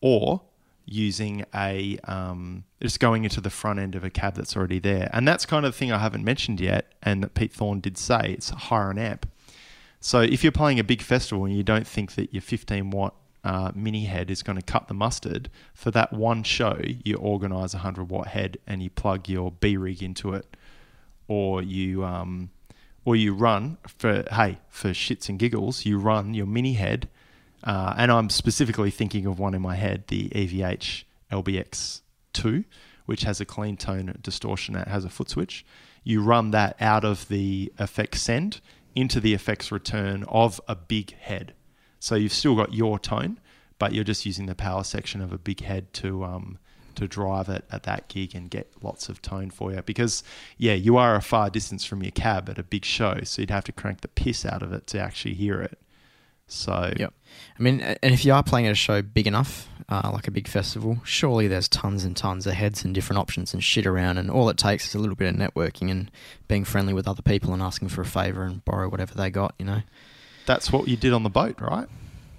or 0.00 0.42
using 0.90 1.44
a 1.54 1.98
um, 2.04 2.64
just 2.80 3.00
going 3.00 3.24
into 3.24 3.40
the 3.40 3.50
front 3.50 3.78
end 3.78 3.94
of 3.94 4.04
a 4.04 4.10
cab 4.10 4.34
that's 4.34 4.56
already 4.56 4.78
there. 4.78 5.10
And 5.12 5.26
that's 5.26 5.46
kind 5.46 5.64
of 5.66 5.72
the 5.72 5.78
thing 5.78 5.92
I 5.92 5.98
haven't 5.98 6.24
mentioned 6.24 6.60
yet, 6.60 6.92
and 7.02 7.22
that 7.22 7.34
Pete 7.34 7.52
Thorne 7.52 7.80
did 7.80 7.98
say 7.98 8.34
it's 8.36 8.50
hire 8.50 8.90
an 8.90 8.98
amp. 8.98 9.30
So 10.00 10.20
if 10.20 10.42
you're 10.42 10.52
playing 10.52 10.78
a 10.78 10.84
big 10.84 11.02
festival 11.02 11.44
and 11.44 11.56
you 11.56 11.62
don't 11.62 11.86
think 11.86 12.14
that 12.14 12.32
your 12.32 12.42
15 12.42 12.90
watt 12.90 13.14
uh, 13.44 13.72
mini 13.74 14.04
head 14.04 14.30
is 14.30 14.42
going 14.42 14.56
to 14.56 14.64
cut 14.64 14.88
the 14.88 14.94
mustard, 14.94 15.50
for 15.74 15.90
that 15.90 16.12
one 16.12 16.42
show, 16.42 16.80
you 17.04 17.16
organize 17.16 17.74
a 17.74 17.78
100 17.78 18.08
watt 18.08 18.28
head 18.28 18.58
and 18.66 18.82
you 18.82 18.90
plug 18.90 19.28
your 19.28 19.52
B 19.52 19.76
rig 19.76 20.02
into 20.02 20.32
it, 20.34 20.56
or 21.26 21.62
you 21.62 22.04
um, 22.04 22.50
or 23.04 23.16
you 23.16 23.34
run 23.34 23.78
for 23.86 24.24
hey 24.32 24.58
for 24.68 24.90
shits 24.90 25.28
and 25.28 25.38
giggles, 25.38 25.84
you 25.84 25.98
run 25.98 26.34
your 26.34 26.46
mini 26.46 26.74
head, 26.74 27.08
uh, 27.64 27.94
and 27.96 28.10
I'm 28.10 28.30
specifically 28.30 28.90
thinking 28.90 29.26
of 29.26 29.38
one 29.38 29.54
in 29.54 29.62
my 29.62 29.76
head, 29.76 30.04
the 30.08 30.28
EVH 30.30 31.04
LBX 31.30 32.02
two, 32.32 32.64
which 33.06 33.22
has 33.22 33.40
a 33.40 33.44
clean 33.44 33.76
tone 33.76 34.16
distortion 34.22 34.74
that 34.74 34.88
has 34.88 35.04
a 35.04 35.10
foot 35.10 35.30
switch. 35.30 35.64
You 36.04 36.22
run 36.22 36.52
that 36.52 36.76
out 36.80 37.04
of 37.04 37.28
the 37.28 37.72
effects 37.78 38.22
send 38.22 38.60
into 38.94 39.20
the 39.20 39.34
effects 39.34 39.70
return 39.70 40.24
of 40.24 40.60
a 40.68 40.74
big 40.74 41.16
head. 41.18 41.54
So 42.00 42.14
you've 42.14 42.32
still 42.32 42.54
got 42.54 42.74
your 42.74 42.98
tone, 42.98 43.40
but 43.78 43.92
you're 43.92 44.04
just 44.04 44.26
using 44.26 44.46
the 44.46 44.54
power 44.54 44.84
section 44.84 45.20
of 45.20 45.32
a 45.32 45.38
big 45.38 45.60
head 45.60 45.92
to 45.94 46.24
um, 46.24 46.58
to 46.94 47.06
drive 47.06 47.48
it 47.48 47.64
at 47.70 47.84
that 47.84 48.08
gig 48.08 48.34
and 48.34 48.50
get 48.50 48.72
lots 48.82 49.08
of 49.08 49.22
tone 49.22 49.50
for 49.50 49.72
you. 49.72 49.82
Because 49.82 50.22
yeah, 50.56 50.74
you 50.74 50.96
are 50.96 51.14
a 51.14 51.22
far 51.22 51.48
distance 51.48 51.84
from 51.84 52.02
your 52.02 52.10
cab 52.10 52.48
at 52.48 52.58
a 52.58 52.62
big 52.62 52.84
show, 52.84 53.20
so 53.22 53.42
you'd 53.42 53.50
have 53.50 53.64
to 53.64 53.72
crank 53.72 54.00
the 54.00 54.08
piss 54.08 54.44
out 54.44 54.62
of 54.62 54.72
it 54.72 54.86
to 54.88 54.98
actually 54.98 55.34
hear 55.34 55.60
it. 55.60 55.78
So 56.48 56.92
Yep. 56.98 57.12
I 57.58 57.62
mean, 57.62 57.80
and 57.80 57.98
if 58.14 58.24
you 58.24 58.32
are 58.32 58.42
playing 58.42 58.66
at 58.66 58.72
a 58.72 58.74
show 58.74 59.02
big 59.02 59.26
enough, 59.26 59.68
uh, 59.88 60.10
like 60.12 60.26
a 60.26 60.30
big 60.30 60.48
festival, 60.48 60.98
surely 61.04 61.46
there's 61.46 61.68
tons 61.68 62.04
and 62.04 62.16
tons 62.16 62.46
of 62.46 62.54
heads 62.54 62.84
and 62.84 62.94
different 62.94 63.18
options 63.20 63.52
and 63.52 63.62
shit 63.62 63.86
around, 63.86 64.16
and 64.18 64.30
all 64.30 64.48
it 64.48 64.56
takes 64.56 64.88
is 64.88 64.94
a 64.94 64.98
little 64.98 65.14
bit 65.16 65.28
of 65.32 65.36
networking 65.38 65.90
and 65.90 66.10
being 66.46 66.64
friendly 66.64 66.92
with 66.94 67.06
other 67.06 67.22
people 67.22 67.52
and 67.52 67.62
asking 67.62 67.88
for 67.88 68.00
a 68.00 68.06
favour 68.06 68.42
and 68.44 68.64
borrow 68.64 68.88
whatever 68.88 69.14
they 69.14 69.30
got, 69.30 69.54
you 69.58 69.64
know. 69.66 69.82
that's 70.46 70.72
what 70.72 70.88
you 70.88 70.96
did 70.96 71.12
on 71.12 71.22
the 71.22 71.30
boat, 71.30 71.60
right? 71.60 71.86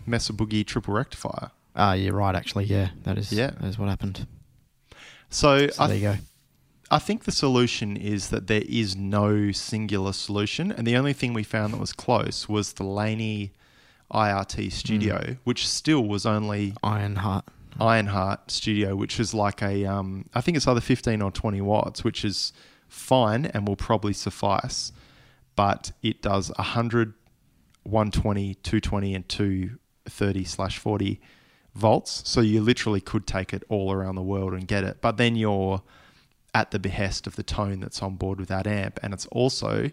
Mesa 0.07 0.33
Boogie 0.33 0.65
triple 0.65 0.93
rectifier. 0.95 1.51
Ah, 1.75 1.93
you're 1.93 2.13
right. 2.15 2.35
Actually, 2.35 2.65
yeah, 2.65 2.89
that 3.03 3.17
is 3.19 3.31
Yeah. 3.31 3.51
that 3.51 3.65
is 3.65 3.77
what 3.77 3.87
happened. 3.89 4.25
So, 5.29 5.67
So 5.69 5.87
there 5.87 5.95
you 5.95 6.01
go. 6.01 6.15
I 6.91 6.97
think 6.97 7.25
the 7.25 7.31
solution 7.31 7.95
is 7.95 8.29
that 8.29 8.47
there 8.47 8.63
is 8.67 8.95
no 8.95 9.51
singular 9.51 10.11
solution, 10.13 10.71
and 10.71 10.87
the 10.87 10.97
only 10.97 11.13
thing 11.13 11.33
we 11.33 11.43
found 11.43 11.73
that 11.73 11.79
was 11.79 11.93
close 11.93 12.49
was 12.49 12.73
the 12.73 12.83
Laney 12.83 13.51
IRT 14.11 14.71
Studio, 14.71 15.37
which 15.43 15.67
still 15.67 16.03
was 16.03 16.25
only 16.25 16.73
Ironheart. 16.83 17.45
Ironheart 17.79 18.51
Studio, 18.51 18.95
which 18.95 19.19
is 19.19 19.33
like 19.33 19.61
a, 19.61 19.85
um, 19.85 20.25
I 20.33 20.41
think 20.41 20.57
it's 20.57 20.67
either 20.67 20.81
15 20.81 21.21
or 21.21 21.31
20 21.31 21.61
watts, 21.61 22.03
which 22.03 22.25
is 22.25 22.51
fine 22.87 23.45
and 23.45 23.67
will 23.67 23.75
probably 23.75 24.13
suffice, 24.13 24.91
but 25.55 25.91
it 26.01 26.21
does 26.21 26.51
100, 26.57 27.13
120, 27.83 28.55
220, 28.55 29.15
and 29.15 29.29
230 29.29 30.43
slash 30.43 30.77
40 30.77 31.21
volts. 31.75 32.27
So 32.27 32.41
you 32.41 32.61
literally 32.61 33.01
could 33.01 33.25
take 33.25 33.53
it 33.53 33.63
all 33.69 33.91
around 33.91 34.15
the 34.15 34.23
world 34.23 34.53
and 34.53 34.67
get 34.67 34.83
it, 34.83 34.97
but 35.01 35.17
then 35.17 35.35
you're 35.35 35.81
at 36.53 36.71
the 36.71 36.79
behest 36.79 37.27
of 37.27 37.35
the 37.35 37.43
tone 37.43 37.79
that's 37.79 38.01
on 38.01 38.15
board 38.15 38.39
with 38.39 38.49
that 38.49 38.65
amp, 38.65 38.99
and 39.03 39.13
it's 39.13 39.27
also, 39.27 39.91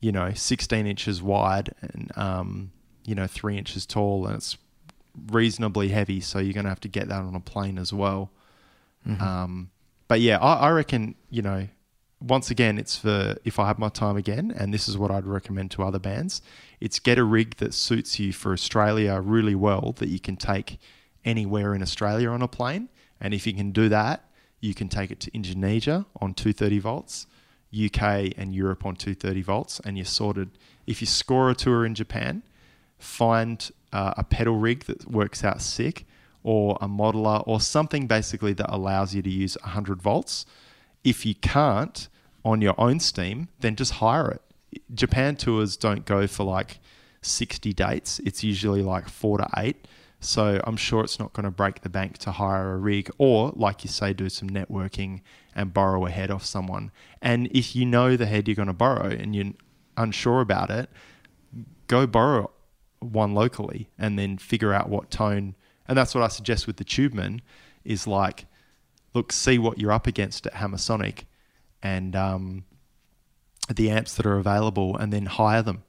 you 0.00 0.12
know, 0.12 0.32
16 0.32 0.86
inches 0.86 1.22
wide 1.22 1.74
and, 1.80 2.12
um, 2.16 2.72
you 3.04 3.14
know, 3.14 3.26
three 3.26 3.58
inches 3.58 3.86
tall, 3.86 4.26
and 4.26 4.36
it's 4.36 4.56
reasonably 5.30 5.88
heavy, 5.88 6.20
so 6.20 6.38
you're 6.38 6.52
going 6.54 6.64
to 6.64 6.70
have 6.70 6.80
to 6.80 6.88
get 6.88 7.08
that 7.08 7.20
on 7.20 7.34
a 7.34 7.40
plane 7.40 7.78
as 7.78 7.92
well. 7.92 8.30
Um, 9.22 9.70
but 10.08 10.20
yeah, 10.20 10.38
I, 10.38 10.68
I 10.68 10.70
reckon 10.70 11.14
you 11.30 11.42
know, 11.42 11.68
once 12.20 12.50
again, 12.50 12.78
it's 12.78 12.96
for 12.96 13.36
if 13.44 13.58
I 13.58 13.66
have 13.66 13.78
my 13.78 13.88
time 13.88 14.16
again, 14.16 14.52
and 14.56 14.72
this 14.72 14.88
is 14.88 14.96
what 14.96 15.10
I'd 15.10 15.26
recommend 15.26 15.70
to 15.72 15.82
other 15.82 15.98
bands. 15.98 16.42
It's 16.80 16.98
get 16.98 17.18
a 17.18 17.24
rig 17.24 17.56
that 17.56 17.74
suits 17.74 18.18
you 18.18 18.32
for 18.32 18.52
Australia 18.52 19.20
really 19.20 19.54
well 19.54 19.94
that 19.98 20.08
you 20.08 20.20
can 20.20 20.36
take 20.36 20.78
anywhere 21.24 21.74
in 21.74 21.82
Australia 21.82 22.28
on 22.30 22.42
a 22.42 22.48
plane, 22.48 22.88
and 23.20 23.34
if 23.34 23.46
you 23.46 23.52
can 23.52 23.72
do 23.72 23.88
that, 23.88 24.28
you 24.60 24.74
can 24.74 24.88
take 24.88 25.10
it 25.10 25.20
to 25.20 25.34
Indonesia 25.34 26.06
on 26.20 26.34
230 26.34 26.78
volts. 26.78 27.26
UK 27.74 28.34
and 28.36 28.54
Europe 28.54 28.84
on 28.84 28.96
230 28.96 29.42
volts, 29.42 29.80
and 29.80 29.96
you're 29.96 30.04
sorted. 30.04 30.50
If 30.86 31.00
you 31.00 31.06
score 31.06 31.50
a 31.50 31.54
tour 31.54 31.86
in 31.86 31.94
Japan, 31.94 32.42
find 33.02 33.70
uh, 33.92 34.14
a 34.16 34.24
pedal 34.24 34.56
rig 34.56 34.84
that 34.84 35.10
works 35.10 35.44
out 35.44 35.60
sick 35.60 36.06
or 36.42 36.78
a 36.80 36.88
modeler 36.88 37.42
or 37.46 37.60
something 37.60 38.06
basically 38.06 38.52
that 38.52 38.72
allows 38.72 39.14
you 39.14 39.22
to 39.22 39.30
use 39.30 39.56
100 39.62 40.00
volts. 40.00 40.46
If 41.04 41.26
you 41.26 41.34
can't 41.34 42.08
on 42.44 42.60
your 42.60 42.74
own 42.78 43.00
Steam, 43.00 43.48
then 43.60 43.76
just 43.76 43.94
hire 43.94 44.30
it. 44.30 44.42
Japan 44.94 45.36
tours 45.36 45.76
don't 45.76 46.04
go 46.04 46.26
for 46.26 46.44
like 46.44 46.78
60 47.22 47.72
dates, 47.72 48.20
it's 48.20 48.42
usually 48.42 48.82
like 48.82 49.08
four 49.08 49.38
to 49.38 49.48
eight. 49.56 49.86
So 50.18 50.60
I'm 50.64 50.76
sure 50.76 51.02
it's 51.02 51.18
not 51.18 51.32
going 51.32 51.44
to 51.44 51.50
break 51.50 51.80
the 51.80 51.88
bank 51.88 52.18
to 52.18 52.30
hire 52.30 52.74
a 52.74 52.76
rig 52.76 53.10
or, 53.18 53.52
like 53.56 53.82
you 53.82 53.90
say, 53.90 54.12
do 54.12 54.28
some 54.28 54.48
networking 54.48 55.20
and 55.54 55.74
borrow 55.74 56.06
a 56.06 56.10
head 56.10 56.30
off 56.30 56.44
someone. 56.44 56.92
And 57.20 57.48
if 57.50 57.74
you 57.74 57.84
know 57.84 58.16
the 58.16 58.26
head 58.26 58.46
you're 58.46 58.54
going 58.54 58.68
to 58.68 58.72
borrow 58.72 59.08
and 59.08 59.34
you're 59.34 59.52
unsure 59.96 60.40
about 60.40 60.70
it, 60.70 60.88
go 61.88 62.06
borrow 62.06 62.52
one 63.02 63.34
locally 63.34 63.88
and 63.98 64.18
then 64.18 64.38
figure 64.38 64.72
out 64.72 64.88
what 64.88 65.10
tone. 65.10 65.54
And 65.86 65.96
that's 65.96 66.14
what 66.14 66.24
I 66.24 66.28
suggest 66.28 66.66
with 66.66 66.76
the 66.76 66.84
Tubeman 66.84 67.40
is 67.84 68.06
like, 68.06 68.46
look, 69.14 69.32
see 69.32 69.58
what 69.58 69.78
you're 69.78 69.92
up 69.92 70.06
against 70.06 70.46
at 70.46 70.54
Hammersonic 70.54 71.24
and 71.82 72.14
um, 72.14 72.64
the 73.72 73.90
amps 73.90 74.14
that 74.14 74.26
are 74.26 74.38
available 74.38 74.96
and 74.96 75.12
then 75.12 75.26
hire 75.26 75.62
them 75.62 75.82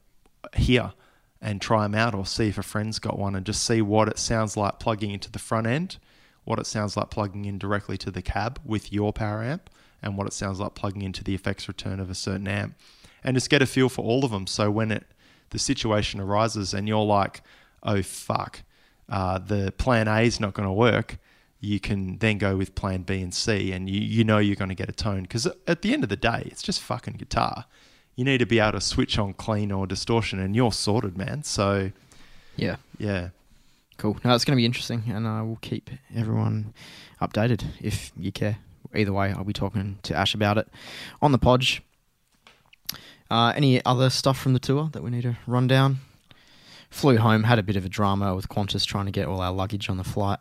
here 0.54 0.92
and 1.40 1.60
try 1.60 1.82
them 1.82 1.94
out 1.94 2.14
or 2.14 2.24
see 2.24 2.48
if 2.48 2.58
a 2.58 2.62
friend's 2.62 2.98
got 2.98 3.18
one 3.18 3.34
and 3.34 3.46
just 3.46 3.64
see 3.64 3.82
what 3.82 4.08
it 4.08 4.18
sounds 4.18 4.56
like 4.56 4.78
plugging 4.78 5.10
into 5.10 5.30
the 5.30 5.38
front 5.38 5.66
end, 5.66 5.98
what 6.44 6.58
it 6.58 6.66
sounds 6.66 6.96
like 6.96 7.10
plugging 7.10 7.44
in 7.44 7.58
directly 7.58 7.98
to 7.98 8.10
the 8.10 8.22
cab 8.22 8.58
with 8.64 8.92
your 8.92 9.12
power 9.12 9.42
amp, 9.42 9.70
and 10.02 10.16
what 10.16 10.26
it 10.26 10.32
sounds 10.32 10.60
like 10.60 10.74
plugging 10.74 11.02
into 11.02 11.22
the 11.22 11.34
effects 11.34 11.68
return 11.68 12.00
of 12.00 12.10
a 12.10 12.14
certain 12.14 12.48
amp. 12.48 12.74
And 13.22 13.36
just 13.36 13.48
get 13.48 13.62
a 13.62 13.66
feel 13.66 13.88
for 13.88 14.04
all 14.04 14.24
of 14.24 14.30
them. 14.30 14.46
So 14.46 14.70
when 14.70 14.90
it 14.90 15.04
the 15.54 15.58
situation 15.58 16.20
arises 16.20 16.74
and 16.74 16.86
you're 16.86 17.02
like, 17.04 17.40
oh 17.82 18.02
fuck, 18.02 18.62
uh, 19.08 19.38
the 19.38 19.72
plan 19.78 20.06
A 20.08 20.20
is 20.20 20.38
not 20.38 20.52
going 20.52 20.68
to 20.68 20.72
work, 20.72 21.16
you 21.60 21.80
can 21.80 22.18
then 22.18 22.36
go 22.36 22.56
with 22.56 22.74
plan 22.74 23.02
B 23.02 23.22
and 23.22 23.32
C, 23.32 23.72
and 23.72 23.88
you, 23.88 23.98
you 24.00 24.22
know 24.24 24.36
you're 24.38 24.56
going 24.56 24.68
to 24.68 24.74
get 24.74 24.90
a 24.90 24.92
tone. 24.92 25.22
Because 25.22 25.46
at 25.66 25.80
the 25.80 25.94
end 25.94 26.02
of 26.02 26.10
the 26.10 26.16
day, 26.16 26.42
it's 26.46 26.62
just 26.62 26.82
fucking 26.82 27.14
guitar. 27.14 27.64
You 28.16 28.24
need 28.24 28.38
to 28.38 28.46
be 28.46 28.58
able 28.60 28.72
to 28.72 28.80
switch 28.82 29.18
on 29.18 29.32
clean 29.32 29.72
or 29.72 29.86
distortion, 29.86 30.38
and 30.38 30.54
you're 30.54 30.72
sorted, 30.72 31.16
man. 31.16 31.42
So, 31.42 31.90
Yeah. 32.56 32.76
yeah. 32.98 33.30
Cool. 33.96 34.18
No, 34.24 34.34
it's 34.34 34.44
going 34.44 34.56
to 34.56 34.60
be 34.60 34.66
interesting, 34.66 35.04
and 35.08 35.26
I 35.26 35.40
will 35.42 35.58
keep 35.62 35.88
everyone 36.14 36.74
updated 37.22 37.64
if 37.80 38.12
you 38.18 38.30
care. 38.32 38.58
Either 38.94 39.12
way, 39.12 39.32
I'll 39.32 39.44
be 39.44 39.52
talking 39.52 39.98
to 40.02 40.14
Ash 40.14 40.34
about 40.34 40.58
it 40.58 40.68
on 41.22 41.32
the 41.32 41.38
podge. 41.38 41.82
Uh, 43.30 43.52
any 43.56 43.84
other 43.84 44.10
stuff 44.10 44.38
from 44.38 44.52
the 44.52 44.58
tour 44.58 44.90
that 44.92 45.02
we 45.02 45.10
need 45.10 45.22
to 45.22 45.36
run 45.46 45.66
down? 45.66 45.98
Flew 46.90 47.16
home, 47.16 47.44
had 47.44 47.58
a 47.58 47.62
bit 47.62 47.76
of 47.76 47.84
a 47.84 47.88
drama 47.88 48.34
with 48.34 48.48
Qantas 48.48 48.86
trying 48.86 49.06
to 49.06 49.10
get 49.10 49.26
all 49.26 49.40
our 49.40 49.52
luggage 49.52 49.88
on 49.88 49.96
the 49.96 50.04
flight. 50.04 50.38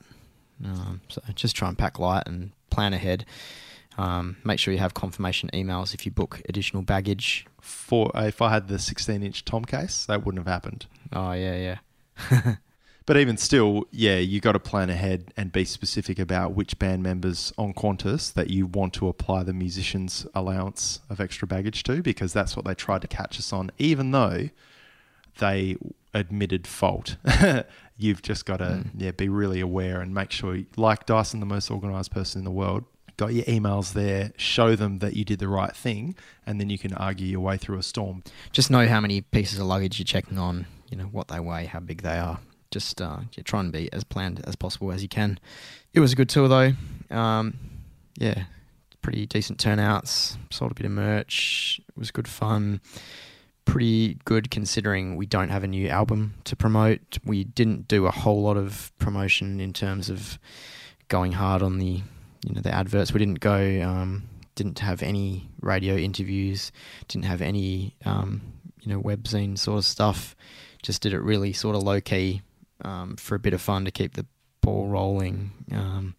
Um, 0.64 1.02
so 1.10 1.22
just 1.34 1.56
try 1.56 1.68
and 1.68 1.78
pack 1.78 1.98
light 1.98 2.24
and 2.28 2.52
plan 2.70 2.94
ahead. 2.94 3.26
Um, 3.98 4.38
make 4.44 4.60
sure 4.60 4.74
you 4.74 4.80
have 4.80 4.94
confirmation 4.94 5.50
emails 5.54 5.94
if 5.94 6.06
you 6.06 6.12
book 6.12 6.42
additional 6.50 6.84
baggage. 6.84 7.46
For 7.62 8.12
if 8.16 8.42
I 8.42 8.52
had 8.52 8.68
the 8.68 8.80
16 8.80 9.24
inch 9.24 9.46
Tom 9.46 9.66
case, 9.66 10.06
that 10.06 10.26
wouldn't 10.26 10.46
have 10.46 10.52
happened. 10.52 10.86
Oh 11.12 11.32
yeah, 11.32 11.78
yeah. 12.20 12.56
But 13.06 13.18
even 13.18 13.36
still, 13.38 13.84
yeah, 13.92 14.18
you 14.18 14.40
got 14.40 14.54
to 14.54 14.60
plan 14.60 14.90
ahead 14.90 15.34
and 15.36 15.52
be 15.52 15.66
specific 15.66 16.20
about 16.20 16.54
which 16.54 16.80
band 16.80 17.04
members 17.04 17.52
on 17.58 17.74
Qantas 17.74 18.34
that 18.34 18.50
you 18.50 18.66
want 18.66 18.94
to 18.94 19.10
apply 19.10 19.44
the 19.44 19.52
musician's 19.54 20.26
allowance 20.34 21.02
of 21.10 21.20
extra 21.20 21.46
baggage 21.48 21.84
to, 21.84 22.02
because 22.02 22.32
that's 22.32 22.56
what 22.56 22.66
they 22.66 22.74
tried 22.74 23.02
to 23.02 23.08
catch 23.08 23.38
us 23.38 23.52
on, 23.52 23.72
even 23.78 24.12
though 24.12 24.50
they 25.40 25.76
admitted 26.14 26.68
fault. 26.68 27.18
You've 27.98 28.22
just 28.22 28.46
got 28.46 28.58
to 28.58 28.64
Mm. 28.66 28.90
yeah 28.98 29.12
be 29.12 29.30
really 29.30 29.60
aware 29.60 30.00
and 30.02 30.14
make 30.14 30.32
sure, 30.32 30.60
like 30.78 31.06
Dyson, 31.06 31.40
the 31.40 31.46
most 31.46 31.70
organised 31.70 32.12
person 32.12 32.40
in 32.40 32.46
the 32.46 32.52
world, 32.52 32.86
got 33.18 33.34
your 33.34 33.46
emails 33.46 33.94
there, 33.94 34.32
show 34.38 34.76
them 34.76 35.00
that 35.00 35.16
you 35.16 35.24
did 35.26 35.40
the 35.40 35.48
right 35.48 35.76
thing, 35.76 36.16
and 36.48 36.60
then 36.60 36.70
you 36.70 36.78
can 36.80 36.94
argue 36.94 37.28
your 37.28 37.42
way 37.42 37.58
through 37.58 37.78
a 37.78 37.84
storm. 37.84 38.24
Just 38.52 38.72
know 38.72 38.88
how 38.88 39.00
many 39.02 39.22
pieces 39.22 39.60
of 39.60 39.66
luggage 39.68 40.00
you're 40.00 40.06
checking 40.06 40.38
on, 40.40 40.66
you 40.90 40.98
know, 40.98 41.06
what 41.06 41.28
they 41.28 41.40
weigh, 41.40 41.66
how 41.66 41.80
big 41.80 42.02
they 42.02 42.18
are. 42.18 42.40
Just 42.74 43.00
uh, 43.00 43.20
yeah, 43.34 43.44
try 43.44 43.60
and 43.60 43.72
be 43.72 43.88
as 43.94 44.04
planned 44.04 44.42
as 44.48 44.56
possible 44.56 44.92
as 44.92 45.04
you 45.04 45.08
can. 45.08 45.40
It 45.94 46.00
was 46.00 46.12
a 46.12 46.16
good 46.16 46.28
tour 46.28 46.48
though. 46.48 46.74
Um, 47.16 47.54
yeah, 48.18 48.46
pretty 49.04 49.28
decent 49.28 49.60
turnouts. 49.60 50.38
Sold 50.50 50.72
a 50.72 50.74
bit 50.74 50.88
of 50.88 50.92
merch. 50.92 51.80
It 51.88 51.96
was 51.96 52.10
good 52.10 52.28
fun. 52.28 52.82
Pretty 53.66 54.18
good 54.26 54.50
considering 54.50 55.18
we 55.18 55.28
don't 55.28 55.50
have 55.50 55.64
a 55.64 55.68
new 55.68 55.88
album 55.88 56.34
to 56.46 56.56
promote. 56.56 57.20
We 57.24 57.44
didn't 57.44 57.88
do 57.88 58.08
a 58.08 58.12
whole 58.12 58.42
lot 58.42 58.58
of 58.58 58.92
promotion 58.98 59.60
in 59.60 59.72
terms 59.72 60.10
of 60.10 60.40
going 61.10 61.34
hard 61.34 61.62
on 61.62 61.78
the 61.78 62.02
you 62.44 62.56
know 62.56 62.62
the 62.62 62.74
adverts. 62.74 63.14
We 63.14 63.20
didn't 63.20 63.40
go. 63.40 63.84
Um, 63.84 64.24
didn't 64.56 64.80
have 64.80 65.04
any 65.04 65.48
radio 65.62 65.96
interviews. 65.96 66.72
Didn't 67.08 67.26
have 67.26 67.44
any 67.44 67.96
um, 68.04 68.42
you 68.82 68.92
know 68.92 69.00
webzine 69.00 69.60
sort 69.60 69.78
of 69.78 69.86
stuff. 69.86 70.36
Just 70.82 71.04
did 71.04 71.14
it 71.14 71.20
really 71.20 71.54
sort 71.54 71.76
of 71.76 71.84
low 71.84 72.02
key 72.02 72.42
um, 72.82 73.16
for 73.16 73.36
a 73.36 73.40
bit 73.40 73.54
of 73.54 73.62
fun 73.62 73.86
to 73.86 73.92
keep 73.92 74.14
the 74.14 74.26
ball 74.62 74.88
rolling 74.88 75.52
um, 75.72 76.16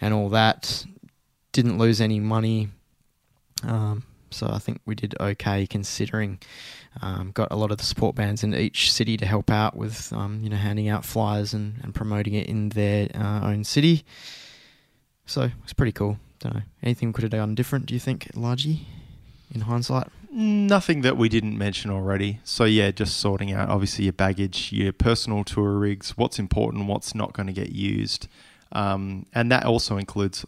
and 0.00 0.14
all 0.14 0.28
that. 0.30 0.84
Didn't 1.52 1.78
lose 1.78 2.00
any 2.00 2.20
money. 2.20 2.68
Um, 3.64 4.04
so 4.30 4.48
I 4.50 4.58
think 4.58 4.80
we 4.84 4.94
did 4.94 5.14
okay 5.18 5.66
considering. 5.66 6.38
Um, 7.00 7.30
got 7.32 7.48
a 7.50 7.56
lot 7.56 7.70
of 7.70 7.78
the 7.78 7.84
support 7.84 8.16
bands 8.16 8.42
in 8.42 8.54
each 8.54 8.92
city 8.92 9.16
to 9.16 9.26
help 9.26 9.50
out 9.50 9.76
with, 9.76 10.12
um, 10.12 10.40
you 10.42 10.50
know, 10.50 10.56
handing 10.56 10.88
out 10.88 11.04
flyers 11.04 11.54
and, 11.54 11.80
and 11.82 11.94
promoting 11.94 12.34
it 12.34 12.46
in 12.46 12.70
their 12.70 13.08
uh, 13.14 13.40
own 13.42 13.64
city. 13.64 14.04
So 15.26 15.50
it's 15.62 15.72
pretty 15.72 15.92
cool. 15.92 16.18
Don't 16.40 16.54
know. 16.54 16.62
Anything 16.82 17.08
we 17.08 17.12
could 17.12 17.24
have 17.24 17.32
done 17.32 17.54
different, 17.54 17.86
do 17.86 17.94
you 17.94 18.00
think, 18.00 18.28
largely, 18.34 18.86
in 19.54 19.62
hindsight? 19.62 20.08
Nothing 20.30 21.00
that 21.02 21.16
we 21.16 21.28
didn't 21.28 21.56
mention 21.56 21.90
already. 21.90 22.40
So 22.44 22.64
yeah, 22.64 22.90
just 22.90 23.16
sorting 23.16 23.52
out 23.52 23.70
obviously 23.70 24.04
your 24.04 24.12
baggage, 24.12 24.72
your 24.72 24.92
personal 24.92 25.42
tour 25.42 25.78
rigs, 25.78 26.18
what's 26.18 26.38
important, 26.38 26.86
what's 26.86 27.14
not 27.14 27.32
going 27.32 27.46
to 27.46 27.52
get 27.52 27.70
used, 27.70 28.28
um, 28.72 29.24
and 29.34 29.50
that 29.50 29.64
also 29.64 29.96
includes 29.96 30.44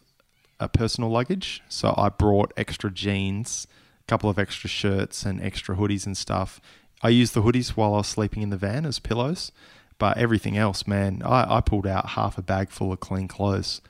a 0.59 0.69
personal 0.69 1.11
luggage. 1.11 1.63
So 1.69 1.95
I 1.97 2.11
brought 2.11 2.53
extra 2.57 2.91
jeans, 2.91 3.67
a 4.03 4.07
couple 4.07 4.29
of 4.29 4.39
extra 4.39 4.69
shirts, 4.69 5.25
and 5.25 5.41
extra 5.41 5.75
hoodies 5.77 6.05
and 6.05 6.17
stuff. 6.17 6.61
I 7.03 7.09
used 7.09 7.33
the 7.33 7.43
hoodies 7.43 7.71
while 7.71 7.95
I 7.95 7.99
was 7.99 8.09
sleeping 8.09 8.43
in 8.43 8.51
the 8.51 8.59
van 8.59 8.85
as 8.85 8.99
pillows, 8.99 9.53
but 9.99 10.19
everything 10.19 10.59
else, 10.59 10.87
man, 10.87 11.23
I, 11.25 11.57
I 11.57 11.61
pulled 11.63 11.87
out 11.87 12.11
half 12.11 12.37
a 12.37 12.43
bag 12.43 12.69
full 12.69 12.93
of 12.93 13.01
clean 13.01 13.29
clothes. 13.29 13.81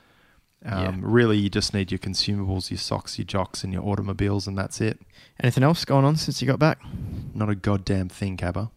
Um, 0.65 0.83
Yeah. 0.83 0.95
Really, 1.01 1.37
you 1.37 1.49
just 1.49 1.73
need 1.73 1.91
your 1.91 1.99
consumables, 1.99 2.69
your 2.69 2.77
socks, 2.77 3.17
your 3.17 3.25
jocks, 3.25 3.63
and 3.63 3.73
your 3.73 3.83
automobiles, 3.83 4.47
and 4.47 4.57
that's 4.57 4.79
it. 4.81 4.99
Anything 5.39 5.63
else 5.63 5.85
going 5.85 6.05
on 6.05 6.15
since 6.17 6.41
you 6.41 6.47
got 6.47 6.59
back? 6.59 6.79
Not 7.33 7.49
a 7.49 7.55
goddamn 7.55 8.09
thing, 8.09 8.37
Cabba. 8.37 8.69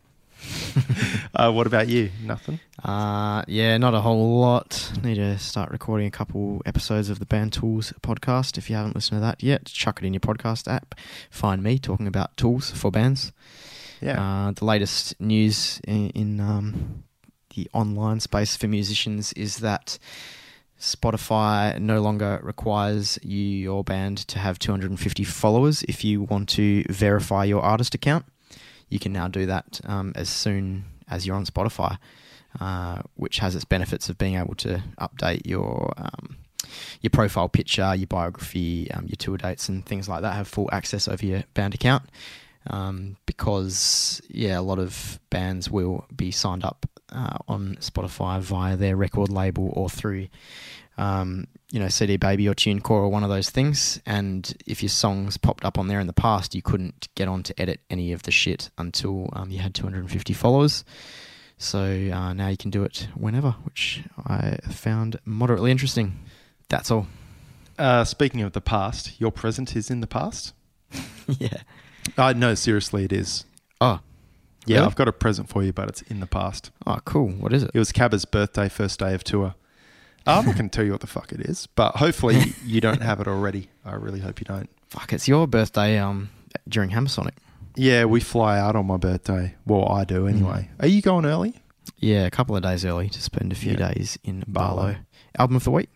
uh, 1.34 1.50
what 1.50 1.66
about 1.66 1.88
you? 1.88 2.10
Nothing. 2.22 2.60
Uh, 2.82 3.42
yeah, 3.48 3.76
not 3.78 3.94
a 3.94 4.00
whole 4.00 4.40
lot. 4.40 4.92
Need 5.02 5.14
to 5.16 5.38
start 5.38 5.70
recording 5.70 6.06
a 6.06 6.10
couple 6.10 6.60
episodes 6.66 7.08
of 7.08 7.18
the 7.18 7.26
Band 7.26 7.52
Tools 7.52 7.92
podcast. 8.02 8.58
If 8.58 8.68
you 8.68 8.76
haven't 8.76 8.94
listened 8.94 9.18
to 9.18 9.20
that 9.22 9.42
yet, 9.42 9.64
chuck 9.66 10.00
it 10.02 10.06
in 10.06 10.12
your 10.12 10.20
podcast 10.20 10.70
app. 10.70 10.94
Find 11.30 11.62
me 11.62 11.78
talking 11.78 12.06
about 12.06 12.36
tools 12.36 12.70
for 12.70 12.90
bands. 12.90 13.32
Yeah. 14.00 14.20
Uh, 14.48 14.50
the 14.52 14.64
latest 14.66 15.18
news 15.20 15.80
in, 15.86 16.10
in 16.10 16.40
um, 16.40 17.04
the 17.54 17.68
online 17.72 18.20
space 18.20 18.54
for 18.56 18.68
musicians 18.68 19.32
is 19.34 19.58
that 19.58 19.98
Spotify 20.84 21.78
no 21.80 22.02
longer 22.02 22.40
requires 22.42 23.18
you, 23.22 23.40
your 23.40 23.82
band, 23.82 24.18
to 24.28 24.38
have 24.38 24.58
250 24.58 25.24
followers 25.24 25.82
if 25.84 26.04
you 26.04 26.22
want 26.22 26.48
to 26.50 26.84
verify 26.90 27.44
your 27.44 27.62
artist 27.62 27.94
account. 27.94 28.26
You 28.90 28.98
can 28.98 29.12
now 29.12 29.28
do 29.28 29.46
that 29.46 29.80
um, 29.84 30.12
as 30.14 30.28
soon 30.28 30.84
as 31.08 31.26
you're 31.26 31.36
on 31.36 31.46
Spotify, 31.46 31.96
uh, 32.60 33.00
which 33.14 33.38
has 33.38 33.56
its 33.56 33.64
benefits 33.64 34.10
of 34.10 34.18
being 34.18 34.36
able 34.36 34.54
to 34.56 34.82
update 35.00 35.46
your 35.46 35.94
um, 35.96 36.36
your 37.00 37.10
profile 37.10 37.48
picture, 37.48 37.94
your 37.94 38.06
biography, 38.06 38.90
um, 38.90 39.06
your 39.06 39.16
tour 39.16 39.38
dates, 39.38 39.70
and 39.70 39.86
things 39.86 40.06
like 40.06 40.20
that. 40.20 40.34
Have 40.34 40.48
full 40.48 40.68
access 40.70 41.08
over 41.08 41.24
your 41.24 41.44
band 41.54 41.74
account 41.74 42.04
um, 42.68 43.16
because 43.26 44.20
yeah, 44.28 44.58
a 44.58 44.62
lot 44.62 44.78
of 44.78 45.20
bands 45.30 45.70
will 45.70 46.06
be 46.14 46.30
signed 46.30 46.64
up 46.64 46.86
uh, 47.10 47.38
on 47.48 47.76
Spotify 47.80 48.40
via 48.40 48.76
their 48.76 48.96
record 48.96 49.30
label 49.30 49.70
or 49.74 49.88
through 49.88 50.28
um, 50.96 51.46
you 51.70 51.80
know 51.80 51.88
CD 51.88 52.16
Baby 52.16 52.48
or 52.48 52.54
TuneCore 52.54 52.90
or 52.90 53.08
one 53.08 53.24
of 53.24 53.30
those 53.30 53.50
things. 53.50 54.00
And 54.06 54.52
if 54.66 54.82
your 54.82 54.90
songs 54.90 55.36
popped 55.36 55.64
up 55.64 55.78
on 55.78 55.88
there 55.88 56.00
in 56.00 56.06
the 56.06 56.12
past, 56.12 56.54
you 56.54 56.62
couldn't 56.62 57.08
get 57.14 57.28
on 57.28 57.42
to 57.44 57.60
edit 57.60 57.80
any 57.90 58.12
of 58.12 58.22
the 58.22 58.30
shit 58.30 58.70
until 58.78 59.28
um, 59.32 59.50
you 59.50 59.58
had 59.58 59.74
250 59.74 60.32
followers. 60.32 60.84
So 61.56 61.80
uh, 61.80 62.32
now 62.32 62.48
you 62.48 62.56
can 62.56 62.70
do 62.70 62.82
it 62.84 63.08
whenever, 63.14 63.52
which 63.64 64.02
I 64.26 64.58
found 64.70 65.18
moderately 65.24 65.70
interesting. 65.70 66.18
That's 66.68 66.90
all. 66.90 67.06
Uh, 67.78 68.04
speaking 68.04 68.42
of 68.42 68.52
the 68.52 68.60
past, 68.60 69.20
your 69.20 69.32
present 69.32 69.74
is 69.76 69.90
in 69.90 70.00
the 70.00 70.06
past. 70.06 70.52
yeah. 71.26 71.62
Uh, 72.18 72.32
no, 72.34 72.54
seriously, 72.54 73.04
it 73.04 73.12
is. 73.12 73.44
Oh. 73.80 74.00
Yeah, 74.66 74.76
Really? 74.78 74.86
I've 74.86 74.94
got 74.96 75.08
a 75.08 75.12
present 75.12 75.48
for 75.50 75.62
you, 75.62 75.72
but 75.72 75.88
it's 75.88 76.02
in 76.02 76.20
the 76.20 76.26
past. 76.26 76.70
Oh, 76.86 76.98
cool. 77.04 77.28
What 77.28 77.52
is 77.52 77.62
it? 77.62 77.70
It 77.74 77.78
was 77.78 77.92
Cabba's 77.92 78.24
birthday, 78.24 78.68
first 78.68 78.98
day 78.98 79.14
of 79.14 79.22
tour. 79.22 79.54
I'm 80.26 80.46
not 80.46 80.54
going 80.56 80.70
to 80.70 80.74
tell 80.74 80.86
you 80.86 80.92
what 80.92 81.02
the 81.02 81.06
fuck 81.06 81.32
it 81.32 81.40
is, 81.42 81.66
but 81.66 81.96
hopefully 81.96 82.54
you 82.64 82.80
don't 82.80 83.02
have 83.02 83.20
it 83.20 83.28
already. 83.28 83.68
I 83.84 83.94
really 83.94 84.20
hope 84.20 84.40
you 84.40 84.46
don't. 84.46 84.70
Fuck, 84.88 85.12
it's 85.12 85.28
your 85.28 85.46
birthday 85.46 85.98
um, 85.98 86.30
during 86.66 86.90
Hammersonic. 86.90 87.32
Yeah, 87.76 88.06
we 88.06 88.20
fly 88.20 88.58
out 88.58 88.74
on 88.74 88.86
my 88.86 88.96
birthday. 88.96 89.54
Well, 89.66 89.86
I 89.86 90.04
do 90.04 90.26
anyway. 90.26 90.70
Are 90.80 90.86
you 90.86 91.02
going 91.02 91.26
early? 91.26 91.60
Yeah, 91.98 92.24
a 92.24 92.30
couple 92.30 92.56
of 92.56 92.62
days 92.62 92.86
early 92.86 93.10
to 93.10 93.20
spend 93.20 93.52
a 93.52 93.56
few 93.56 93.72
Yeah. 93.72 93.92
days 93.92 94.18
in 94.24 94.44
Bali. 94.48 94.76
Bali. 94.94 94.96
Album 95.38 95.56
of 95.56 95.64
the 95.64 95.72
week? 95.72 95.90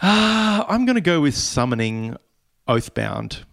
Ah, 0.00 0.64
I'm 0.68 0.84
going 0.86 0.94
to 0.94 1.00
go 1.00 1.20
with 1.20 1.34
Summoning 1.34 2.16
Oathbound. 2.68 3.44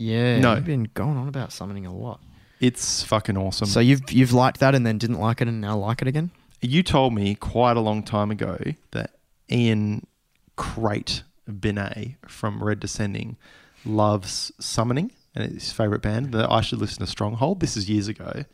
Yeah, 0.00 0.38
No. 0.38 0.54
you've 0.54 0.64
been 0.64 0.88
going 0.94 1.16
on 1.16 1.28
about 1.28 1.52
summoning 1.52 1.84
a 1.86 1.92
lot. 1.94 2.20
It's 2.60 3.02
fucking 3.04 3.36
awesome. 3.36 3.66
So 3.68 3.80
you've 3.80 4.10
you've 4.10 4.32
liked 4.32 4.60
that 4.60 4.74
and 4.74 4.86
then 4.86 4.98
didn't 4.98 5.18
like 5.20 5.40
it 5.40 5.48
and 5.48 5.60
now 5.60 5.76
like 5.76 6.02
it 6.02 6.08
again? 6.08 6.30
you 6.60 6.82
told 6.82 7.14
me 7.14 7.36
quite 7.36 7.76
a 7.76 7.80
long 7.80 8.02
time 8.02 8.32
ago 8.32 8.58
that 8.90 9.12
Ian 9.48 10.04
Crate 10.56 11.22
Binet 11.60 12.16
from 12.26 12.62
Red 12.64 12.80
Descending 12.80 13.36
loves 13.84 14.50
Summoning 14.58 15.12
and 15.36 15.44
it's 15.44 15.66
his 15.66 15.72
favourite 15.72 16.02
band, 16.02 16.32
that 16.32 16.50
I 16.50 16.60
should 16.60 16.80
listen 16.80 16.98
to 16.98 17.06
Stronghold. 17.06 17.60
This 17.60 17.76
is 17.76 17.88
years 17.88 18.08
ago. 18.08 18.44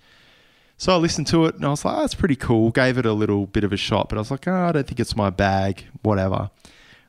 So 0.76 0.92
I 0.92 0.96
listened 0.96 1.28
to 1.28 1.46
it 1.46 1.54
and 1.54 1.64
I 1.64 1.68
was 1.70 1.82
like, 1.84 1.96
oh, 1.96 2.00
that's 2.00 2.14
pretty 2.14 2.36
cool. 2.36 2.70
Gave 2.72 2.98
it 2.98 3.06
a 3.06 3.12
little 3.14 3.46
bit 3.46 3.64
of 3.64 3.72
a 3.72 3.76
shot, 3.78 4.10
but 4.10 4.16
I 4.16 4.20
was 4.20 4.30
like, 4.30 4.46
oh, 4.46 4.52
I 4.54 4.72
don't 4.72 4.86
think 4.86 5.00
it's 5.00 5.16
my 5.16 5.30
bag, 5.30 5.84
whatever. 6.02 6.50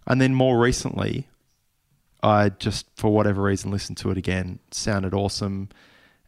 And 0.08 0.22
then 0.22 0.34
more 0.34 0.60
recently, 0.60 1.28
I 2.24 2.50
just, 2.50 2.88
for 2.96 3.14
whatever 3.14 3.44
reason, 3.44 3.72
listened 3.72 3.98
to 3.98 4.12
it 4.12 4.18
again. 4.18 4.60
Sounded 4.72 5.14
awesome. 5.14 5.70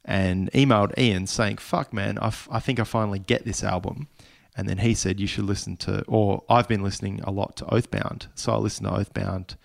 And 0.06 0.52
emailed 0.52 0.98
Ian 0.98 1.28
saying, 1.28 1.58
fuck, 1.58 1.92
man, 1.92 2.18
I, 2.20 2.28
f- 2.28 2.48
I 2.52 2.60
think 2.60 2.80
I 2.80 2.84
finally 2.84 3.20
get 3.20 3.46
this 3.46 3.64
album. 3.64 4.08
And 4.56 4.68
then 4.68 4.80
he 4.80 4.94
said, 4.94 5.20
you 5.20 5.28
should 5.28 5.46
listen 5.46 5.76
to, 5.78 6.04
or 6.08 6.44
I've 6.50 6.68
been 6.68 6.82
listening 6.82 7.22
a 7.24 7.32
lot 7.32 7.56
to 7.58 7.66
Oathbound. 7.66 8.28
So 8.34 8.54
I 8.54 8.58
listened 8.58 8.88
to 8.88 8.94
Oathbound 8.94 9.56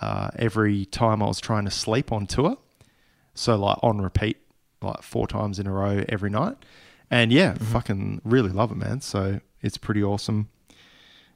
uh, 0.00 0.30
every 0.36 0.84
time 0.84 1.22
I 1.22 1.26
was 1.26 1.40
trying 1.40 1.64
to 1.64 1.70
sleep 1.70 2.12
on 2.12 2.26
tour. 2.26 2.56
So, 3.34 3.56
like, 3.56 3.78
on 3.82 4.00
repeat, 4.00 4.38
like 4.82 5.02
four 5.02 5.26
times 5.26 5.58
in 5.58 5.66
a 5.66 5.72
row 5.72 6.04
every 6.08 6.30
night. 6.30 6.56
And 7.10 7.32
yeah, 7.32 7.54
fucking 7.54 8.20
really 8.24 8.50
love 8.50 8.70
it, 8.70 8.76
man. 8.76 9.00
So 9.00 9.40
it's 9.62 9.76
pretty 9.78 10.02
awesome. 10.02 10.48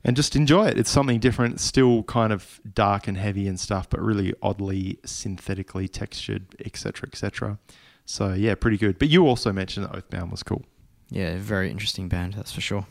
And 0.05 0.15
just 0.17 0.37
enjoy 0.37 0.67
it. 0.67 0.79
It's 0.79 0.91
something 0.91 1.19
different. 1.19 1.55
It's 1.55 1.65
still 1.65 2.03
kind 2.03 2.33
of 2.33 2.61
dark 2.75 3.09
and 3.09 3.17
heavy 3.17 3.49
and 3.49 3.59
stuff, 3.59 3.89
but 3.89 4.01
really 4.01 4.35
oddly 4.43 4.99
synthetically 5.05 5.89
textured, 5.89 6.45
etc., 6.65 7.09
etc. 7.09 7.59
So 8.05 8.35
yeah, 8.35 8.55
pretty 8.55 8.77
good. 8.77 8.99
But 8.99 9.09
you 9.09 9.27
also 9.27 9.53
mentioned 9.53 9.87
that 9.87 9.93
Oathbound 9.93 10.31
was 10.31 10.43
cool. 10.43 10.63
Yeah, 11.11 11.37
very 11.39 11.71
interesting 11.71 12.09
band, 12.09 12.35
that's 12.35 12.53
for 12.53 12.61
sure. 12.61 12.87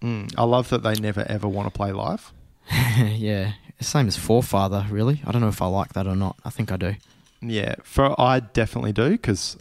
Mm, 0.00 0.32
I 0.36 0.44
love 0.44 0.68
that 0.70 0.82
they 0.82 0.94
never 0.94 1.24
ever 1.28 1.48
want 1.48 1.72
to 1.72 1.76
play 1.76 1.92
live. 1.92 2.32
yeah, 2.70 3.54
same 3.80 4.06
as 4.06 4.16
Forefather, 4.16 4.86
really. 4.90 5.22
I 5.26 5.32
don't 5.32 5.40
know 5.40 5.48
if 5.48 5.62
I 5.62 5.66
like 5.66 5.94
that 5.94 6.06
or 6.06 6.16
not. 6.16 6.36
I 6.44 6.50
think 6.50 6.70
I 6.70 6.76
do. 6.76 6.94
Yeah, 7.40 7.74
for 7.82 8.20
I 8.20 8.40
definitely 8.40 8.92
do 8.92 9.10
because 9.10 9.56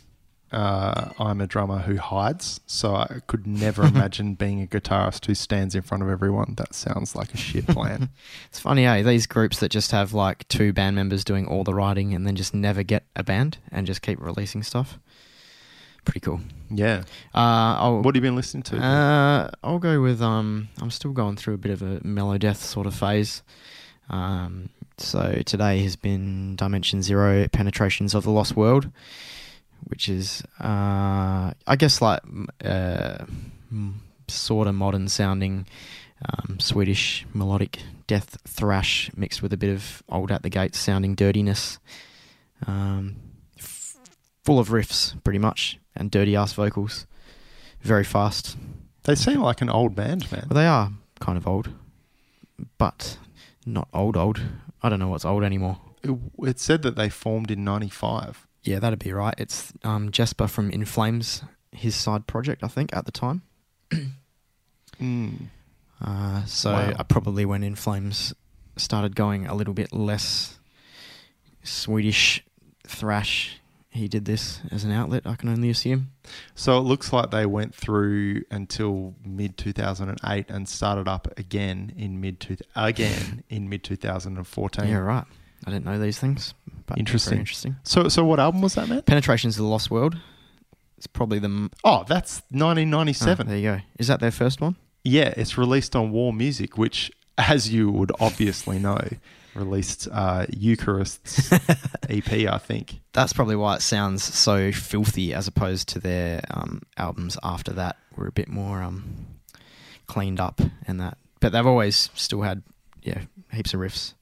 uh, 0.52 1.12
I'm 1.20 1.40
a 1.42 1.48
drummer 1.48 1.80
who 1.80 1.98
hides, 1.98 2.60
so 2.68 2.96
I 2.96 3.20
could 3.28 3.48
never 3.48 3.84
imagine 3.86 4.34
being 4.36 4.62
a 4.62 4.68
guitarist 4.68 5.26
who 5.26 5.34
stands 5.36 5.76
in 5.76 5.82
front 5.82 6.04
of 6.04 6.10
everyone. 6.10 6.56
That 6.58 6.74
sounds 6.76 7.16
like 7.16 7.34
a 7.34 7.38
shit 7.38 7.68
plan. 7.68 8.10
It's 8.50 8.60
funny, 8.60 8.86
eh? 8.86 9.02
These 9.04 9.28
groups 9.28 9.60
that 9.60 9.70
just 9.70 9.92
have 9.92 10.14
like 10.14 10.48
two 10.50 10.74
band 10.74 10.96
members 10.96 11.24
doing 11.24 11.48
all 11.48 11.64
the 11.64 11.74
writing 11.74 12.14
and 12.14 12.28
then 12.28 12.36
just 12.36 12.54
never 12.54 12.84
get 12.84 13.04
a 13.16 13.24
band 13.24 13.58
and 13.72 13.88
just 13.88 14.02
keep 14.02 14.20
releasing 14.22 14.62
stuff. 14.64 15.00
Pretty 16.04 16.20
cool. 16.20 16.42
yeah. 16.70 17.04
Uh, 17.34 18.00
What 18.02 18.16
have 18.16 18.16
you 18.16 18.22
been 18.30 18.36
listening 18.36 18.64
to? 18.64 18.78
Uh, 18.78 19.52
I'll 19.64 19.78
go 19.80 20.02
with 20.02 20.22
um. 20.22 20.68
I'm 20.82 20.90
still 20.92 21.12
going 21.12 21.36
through 21.38 21.54
a 21.54 21.58
bit 21.60 21.72
of 21.72 21.82
a 21.82 22.02
mellow 22.04 22.38
death 22.38 22.62
sort 22.64 22.88
of 22.88 22.96
phase. 22.96 23.44
Um, 24.10 24.70
so 24.98 25.42
today 25.46 25.82
has 25.84 25.96
been 25.96 26.56
Dimension 26.56 27.02
Zero 27.04 27.48
Penetrations 27.48 28.14
of 28.16 28.24
the 28.24 28.32
Lost 28.32 28.56
World, 28.56 28.90
which 29.86 30.10
is, 30.10 30.44
uh, 30.60 31.52
I 31.68 31.76
guess, 31.78 32.02
like 32.02 32.22
uh, 32.64 33.26
sort 34.28 34.68
of 34.68 34.76
modern 34.76 35.08
sounding 35.08 35.68
um, 36.26 36.60
Swedish 36.60 37.26
melodic 37.34 37.80
death 38.08 38.38
thrash 38.48 39.10
mixed 39.16 39.42
with 39.42 39.54
a 39.54 39.58
bit 39.58 39.70
of 39.70 40.04
old 40.10 40.32
at 40.32 40.44
the 40.44 40.50
gates 40.50 40.80
sounding 40.80 41.16
dirtiness. 41.16 41.80
Um, 42.68 43.16
f- 43.58 43.98
full 44.44 44.60
of 44.60 44.70
riffs, 44.70 45.22
pretty 45.24 45.40
much, 45.40 45.80
and 45.96 46.12
dirty 46.12 46.36
ass 46.36 46.54
vocals. 46.54 47.08
Very 47.82 48.04
fast. 48.04 48.58
They 49.04 49.16
seem 49.16 49.42
like 49.42 49.62
an 49.62 49.70
old 49.70 49.96
band, 49.96 50.32
man. 50.32 50.48
Well, 50.50 50.60
they 50.62 50.68
are 50.68 50.92
kind 51.20 51.38
of 51.38 51.48
old, 51.48 51.70
but 52.78 53.18
not 53.66 53.88
old, 53.94 54.16
old. 54.16 54.42
I 54.84 54.90
don't 54.90 55.00
know 55.00 55.08
what's 55.08 55.26
old 55.26 55.44
anymore. 55.44 55.80
It, 56.04 56.18
it 56.40 56.60
said 56.60 56.84
that 56.84 56.96
they 56.96 57.10
formed 57.10 57.50
in 57.50 57.64
'95. 57.64 58.48
Yeah, 58.64 58.80
that'd 58.80 59.00
be 59.00 59.12
right. 59.12 59.34
It's 59.38 59.74
um, 59.84 60.12
Jesper 60.12 60.48
from 60.48 60.70
In 60.70 60.86
Flames, 60.86 61.42
his 61.72 61.96
side 61.96 62.28
project, 62.28 62.64
I 62.64 62.68
think, 62.68 62.96
at 62.96 63.06
the 63.06 63.12
time. 63.12 63.42
Mm. 65.00 65.48
Uh, 66.00 66.46
so 66.46 66.72
Wow. 66.74 66.94
I 67.00 67.04
probably 67.04 67.44
when 67.44 67.64
In 67.64 67.74
Flames 67.76 68.36
started 68.76 69.16
going 69.16 69.48
a 69.48 69.56
little 69.56 69.74
bit 69.74 69.92
less 69.92 70.60
Swedish 71.64 72.44
thrash, 72.86 73.60
he 73.90 74.08
did 74.08 74.26
this 74.26 74.62
as 74.72 74.84
an 74.84 74.92
outlet. 74.92 75.24
I 75.26 75.36
can 75.36 75.50
only 75.50 75.70
assume. 75.70 76.12
So 76.56 76.78
it 76.78 76.82
looks 76.82 77.12
like 77.12 77.32
they 77.32 77.46
went 77.46 77.76
through 77.76 78.44
until 78.52 79.16
mid 79.26 79.58
2008 79.58 80.50
and 80.50 80.70
started 80.70 81.08
up 81.08 81.28
again 81.38 81.94
in 81.98 82.22
mid 82.22 82.40
two, 82.40 82.58
again 82.76 83.44
in 83.50 83.68
mid 83.70 83.84
2014. 83.84 84.88
Yeah, 84.88 84.98
right. 84.98 85.26
I 85.66 85.72
didn't 85.72 85.86
know 85.86 86.00
these 86.00 86.20
things. 86.20 86.54
But 86.88 86.98
Interesting. 86.98 87.40
Interesting. 87.40 87.76
So 87.84 88.08
so 88.10 88.24
what 88.26 88.40
album 88.40 88.62
was 88.62 88.76
that, 88.76 88.90
man? 88.90 89.02
Penetrations 89.04 89.56
of 89.58 89.64
the 89.64 89.70
Lost 89.70 89.90
World. 89.92 90.18
It's 90.98 91.08
probably 91.08 91.40
the. 91.40 91.46
m- 91.46 91.72
Oh, 91.84 92.04
that's 92.08 92.40
ah, 92.40 92.58
1997. 92.58 93.48
there 93.48 93.58
you 93.58 93.64
go. 93.64 93.80
Is 93.98 94.08
that 94.08 94.20
their 94.20 94.32
first 94.32 94.62
one? 94.62 94.76
Yeah, 95.04 95.34
it's 95.36 95.58
released 95.58 95.96
on 95.96 96.12
War 96.12 96.32
Music, 96.32 96.78
which, 96.78 97.12
as 97.38 97.72
you 97.74 97.90
would 97.90 98.12
obviously 98.20 98.78
know, 98.78 99.00
released 99.56 100.08
uh, 100.12 100.46
Eucharist's 100.56 101.52
EP, 102.10 102.32
I 102.48 102.58
think. 102.60 103.00
That's 103.14 103.34
probably 103.34 103.56
why 103.56 103.76
it 103.78 103.82
sounds 103.82 104.24
so 104.24 104.72
filthy 104.72 105.34
as 105.34 105.48
opposed 105.48 105.88
to 105.90 106.00
their 106.00 106.42
um, 106.52 106.82
albums 106.98 107.36
after 107.44 107.72
that 107.74 107.98
were 108.16 108.28
a 108.28 108.32
bit 108.32 108.48
more 108.48 108.84
um, 108.84 109.26
cleaned 110.08 110.40
up 110.40 110.62
and 110.88 111.00
that. 111.00 111.18
But 111.40 111.52
they've 111.52 111.66
always 111.66 112.10
still 112.14 112.42
had 112.44 112.62
yeah 113.02 113.22
heaps 113.52 113.74
of 113.74 113.80
riffs. 113.80 114.14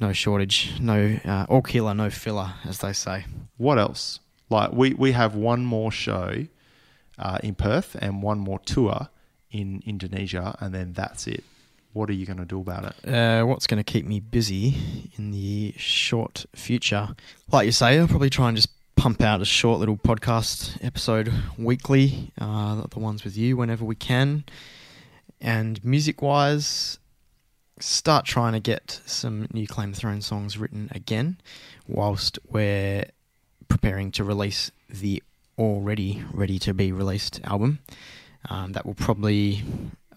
No 0.00 0.12
shortage, 0.12 0.78
no 0.80 1.18
uh, 1.24 1.46
all 1.48 1.62
killer, 1.62 1.94
no 1.94 2.08
filler, 2.10 2.54
as 2.64 2.78
they 2.78 2.92
say. 2.92 3.24
What 3.56 3.78
else? 3.78 4.20
Like 4.50 4.72
we 4.72 4.94
we 4.94 5.12
have 5.12 5.34
one 5.34 5.64
more 5.64 5.90
show 5.90 6.46
uh, 7.18 7.38
in 7.42 7.54
Perth 7.54 7.96
and 8.00 8.22
one 8.22 8.38
more 8.38 8.60
tour 8.60 9.08
in 9.50 9.82
Indonesia, 9.86 10.56
and 10.60 10.74
then 10.74 10.92
that's 10.92 11.26
it. 11.26 11.44
What 11.92 12.10
are 12.10 12.14
you 12.14 12.26
going 12.26 12.38
to 12.38 12.44
do 12.44 12.60
about 12.60 12.84
it? 12.84 13.12
Uh, 13.12 13.44
what's 13.44 13.66
going 13.66 13.82
to 13.82 13.92
keep 13.92 14.06
me 14.06 14.20
busy 14.20 15.10
in 15.16 15.30
the 15.32 15.74
short 15.76 16.46
future? 16.54 17.08
Like 17.50 17.66
you 17.66 17.72
say, 17.72 17.98
I'll 17.98 18.06
probably 18.06 18.30
try 18.30 18.48
and 18.48 18.56
just 18.56 18.68
pump 18.94 19.22
out 19.22 19.40
a 19.40 19.44
short 19.44 19.80
little 19.80 19.96
podcast 19.96 20.76
episode 20.84 21.32
weekly, 21.56 22.30
uh, 22.40 22.82
the 22.88 22.98
ones 22.98 23.24
with 23.24 23.36
you 23.36 23.56
whenever 23.56 23.84
we 23.84 23.94
can. 23.94 24.44
And 25.40 25.82
music 25.84 26.20
wise, 26.20 26.98
start 27.80 28.24
trying 28.24 28.52
to 28.52 28.60
get 28.60 29.00
some 29.06 29.46
new 29.52 29.66
Claim 29.66 29.92
the 29.92 29.96
Throne 29.98 30.20
songs 30.20 30.58
written 30.58 30.88
again, 30.92 31.38
whilst 31.86 32.38
we're 32.48 33.04
preparing 33.68 34.10
to 34.12 34.24
release 34.24 34.70
the 34.88 35.22
already 35.58 36.22
ready 36.32 36.58
to 36.60 36.72
be 36.72 36.92
released 36.92 37.40
album. 37.44 37.80
Um, 38.48 38.72
that 38.72 38.86
will 38.86 38.94
probably 38.94 39.62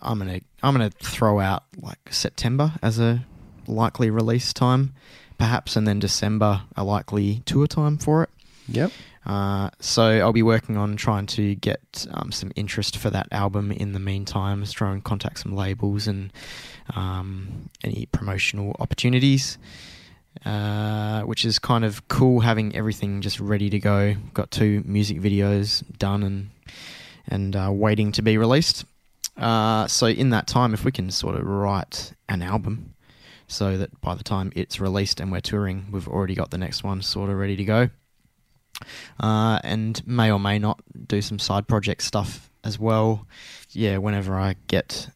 I'm 0.01 0.19
gonna 0.19 0.41
I'm 0.63 0.73
gonna 0.73 0.89
throw 0.89 1.39
out 1.39 1.63
like 1.77 2.11
September 2.11 2.73
as 2.81 2.99
a 2.99 3.25
likely 3.67 4.09
release 4.09 4.53
time, 4.53 4.93
perhaps, 5.37 5.75
and 5.75 5.87
then 5.87 5.99
December 5.99 6.63
a 6.75 6.83
likely 6.83 7.41
tour 7.45 7.67
time 7.67 7.97
for 7.97 8.23
it. 8.23 8.29
Yep. 8.67 8.91
Uh, 9.23 9.69
so 9.79 10.03
I'll 10.03 10.33
be 10.33 10.41
working 10.41 10.77
on 10.77 10.95
trying 10.95 11.27
to 11.27 11.53
get 11.55 12.07
um, 12.11 12.31
some 12.31 12.51
interest 12.55 12.97
for 12.97 13.11
that 13.11 13.27
album 13.31 13.71
in 13.71 13.91
the 13.91 13.99
meantime, 13.99 14.61
just 14.61 14.75
try 14.75 14.91
and 14.91 15.03
contact 15.03 15.39
some 15.39 15.55
labels 15.55 16.07
and 16.07 16.33
um, 16.95 17.69
any 17.83 18.07
promotional 18.11 18.75
opportunities. 18.79 19.57
Uh, 20.45 21.23
which 21.23 21.43
is 21.43 21.59
kind 21.59 21.83
of 21.83 22.07
cool 22.07 22.39
having 22.39 22.73
everything 22.73 23.19
just 23.19 23.37
ready 23.39 23.69
to 23.69 23.77
go. 23.77 24.15
Got 24.33 24.49
two 24.49 24.81
music 24.85 25.19
videos 25.19 25.83
done 25.97 26.23
and 26.23 26.49
and 27.27 27.53
uh, 27.55 27.69
waiting 27.71 28.13
to 28.13 28.21
be 28.21 28.37
released. 28.37 28.85
Uh, 29.37 29.87
so 29.87 30.07
in 30.07 30.29
that 30.29 30.47
time, 30.47 30.73
if 30.73 30.85
we 30.85 30.91
can 30.91 31.11
sort 31.11 31.35
of 31.35 31.45
write 31.45 32.13
an 32.29 32.41
album, 32.41 32.93
so 33.47 33.77
that 33.77 33.99
by 34.01 34.15
the 34.15 34.23
time 34.23 34.51
it's 34.55 34.79
released 34.79 35.19
and 35.19 35.31
we're 35.31 35.41
touring, 35.41 35.87
we've 35.91 36.07
already 36.07 36.33
got 36.33 36.51
the 36.51 36.57
next 36.57 36.83
one 36.83 37.01
sort 37.01 37.29
of 37.29 37.37
ready 37.37 37.57
to 37.57 37.65
go. 37.65 37.89
Uh, 39.19 39.59
and 39.63 40.05
may 40.07 40.31
or 40.31 40.39
may 40.39 40.57
not 40.57 40.81
do 41.07 41.21
some 41.21 41.39
side 41.39 41.67
project 41.67 42.01
stuff 42.01 42.49
as 42.63 42.79
well. 42.79 43.27
Yeah, 43.71 43.97
whenever 43.97 44.39
I 44.39 44.55
get 44.67 45.09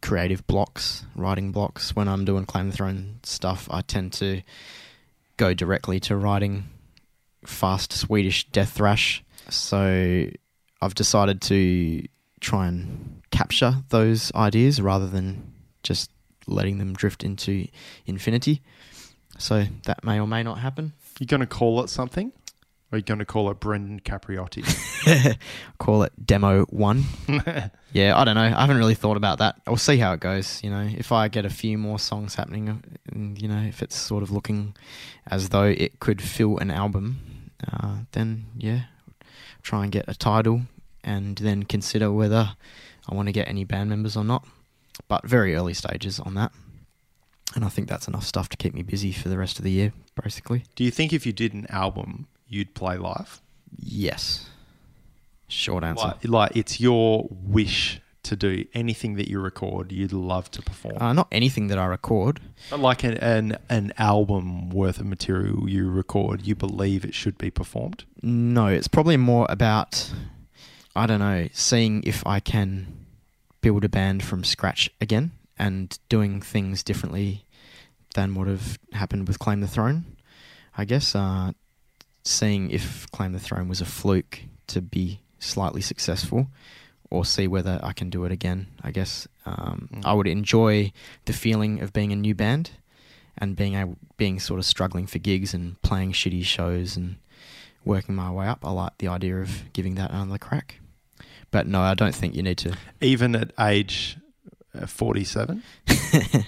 creative 0.00 0.46
blocks, 0.46 1.04
writing 1.16 1.52
blocks, 1.52 1.94
when 1.96 2.08
I'm 2.08 2.24
doing 2.24 2.46
Claim 2.46 2.70
the 2.70 2.76
Throne 2.76 3.20
stuff, 3.22 3.68
I 3.70 3.82
tend 3.82 4.12
to 4.14 4.42
go 5.36 5.54
directly 5.54 6.00
to 6.00 6.16
writing 6.16 6.68
fast 7.44 7.92
Swedish 7.92 8.48
death 8.50 8.72
thrash. 8.72 9.24
So 9.48 10.26
I've 10.80 10.94
decided 10.94 11.40
to 11.42 12.06
try 12.40 12.68
and 12.68 13.22
capture 13.30 13.76
those 13.88 14.32
ideas 14.34 14.80
rather 14.80 15.06
than 15.06 15.52
just 15.82 16.10
letting 16.46 16.78
them 16.78 16.94
drift 16.94 17.24
into 17.24 17.66
infinity. 18.06 18.62
So 19.38 19.66
that 19.84 20.04
may 20.04 20.20
or 20.20 20.26
may 20.26 20.42
not 20.42 20.58
happen. 20.58 20.92
You're 21.18 21.26
going 21.26 21.40
to 21.40 21.46
call 21.46 21.82
it 21.82 21.88
something? 21.88 22.32
Are 22.92 22.98
you 22.98 23.04
going 23.04 23.20
to 23.20 23.24
call 23.24 23.50
it 23.50 23.60
Brendan 23.60 24.00
Capriotti? 24.00 25.38
Call 25.78 26.02
it 26.02 26.12
demo 26.24 26.64
one. 26.64 27.04
Yeah, 27.92 28.16
I 28.16 28.24
don't 28.24 28.36
know. 28.36 28.42
I 28.42 28.60
haven't 28.60 28.76
really 28.76 28.94
thought 28.94 29.16
about 29.16 29.38
that. 29.38 29.60
I'll 29.66 29.76
see 29.76 29.96
how 29.96 30.12
it 30.12 30.20
goes. 30.20 30.62
You 30.62 30.70
know, 30.70 30.88
if 30.96 31.10
I 31.10 31.26
get 31.26 31.44
a 31.44 31.50
few 31.50 31.76
more 31.76 31.98
songs 31.98 32.36
happening, 32.36 32.84
and 33.10 33.42
you 33.42 33.48
know, 33.48 33.62
if 33.62 33.82
it's 33.82 33.96
sort 33.96 34.22
of 34.22 34.30
looking 34.30 34.76
as 35.26 35.48
though 35.48 35.64
it 35.64 35.98
could 35.98 36.22
fill 36.22 36.58
an 36.58 36.70
album, 36.70 37.50
uh, 37.68 38.02
then 38.12 38.46
yeah, 38.56 38.82
try 39.62 39.82
and 39.82 39.90
get 39.90 40.04
a 40.06 40.14
title, 40.14 40.62
and 41.02 41.38
then 41.38 41.64
consider 41.64 42.12
whether 42.12 42.52
I 43.08 43.14
want 43.16 43.26
to 43.26 43.32
get 43.32 43.48
any 43.48 43.64
band 43.64 43.90
members 43.90 44.16
or 44.16 44.22
not. 44.22 44.46
But 45.08 45.26
very 45.26 45.56
early 45.56 45.74
stages 45.74 46.20
on 46.20 46.34
that, 46.34 46.52
and 47.56 47.64
I 47.64 47.70
think 47.70 47.88
that's 47.88 48.06
enough 48.06 48.24
stuff 48.24 48.48
to 48.50 48.56
keep 48.56 48.72
me 48.72 48.82
busy 48.82 49.10
for 49.10 49.28
the 49.28 49.36
rest 49.36 49.58
of 49.58 49.64
the 49.64 49.72
year, 49.72 49.92
basically. 50.22 50.62
Do 50.76 50.84
you 50.84 50.92
think 50.92 51.12
if 51.12 51.26
you 51.26 51.32
did 51.32 51.54
an 51.54 51.66
album, 51.70 52.28
you'd 52.50 52.74
play 52.74 52.98
live? 52.98 53.40
Yes. 53.78 54.50
Short 55.48 55.82
answer. 55.82 56.08
Like, 56.08 56.28
like 56.28 56.56
it's 56.56 56.80
your 56.80 57.26
wish 57.30 58.00
to 58.22 58.36
do 58.36 58.66
anything 58.74 59.14
that 59.14 59.28
you 59.28 59.40
record, 59.40 59.90
you'd 59.90 60.12
love 60.12 60.50
to 60.50 60.60
perform. 60.60 60.98
Uh, 61.00 61.12
not 61.14 61.28
anything 61.32 61.68
that 61.68 61.78
I 61.78 61.86
record. 61.86 62.40
Not 62.70 62.80
like 62.80 63.02
an, 63.02 63.14
an 63.14 63.58
an 63.70 63.92
album 63.96 64.68
worth 64.70 65.00
of 65.00 65.06
material 65.06 65.68
you 65.68 65.88
record, 65.90 66.46
you 66.46 66.54
believe 66.54 67.04
it 67.04 67.14
should 67.14 67.38
be 67.38 67.50
performed. 67.50 68.04
No, 68.22 68.66
it's 68.66 68.88
probably 68.88 69.16
more 69.16 69.46
about 69.48 70.12
I 70.94 71.06
don't 71.06 71.20
know, 71.20 71.48
seeing 71.52 72.02
if 72.04 72.26
I 72.26 72.40
can 72.40 73.06
build 73.60 73.84
a 73.84 73.88
band 73.88 74.22
from 74.22 74.44
scratch 74.44 74.90
again 75.00 75.32
and 75.58 75.98
doing 76.08 76.40
things 76.40 76.82
differently 76.82 77.44
than 78.14 78.34
what 78.34 78.48
have 78.48 78.78
happened 78.92 79.28
with 79.28 79.38
Claim 79.38 79.60
the 79.60 79.68
Throne. 79.68 80.04
I 80.76 80.84
guess 80.84 81.14
uh, 81.14 81.52
seeing 82.22 82.70
if 82.70 83.10
Claim 83.10 83.32
the 83.32 83.38
Throne 83.38 83.68
was 83.68 83.80
a 83.80 83.86
fluke 83.86 84.40
to 84.68 84.80
be 84.80 85.20
slightly 85.38 85.80
successful, 85.80 86.48
or 87.10 87.24
see 87.24 87.48
whether 87.48 87.80
I 87.82 87.92
can 87.92 88.08
do 88.10 88.24
it 88.24 88.32
again. 88.32 88.68
I 88.82 88.90
guess 88.92 89.26
um, 89.46 89.88
Mm. 89.92 90.02
I 90.04 90.12
would 90.12 90.26
enjoy 90.28 90.92
the 91.24 91.32
feeling 91.32 91.80
of 91.80 91.92
being 91.92 92.12
a 92.12 92.16
new 92.16 92.34
band 92.34 92.70
and 93.38 93.56
being 93.56 93.74
able, 93.74 93.96
being 94.16 94.38
sort 94.38 94.58
of 94.60 94.66
struggling 94.66 95.06
for 95.06 95.18
gigs 95.18 95.52
and 95.54 95.80
playing 95.82 96.12
shitty 96.12 96.44
shows 96.44 96.96
and 96.96 97.16
working 97.84 98.14
my 98.14 98.30
way 98.30 98.46
up. 98.46 98.64
I 98.64 98.70
like 98.70 98.98
the 98.98 99.08
idea 99.08 99.40
of 99.40 99.72
giving 99.72 99.94
that 99.96 100.10
another 100.10 100.38
crack. 100.38 100.80
But 101.50 101.66
no, 101.66 101.80
I 101.80 101.94
don't 101.94 102.14
think 102.14 102.36
you 102.36 102.42
need 102.44 102.58
to. 102.58 102.76
Even 103.00 103.34
at 103.34 103.52
age 103.58 104.16
uh, 104.78 104.86
47? 104.86 105.62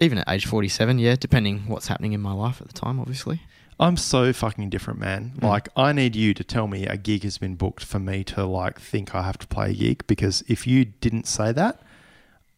Even 0.00 0.18
at 0.18 0.28
age 0.28 0.46
47, 0.46 0.98
yeah, 0.98 1.16
depending 1.18 1.66
what's 1.66 1.88
happening 1.88 2.12
in 2.12 2.20
my 2.20 2.32
life 2.32 2.60
at 2.60 2.68
the 2.68 2.74
time, 2.74 3.00
obviously. 3.00 3.40
I'm 3.78 3.96
so 3.96 4.32
fucking 4.32 4.70
different, 4.70 5.00
man. 5.00 5.32
Mm. 5.38 5.42
Like, 5.42 5.68
I 5.76 5.92
need 5.92 6.16
you 6.16 6.32
to 6.34 6.44
tell 6.44 6.66
me 6.66 6.86
a 6.86 6.96
gig 6.96 7.24
has 7.24 7.38
been 7.38 7.56
booked 7.56 7.84
for 7.84 7.98
me 7.98 8.24
to, 8.24 8.44
like, 8.44 8.80
think 8.80 9.14
I 9.14 9.22
have 9.22 9.38
to 9.38 9.46
play 9.46 9.70
a 9.70 9.74
gig. 9.74 10.06
Because 10.06 10.42
if 10.48 10.66
you 10.66 10.84
didn't 10.84 11.26
say 11.26 11.52
that, 11.52 11.80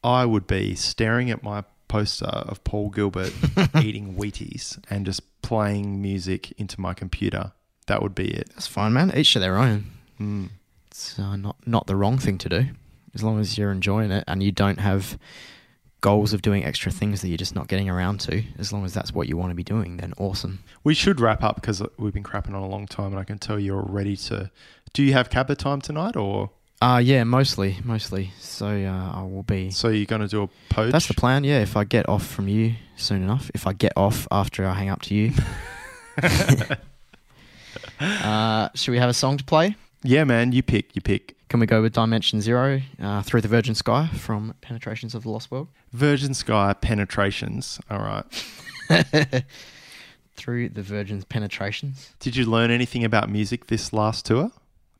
I 0.05 0.25
would 0.25 0.47
be 0.47 0.75
staring 0.75 1.31
at 1.31 1.43
my 1.43 1.65
poster 1.89 2.27
of 2.27 2.63
Paul 2.65 2.91
Gilbert 2.91 3.33
eating 3.83 4.15
Wheaties 4.15 4.79
and 4.89 5.07
just 5.07 5.23
playing 5.43 6.01
music 6.01 6.53
into 6.53 6.81
my 6.81 6.95
computer. 6.95 7.53
That 7.87 8.03
would 8.03 8.15
be 8.15 8.31
it. 8.31 8.51
That's 8.51 8.67
fine, 8.67 8.93
man. 8.93 9.13
Each 9.17 9.33
to 9.33 9.39
their 9.39 9.57
own. 9.57 9.87
Mm. 10.21 10.51
It's 10.89 11.19
uh, 11.19 11.37
not 11.37 11.57
not 11.67 11.87
the 11.87 11.97
wrong 11.97 12.19
thing 12.19 12.39
to 12.39 12.49
do, 12.49 12.67
as 13.15 13.23
long 13.23 13.41
as 13.41 13.57
you're 13.57 13.71
enjoying 13.71 14.11
it 14.11 14.25
and 14.27 14.43
you 14.43 14.53
don't 14.53 14.81
have 14.81 15.19
goals 16.01 16.33
of 16.33 16.43
doing 16.43 16.65
extra 16.65 16.93
things 16.93 17.21
that 17.21 17.29
you're 17.29 17.37
just 17.37 17.55
not 17.55 17.69
getting 17.69 17.89
around 17.89 18.21
to. 18.21 18.43
As 18.59 18.73
long 18.73 18.85
as 18.85 18.95
that's 18.95 19.13
what 19.13 19.29
you 19.29 19.37
want 19.37 19.51
to 19.51 19.55
be 19.55 19.65
doing, 19.65 19.97
then 19.97 20.15
awesome. 20.17 20.63
We 20.85 20.95
should 20.95 21.21
wrap 21.21 21.43
up 21.43 21.57
because 21.57 21.83
we've 21.99 22.13
been 22.13 22.23
crapping 22.23 22.55
on 22.55 22.63
a 22.63 22.69
long 22.69 22.87
time, 22.87 23.13
and 23.13 23.19
I 23.19 23.25
can 23.25 23.39
tell 23.39 23.59
you're 23.59 23.83
ready 23.83 24.17
to. 24.17 24.51
Do 24.93 25.03
you 25.03 25.13
have 25.13 25.31
cabba 25.31 25.57
time 25.57 25.81
tonight, 25.81 26.17
or 26.17 26.51
Uh 26.81 27.01
yeah, 27.03 27.25
mostly, 27.25 27.79
mostly. 27.85 28.33
So 28.39 28.67
uh, 28.67 29.13
I 29.19 29.23
will 29.23 29.43
be. 29.43 29.71
so 29.71 29.89
you're 29.89 30.07
going 30.07 30.23
to 30.23 30.29
do 30.29 30.45
a 30.45 30.49
poach? 30.71 30.93
That's 30.93 31.09
the 31.09 31.15
plan. 31.15 31.45
Yeah, 31.45 31.61
if 31.61 31.77
I 31.77 31.85
get 31.85 32.09
off 32.09 32.27
from 32.27 32.49
you 32.49 32.75
soon 32.97 33.23
enough, 33.23 33.51
if 33.55 33.67
I 33.67 33.73
get 33.73 33.93
off 33.97 34.27
after 34.31 34.67
I 34.67 34.75
hang 34.75 34.89
up 34.89 35.03
to 35.03 35.15
you. 35.15 35.33
uh, 38.01 38.69
should 38.75 38.93
we 38.93 38.99
have 38.99 39.11
a 39.11 39.15
song 39.15 39.37
to 39.39 39.45
play? 39.45 39.77
Yeah, 40.03 40.25
man. 40.25 40.53
You 40.53 40.63
pick. 40.63 40.95
You 40.95 41.03
pick. 41.03 41.35
Can 41.49 41.61
we 41.61 41.67
go 41.67 41.81
with 41.81 41.95
Dimension 41.95 42.41
Zero 42.41 42.83
uh, 43.01 43.23
through 43.23 43.41
the 43.41 43.49
Virgin 43.49 43.75
Sky 43.75 44.09
from 44.09 44.55
Penetrations 44.61 45.15
of 45.15 45.23
the 45.23 45.31
Lost 45.31 45.51
World? 45.51 45.69
Virgin 45.93 46.35
Sky 46.35 46.75
penetrations. 46.75 47.81
All 47.91 48.01
right. 48.01 48.25
through 50.37 50.69
the 50.69 50.83
Virgin's 50.83 51.25
penetrations. 51.25 52.15
Did 52.21 52.37
you 52.37 52.45
learn 52.45 52.71
anything 52.71 53.05
about 53.05 53.29
music 53.29 53.67
this 53.67 53.93
last 53.93 54.27
tour 54.27 54.53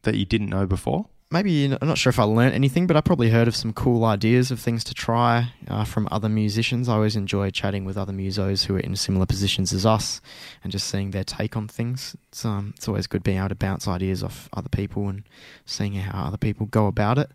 that 0.03 0.17
you 0.17 0.25
didn't 0.25 0.49
know 0.49 0.67
before? 0.67 1.07
Maybe 1.31 1.67
I'm 1.67 1.89
not 1.89 1.99
sure 1.99 2.09
if 2.09 2.19
I 2.19 2.23
learnt 2.23 2.55
anything, 2.55 2.87
but 2.87 2.97
I 2.97 3.03
probably 3.03 3.29
heard 3.29 3.49
of 3.49 3.55
some 3.55 3.75
cool 3.75 4.07
ideas 4.07 4.51
of 4.51 4.59
things 4.59 4.83
to 4.85 4.95
try 4.95 5.53
uh, 5.69 5.85
from 5.85 6.09
other 6.11 6.31
musicians. 6.31 6.89
I 6.89 6.95
always 6.95 7.17
enjoy 7.17 7.51
chatting 7.51 7.85
with 7.85 7.99
other 7.99 8.15
musos 8.15 8.65
who 8.65 8.77
are 8.77 8.81
in 8.81 8.97
similar 8.97 9.27
positions 9.27 9.75
as 9.75 9.85
us 9.85 10.23
and 10.65 10.73
just 10.73 10.87
seeing 10.87 11.11
their 11.11 11.25
take 11.25 11.55
on 11.55 11.69
things. 11.69 12.17
It's 12.29 12.47
um, 12.47 12.73
it's 12.77 12.89
always 12.89 13.07
good 13.07 13.23
being 13.23 13.37
able 13.37 13.51
to 13.51 13.55
bounce 13.55 13.87
ideas 13.87 14.23
off 14.23 14.49
other 14.55 14.71
people 14.71 15.07
and 15.11 15.23
seeing 15.67 15.93
how 15.97 16.29
other 16.29 16.39
people 16.39 16.65
go 16.65 16.87
about 16.87 17.19
it. 17.19 17.31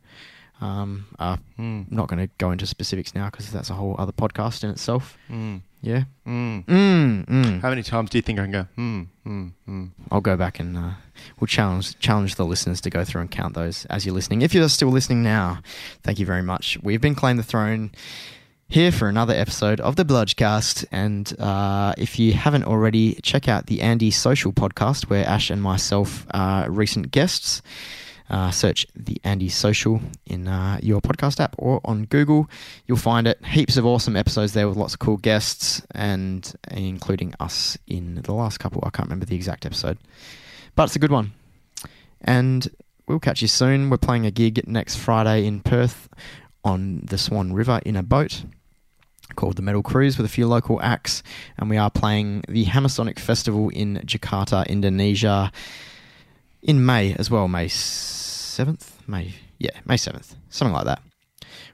Um, 0.64 1.06
uh, 1.20 1.38
Mm. 1.60 1.86
I'm 1.92 1.96
not 1.96 2.08
going 2.08 2.26
to 2.26 2.34
go 2.38 2.52
into 2.52 2.66
specifics 2.66 3.14
now 3.14 3.26
because 3.30 3.52
that's 3.52 3.70
a 3.70 3.74
whole 3.74 3.96
other 4.00 4.12
podcast 4.12 4.64
in 4.64 4.70
itself. 4.70 5.18
Mm. 5.30 5.62
Yeah. 5.82 6.04
Mm. 6.26 6.66
Mm, 6.66 7.26
mm. 7.26 7.62
How 7.62 7.70
many 7.70 7.84
times 7.84 8.10
do 8.10 8.18
you 8.18 8.22
think 8.22 8.40
I 8.40 8.44
can 8.44 8.52
go? 8.52 8.68
Mm, 8.78 9.08
mm, 9.28 9.52
mm. 9.70 9.90
I'll 10.12 10.22
go 10.22 10.36
back 10.38 10.60
and 10.60 10.78
uh, 10.78 10.92
we'll 11.40 11.48
challenge 11.48 12.00
challenge 12.00 12.36
the 12.36 12.46
listeners 12.46 12.80
to 12.82 12.90
go 12.90 13.04
through 13.04 13.22
and 13.22 13.30
count 13.32 13.54
those 13.54 13.86
as 13.86 14.06
you're 14.06 14.16
listening. 14.16 14.42
If 14.42 14.54
you're 14.54 14.68
still 14.70 14.90
listening 14.90 15.22
now, 15.24 15.60
thank 16.02 16.20
you 16.20 16.26
very 16.26 16.42
much. 16.42 16.78
We've 16.82 17.02
been 17.02 17.16
Claim 17.16 17.38
the 17.38 17.44
Throne 17.44 17.92
here 18.70 18.92
for 18.92 19.08
another 19.10 19.34
episode 19.34 19.80
of 19.82 19.96
the 19.98 20.06
Bludgecast. 20.06 20.86
And 20.92 21.38
uh, 21.40 21.94
if 21.98 22.18
you 22.18 22.34
haven't 22.34 22.64
already, 22.64 23.16
check 23.22 23.48
out 23.48 23.68
the 23.68 23.82
Andy 23.82 24.10
Social 24.12 24.52
podcast 24.54 25.10
where 25.10 25.28
Ash 25.28 25.50
and 25.50 25.62
myself 25.62 26.26
are 26.32 26.70
recent 26.72 27.12
guests. 27.12 27.62
Uh, 28.30 28.50
search 28.52 28.88
the 28.96 29.20
Andy 29.24 29.50
Social 29.50 30.02
in 30.26 30.48
uh, 30.48 30.80
your 30.82 31.02
podcast 31.02 31.40
app 31.40 31.56
or 31.58 31.82
on 31.86 32.06
Google. 32.06 32.50
You'll 32.88 32.98
find 32.98 33.28
it. 33.28 33.44
Heaps 33.46 33.78
of 33.78 33.86
awesome 33.86 34.16
episodes 34.16 34.54
there 34.54 34.68
with 34.68 34.78
lots 34.78 34.94
of 34.94 35.00
cool 35.00 35.18
guests 35.18 35.82
and 35.92 36.52
including 36.72 37.34
us 37.40 37.78
in 37.88 38.16
the 38.24 38.34
last 38.34 38.60
couple. 38.60 38.82
I 38.86 38.90
can't 38.90 39.08
remember 39.08 39.26
the 39.26 39.36
exact 39.36 39.66
episode, 39.66 39.98
but 40.76 40.86
it's 40.86 40.96
a 40.96 41.00
good 41.00 41.12
one. 41.12 41.34
And 42.22 42.68
we'll 43.08 43.20
catch 43.20 43.42
you 43.42 43.48
soon. 43.48 43.90
We're 43.90 43.98
playing 43.98 44.26
a 44.26 44.32
gig 44.32 44.68
next 44.68 44.96
Friday 44.96 45.46
in 45.46 45.60
Perth 45.60 46.10
on 46.64 47.02
the 47.04 47.18
Swan 47.18 47.54
River 47.54 47.82
in 47.86 47.96
a 47.96 48.04
boat 48.04 48.46
called 49.36 49.56
the 49.56 49.62
Metal 49.62 49.84
Cruise 49.84 50.18
with 50.18 50.26
a 50.26 50.30
few 50.30 50.48
local 50.48 50.82
acts. 50.82 51.24
And 51.58 51.70
we 51.70 51.78
are 51.78 51.90
playing 51.90 52.44
the 52.48 52.66
Hammersonic 52.66 53.20
Festival 53.20 53.70
in 53.70 54.02
Jakarta, 54.06 54.68
Indonesia 54.68 55.52
in 56.64 56.86
May 56.86 57.14
as 57.16 57.30
well. 57.30 57.48
May 57.48 57.68
7th? 57.68 59.08
May, 59.08 59.36
yeah, 59.60 59.80
May 59.86 59.96
7th. 59.96 60.36
Something 60.50 60.74
like 60.74 60.86
that. 60.86 61.02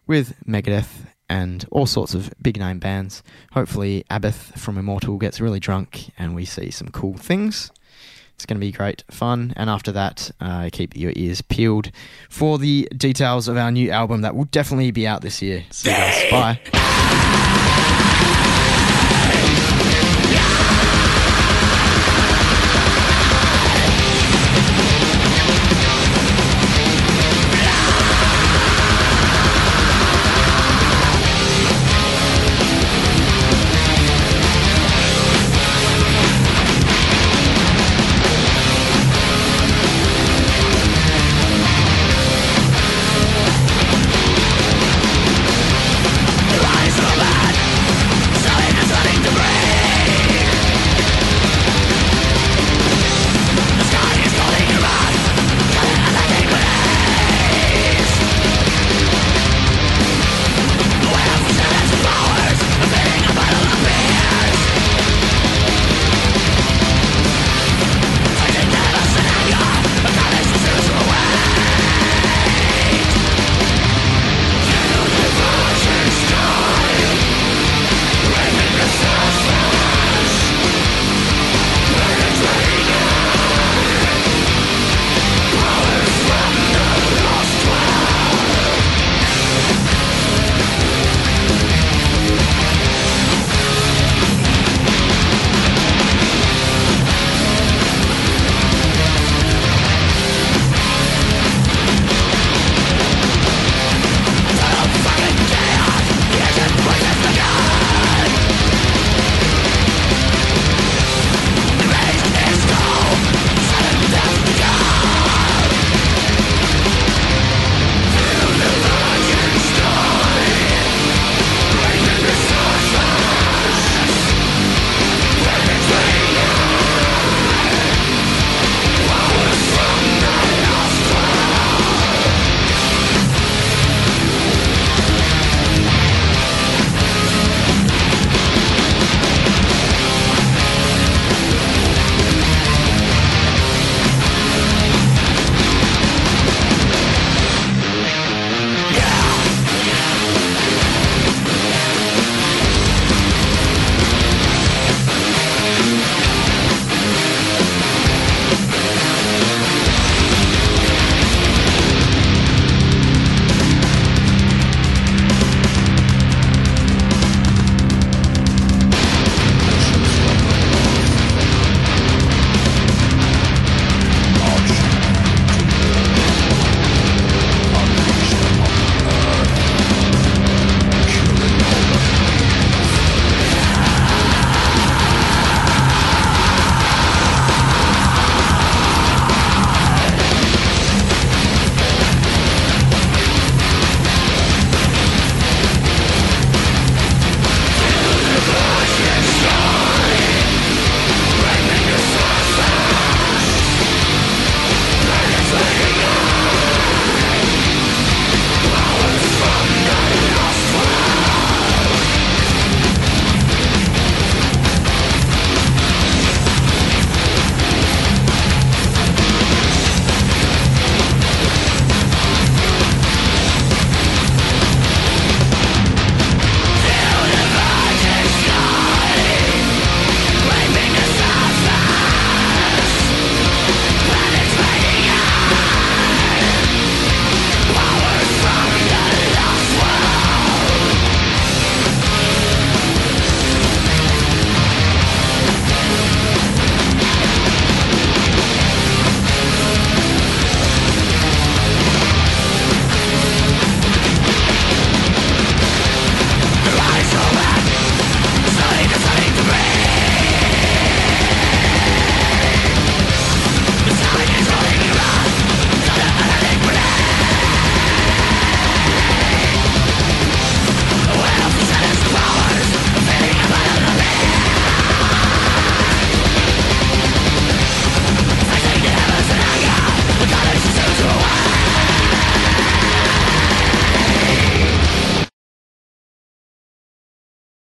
With 0.08 0.36
Megadeth 0.46 1.06
and 1.30 1.66
all 1.72 1.86
sorts 1.86 2.14
of 2.14 2.34
big 2.42 2.58
name 2.58 2.80
bands. 2.80 3.24
Hopefully, 3.52 4.04
Abath 4.10 4.58
from 4.58 4.78
Immortal 4.78 5.18
gets 5.18 5.40
really 5.40 5.60
drunk 5.60 6.12
and 6.18 6.36
we 6.36 6.44
see 6.44 6.72
some 6.72 6.90
cool 6.90 7.16
things. 7.16 7.72
It's 8.34 8.46
going 8.46 8.56
to 8.56 8.66
be 8.66 8.72
great 8.72 9.04
fun. 9.12 9.54
And 9.58 9.70
after 9.70 9.92
that, 9.92 10.32
uh, 10.40 10.70
keep 10.72 10.96
your 10.96 11.12
ears 11.16 11.42
peeled 11.42 11.92
for 12.30 12.58
the 12.58 12.88
details 12.96 13.48
of 13.48 13.58
our 13.58 13.72
new 13.72 13.92
album 13.92 14.22
that 14.22 14.36
will 14.36 14.46
definitely 14.46 14.92
be 14.92 15.06
out 15.06 15.22
this 15.22 15.42
year. 15.42 15.66
See 15.72 15.90
you 15.90 15.96
guys. 15.96 16.32
Bye. 16.72 17.36